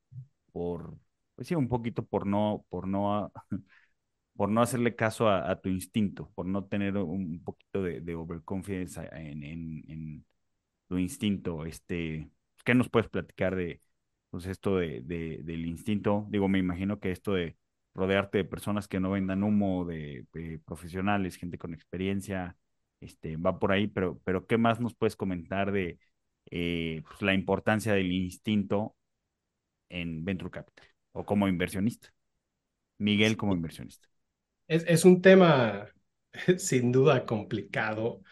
por, 0.52 0.96
pues 1.34 1.48
sí, 1.48 1.54
un 1.54 1.68
poquito 1.68 2.04
por 2.06 2.26
no, 2.26 2.64
por 2.70 2.86
no, 2.88 3.32
por 4.36 4.50
no 4.50 4.62
hacerle 4.62 4.96
caso 4.96 5.28
a, 5.28 5.60
tu 5.60 5.68
instinto, 5.68 6.30
por 6.34 6.46
no 6.46 6.64
tener 6.66 6.96
un, 6.96 7.42
poquito 7.44 7.82
de, 7.82 8.00
de 8.00 8.12
en, 8.12 9.42
en, 9.44 9.84
en, 9.88 10.26
tu 10.88 10.98
instinto. 10.98 11.66
Este, 11.66 12.30
¿qué 12.64 12.74
nos 12.74 12.88
puedes 12.88 13.08
platicar 13.10 13.56
de, 13.56 13.80
pues 14.30 14.46
esto 14.46 14.76
de, 14.78 15.02
de, 15.02 15.40
del 15.44 15.66
instinto? 15.66 16.26
Digo, 16.30 16.48
me 16.48 16.58
imagino 16.58 17.00
que 17.00 17.10
esto 17.12 17.34
de 17.34 17.56
rodearte 17.94 18.38
de 18.38 18.44
personas 18.44 18.88
que 18.88 19.00
no 19.00 19.10
vendan 19.10 19.42
humo, 19.42 19.84
de, 19.84 20.26
de 20.32 20.60
profesionales, 20.64 21.36
gente 21.36 21.58
con 21.58 21.74
experiencia, 21.74 22.56
este, 23.00 23.36
va 23.36 23.58
por 23.58 23.72
ahí, 23.72 23.88
pero, 23.88 24.20
pero 24.24 24.46
¿qué 24.46 24.58
más 24.58 24.80
nos 24.80 24.94
puedes 24.94 25.16
comentar 25.16 25.72
de 25.72 25.98
eh, 26.50 27.02
pues, 27.06 27.22
la 27.22 27.34
importancia 27.34 27.92
del 27.94 28.12
instinto 28.12 28.96
en 29.88 30.24
Venture 30.24 30.50
Capital 30.50 30.86
o 31.12 31.24
como 31.24 31.48
inversionista? 31.48 32.12
Miguel 32.98 33.36
como 33.36 33.54
inversionista. 33.54 34.08
Es, 34.66 34.84
es 34.86 35.04
un 35.04 35.20
tema 35.20 35.86
sin 36.58 36.92
duda 36.92 37.24
complicado, 37.26 38.22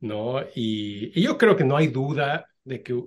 ¿no? 0.00 0.40
Y, 0.54 1.12
y, 1.18 1.22
yo 1.22 1.38
creo 1.38 1.56
que 1.56 1.64
no 1.64 1.76
hay 1.76 1.88
duda 1.88 2.46
de 2.64 2.82
que 2.82 2.94
uh, 2.94 3.06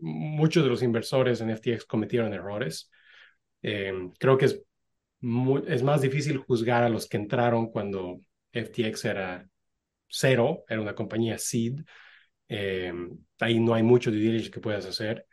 muchos 0.00 0.62
de 0.62 0.70
los 0.70 0.82
inversores 0.82 1.40
en 1.40 1.50
FTX 1.50 1.84
cometieron 1.86 2.32
errores. 2.32 2.90
Eh, 3.62 3.92
creo 4.18 4.36
que 4.38 4.46
es, 4.46 4.62
muy, 5.20 5.62
es 5.68 5.82
más 5.82 6.02
difícil 6.02 6.38
juzgar 6.38 6.82
a 6.82 6.88
los 6.88 7.08
que 7.08 7.16
entraron 7.16 7.70
cuando 7.70 8.20
FTX 8.52 9.04
era 9.06 9.48
cero, 10.08 10.64
era 10.68 10.80
una 10.80 10.94
compañía 10.94 11.38
seed. 11.38 11.80
Eh, 12.54 12.92
ahí 13.40 13.58
no 13.60 13.72
hay 13.72 13.82
mucho 13.82 14.10
due 14.10 14.20
diligence 14.20 14.50
que 14.50 14.60
puedas 14.60 14.84
hacer, 14.84 15.26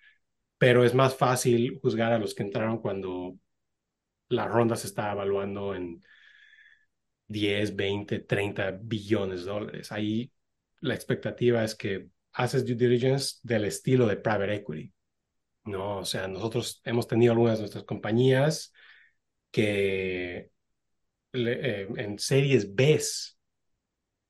pero 0.57 0.85
es 0.85 0.93
más 0.95 1.15
fácil 1.17 1.79
juzgar 1.81 2.13
a 2.13 2.19
los 2.19 2.33
que 2.33 2.43
entraron 2.43 2.79
cuando 2.79 3.37
la 4.29 4.47
ronda 4.47 4.75
se 4.77 4.87
está 4.87 5.11
evaluando 5.11 5.75
en 5.75 6.01
10, 7.27 7.75
20, 7.75 8.19
30 8.19 8.71
billones 8.81 9.43
de 9.45 9.51
dólares. 9.51 9.91
Ahí 9.91 10.31
la 10.79 10.95
expectativa 10.95 11.63
es 11.63 11.75
que 11.75 12.07
haces 12.33 12.65
due 12.65 12.75
diligence 12.75 13.37
del 13.43 13.65
estilo 13.65 14.07
de 14.07 14.15
private 14.15 14.55
equity. 14.55 14.93
No, 15.65 15.99
o 15.99 16.05
sea, 16.05 16.27
nosotros 16.27 16.81
hemos 16.85 17.07
tenido 17.07 17.33
algunas 17.33 17.57
de 17.57 17.63
nuestras 17.63 17.83
compañías 17.83 18.73
que 19.51 20.51
eh, 21.33 21.87
en 21.97 22.19
series 22.19 22.73
B 22.73 22.99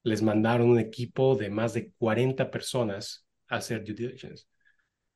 les 0.04 0.22
mandaron 0.22 0.70
un 0.70 0.80
equipo 0.80 1.36
de 1.36 1.50
más 1.50 1.74
de 1.74 1.92
40 1.98 2.50
personas 2.52 3.26
a 3.48 3.58
hacer 3.58 3.84
due 3.84 3.94
diligence, 3.94 4.46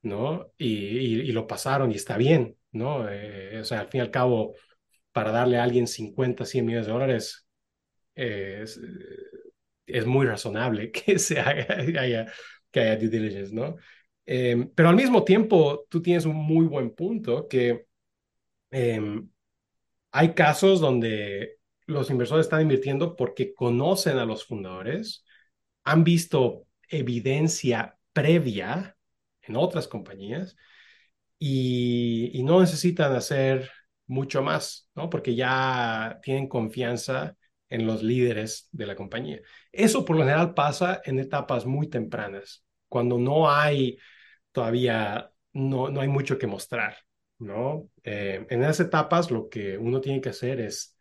¿no? 0.02 0.52
Y, 0.58 1.32
lo 1.32 1.46
pasaron 1.46 1.90
y 1.92 1.96
está 1.96 2.16
bien, 2.16 2.56
¿no? 2.72 3.08
Eh, 3.08 3.60
o 3.60 3.64
sea, 3.64 3.80
al 3.80 3.88
fin 3.88 4.00
y 4.00 4.02
al 4.02 4.10
cabo, 4.10 4.54
para 5.12 5.30
darle 5.32 5.58
a 5.58 5.64
alguien 5.64 5.86
50, 5.86 6.44
100 6.44 6.66
millones 6.66 6.86
de 6.86 6.92
dólares, 6.92 7.46
es, 8.14 8.80
es 9.86 10.06
muy 10.06 10.26
razonable 10.26 10.90
que 10.92 11.18
se 11.18 11.40
haga, 11.40 11.66
haya, 12.00 12.26
que 12.70 12.80
haya 12.80 12.96
due 12.96 13.08
diligence, 13.08 13.54
¿no? 13.54 13.76
Em, 14.26 14.70
pero 14.74 14.88
al 14.88 14.96
mismo 14.96 15.24
tiempo, 15.24 15.86
tú 15.88 16.00
tienes 16.02 16.24
un 16.24 16.36
muy 16.36 16.66
buen 16.66 16.90
punto 16.94 17.46
que 17.48 17.86
em, 18.70 19.28
hay 20.12 20.34
casos 20.34 20.80
donde 20.80 21.58
los 21.86 22.10
inversores 22.10 22.46
están 22.46 22.62
invirtiendo 22.62 23.16
porque 23.16 23.54
conocen 23.54 24.18
a 24.18 24.24
los 24.26 24.44
fundadores, 24.44 25.24
han 25.84 26.04
visto 26.04 26.66
evidencia 26.88 27.98
previa 28.12 28.96
en 29.42 29.56
otras 29.56 29.88
compañías 29.88 30.56
y, 31.38 32.42
no 32.44 32.60
necesitan 32.60 33.14
hacer 33.14 33.70
mucho 34.06 34.42
más, 34.42 34.90
¿no? 34.94 35.10
Porque 35.10 35.34
ya 35.34 36.18
tienen 36.22 36.48
confianza 36.48 37.36
en 37.68 37.86
los 37.86 38.02
líderes 38.02 38.68
de 38.72 38.86
la 38.86 38.94
compañía. 38.96 39.40
Eso 39.72 40.04
por 40.04 40.16
lo 40.16 40.22
general 40.22 40.54
pasa 40.54 41.00
en 41.04 41.18
etapas 41.18 41.66
muy 41.66 41.88
tempranas, 41.88 42.64
cuando 42.88 43.18
no 43.18 43.50
hay 43.50 43.98
todavía, 44.52 45.30
no, 45.52 45.90
no 45.90 46.00
hay 46.00 46.08
mucho 46.08 46.38
que 46.38 46.46
mostrar, 46.46 46.96
¿no? 47.38 47.90
Eh, 48.04 48.46
en 48.48 48.62
esas 48.62 48.80
etapas 48.80 49.30
lo 49.30 49.48
que 49.48 49.78
uno 49.78 50.00
tiene 50.00 50.20
que 50.20 50.28
hacer 50.30 50.60
es 50.60 50.93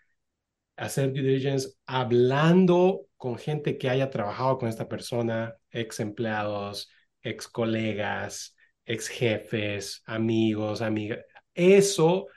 hacer 0.76 1.14
due 1.14 1.22
diligence 1.22 1.70
hablando 1.86 3.08
con 3.18 3.38
gente 3.38 3.78
que 3.78 3.90
haya 3.90 4.10
trabajado 4.10 4.58
con 4.58 4.70
esta 4.70 4.88
persona, 4.88 5.56
ex 5.72 6.00
empleados, 6.00 6.92
ex 7.22 7.48
colegas, 7.48 8.56
ex 8.86 9.08
jefes, 9.08 10.02
amigos, 10.06 10.82
amigas. 10.82 11.20
Eso 11.54 12.28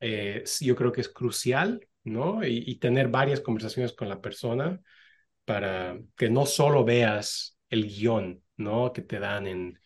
eh, 0.00 0.44
yo 0.60 0.76
creo 0.76 0.92
que 0.92 1.00
es 1.00 1.08
crucial 1.08 1.80
¿no? 2.06 2.44
Y, 2.46 2.76
tener 2.78 3.08
varias 3.08 3.40
conversaciones 3.40 3.92
con 3.92 4.08
la 4.08 4.20
persona 4.20 4.80
para 5.44 5.98
que 6.16 6.30
no 6.30 6.46
solo 6.46 6.84
veas 6.84 7.58
el 7.68 7.86
guion, 7.88 8.42
¿no? 8.56 8.92
Que 8.92 9.02
te 9.02 9.18
dan 9.18 9.46
en, 9.46 9.80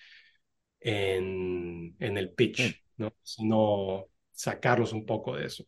en, 0.80 1.96
en 1.98 2.18
el 2.18 2.32
pitch, 2.34 2.82
¿no? 2.98 3.14
Sino 3.22 4.06
sacarlos 4.32 4.92
un 4.92 5.06
poco 5.06 5.36
de 5.36 5.46
eso. 5.46 5.64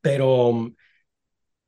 Pero 0.00 0.48
um, 0.48 0.74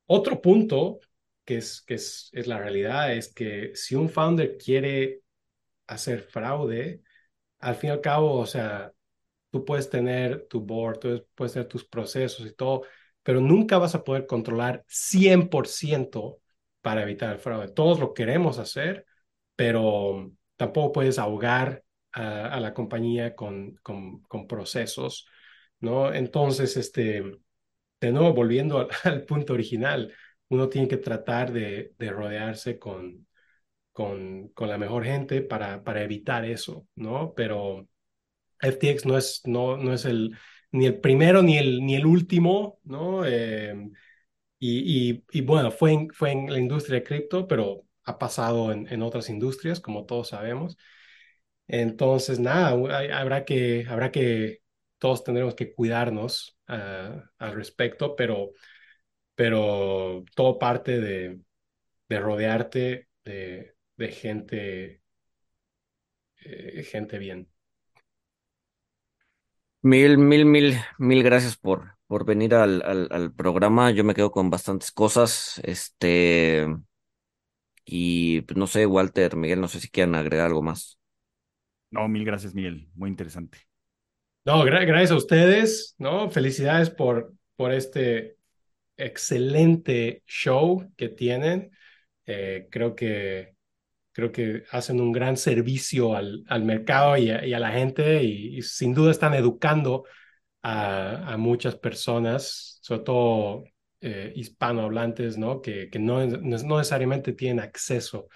otro 0.06 0.40
punto 0.40 1.00
que, 1.44 1.58
es, 1.58 1.82
que 1.82 1.94
es, 1.94 2.30
es 2.32 2.46
la 2.46 2.58
realidad 2.58 3.12
es 3.14 3.32
que 3.32 3.72
si 3.74 3.94
un 3.94 4.08
founder 4.08 4.56
quiere 4.56 5.22
hacer 5.86 6.22
fraude, 6.22 7.02
al 7.60 7.74
fin 7.76 7.90
y 7.90 7.92
al 7.92 8.00
cabo, 8.00 8.34
o 8.38 8.46
sea, 8.46 8.92
tú 9.50 9.64
puedes 9.64 9.90
tener 9.90 10.46
tu 10.48 10.60
board, 10.60 10.98
tú 10.98 11.26
puedes 11.34 11.52
tener 11.52 11.68
tus 11.68 11.84
procesos 11.84 12.46
y 12.46 12.54
todo, 12.54 12.82
pero 13.22 13.40
nunca 13.40 13.78
vas 13.78 13.94
a 13.94 14.04
poder 14.04 14.26
controlar 14.26 14.84
100% 14.88 16.40
para 16.80 17.02
evitar 17.02 17.32
el 17.32 17.38
fraude. 17.38 17.68
Todos 17.68 18.00
lo 18.00 18.14
queremos 18.14 18.58
hacer, 18.58 19.06
pero 19.56 20.32
tampoco 20.56 20.92
puedes 20.92 21.18
ahogar 21.18 21.84
a, 22.12 22.60
la 22.60 22.74
compañía 22.74 23.34
con, 23.34 23.76
con, 23.82 24.46
procesos, 24.46 25.26
¿no? 25.80 26.12
Entonces, 26.12 26.76
este, 26.76 27.22
de 28.06 28.12
nuevo, 28.12 28.32
volviendo 28.34 28.88
al, 29.04 29.24
punto 29.24 29.54
original, 29.54 30.12
uno 30.48 30.68
tiene 30.68 30.88
que 30.88 30.96
tratar 30.98 31.52
de, 31.52 31.94
rodearse 31.98 32.78
con, 32.78 33.26
con, 33.92 34.52
la 34.58 34.78
mejor 34.78 35.04
gente 35.04 35.42
para, 35.42 35.82
para 35.84 36.02
evitar 36.02 36.44
eso, 36.44 36.86
¿no? 36.96 37.34
Pero 37.34 37.88
FTX 38.60 39.06
no 39.06 39.18
es, 39.18 39.42
no, 39.46 39.76
no 39.76 39.92
es 39.94 40.04
el, 40.04 40.36
ni 40.72 40.86
el 40.86 41.00
primero 41.00 41.42
ni 41.42 41.58
el, 41.58 41.84
ni 41.84 41.94
el 41.96 42.06
último, 42.06 42.80
¿no? 42.84 43.24
Eh, 43.26 43.74
y, 44.58 45.24
y, 45.32 45.40
bueno, 45.42 45.70
fue 45.72 45.92
en, 45.92 46.10
fue 46.10 46.32
en 46.32 46.52
la 46.52 46.58
industria 46.58 47.00
de 47.00 47.04
cripto, 47.04 47.48
pero 47.48 47.84
ha 48.04 48.18
pasado 48.18 48.72
en, 48.72 48.86
en 48.92 49.02
otras 49.02 49.28
industrias, 49.28 49.80
como 49.80 50.06
todos 50.06 50.28
sabemos. 50.28 50.78
Entonces, 51.66 52.38
nada, 52.40 52.70
habrá 52.70 53.44
que, 53.44 53.86
habrá 53.88 54.12
que, 54.12 54.61
todos 55.02 55.24
tendremos 55.24 55.56
que 55.56 55.74
cuidarnos 55.74 56.56
ah, 56.68 57.24
al 57.38 57.54
respecto, 57.54 58.14
pero, 58.14 58.52
pero 59.34 60.24
todo 60.36 60.60
parte 60.60 61.00
de, 61.00 61.40
de 62.08 62.20
rodearte 62.20 63.08
de, 63.24 63.74
de 63.96 64.08
gente, 64.12 65.02
eh, 66.44 66.84
gente 66.84 67.18
bien. 67.18 67.48
Mil, 69.82 70.18
mil, 70.18 70.44
mil, 70.44 70.76
mil 70.98 71.24
gracias 71.24 71.56
por, 71.56 71.96
por 72.06 72.24
venir 72.24 72.54
al, 72.54 72.80
al, 73.10 73.34
programa. 73.34 73.90
Yo 73.90 74.04
me 74.04 74.14
quedo 74.14 74.30
con 74.30 74.50
bastantes 74.50 74.92
cosas. 74.92 75.60
Este, 75.64 76.64
y 77.84 78.42
pues, 78.42 78.56
no 78.56 78.68
sé, 78.68 78.86
Walter, 78.86 79.34
Miguel, 79.34 79.60
no 79.60 79.66
sé 79.66 79.80
si 79.80 79.88
quieren 79.88 80.14
agregar 80.14 80.46
algo 80.46 80.62
más. 80.62 81.00
No, 81.90 82.08
mil 82.08 82.24
gracias, 82.24 82.54
Miguel. 82.54 82.88
Muy 82.94 83.10
interesante. 83.10 83.71
No, 84.44 84.64
gracias 84.64 85.12
a 85.12 85.16
ustedes, 85.16 85.94
¿no? 85.98 86.28
Felicidades 86.30 86.90
por, 86.90 87.32
por 87.54 87.72
este 87.72 88.36
excelente 88.96 90.24
show 90.26 90.90
que 90.96 91.08
tienen. 91.08 91.70
Eh, 92.26 92.68
creo 92.70 92.94
que 92.96 93.54
creo 94.12 94.32
que 94.32 94.64
hacen 94.72 95.00
un 95.00 95.12
gran 95.12 95.36
servicio 95.36 96.14
al, 96.16 96.44
al 96.48 96.64
mercado 96.64 97.16
y 97.16 97.30
a, 97.30 97.58
la 97.60 97.72
gente 97.72 98.22
y, 98.24 98.62
sin 98.62 98.94
duda 98.94 99.10
están 99.10 99.34
educando 99.34 100.04
a, 100.62 101.32
a 101.34 101.36
muchas 101.38 101.76
personas, 101.76 102.78
sobre 102.82 103.02
todo 103.02 103.64
eh, 104.00 104.32
hispanohablantes, 104.36 105.38
¿no? 105.38 105.62
Que, 105.62 105.88
que 105.90 105.98
no, 105.98 106.26
no 106.26 106.78
necesariamente 106.78 107.32
tienen 107.32 107.60
acceso 107.60 108.28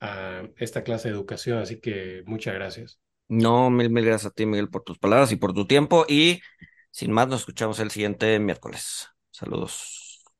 a 0.00 0.44
esta 0.56 0.84
clase 0.84 1.08
de 1.08 1.14
educación. 1.14 1.58
Así 1.58 1.80
que 1.80 2.22
muchas 2.26 2.54
gracias. 2.54 3.00
No, 3.30 3.70
mil, 3.70 3.90
mil 3.90 4.04
gracias 4.04 4.32
a 4.32 4.34
ti, 4.34 4.44
Miguel, 4.46 4.68
por 4.70 4.82
tus 4.82 4.98
palabras 4.98 5.30
y 5.32 5.36
por 5.36 5.52
tu 5.54 5.66
tiempo. 5.66 6.04
Y 6.08 6.40
sin 6.90 7.12
más, 7.12 7.28
nos 7.28 7.40
escuchamos 7.40 7.78
el 7.80 7.90
siguiente 7.90 8.38
miércoles. 8.40 9.08
Saludos. 9.30 9.99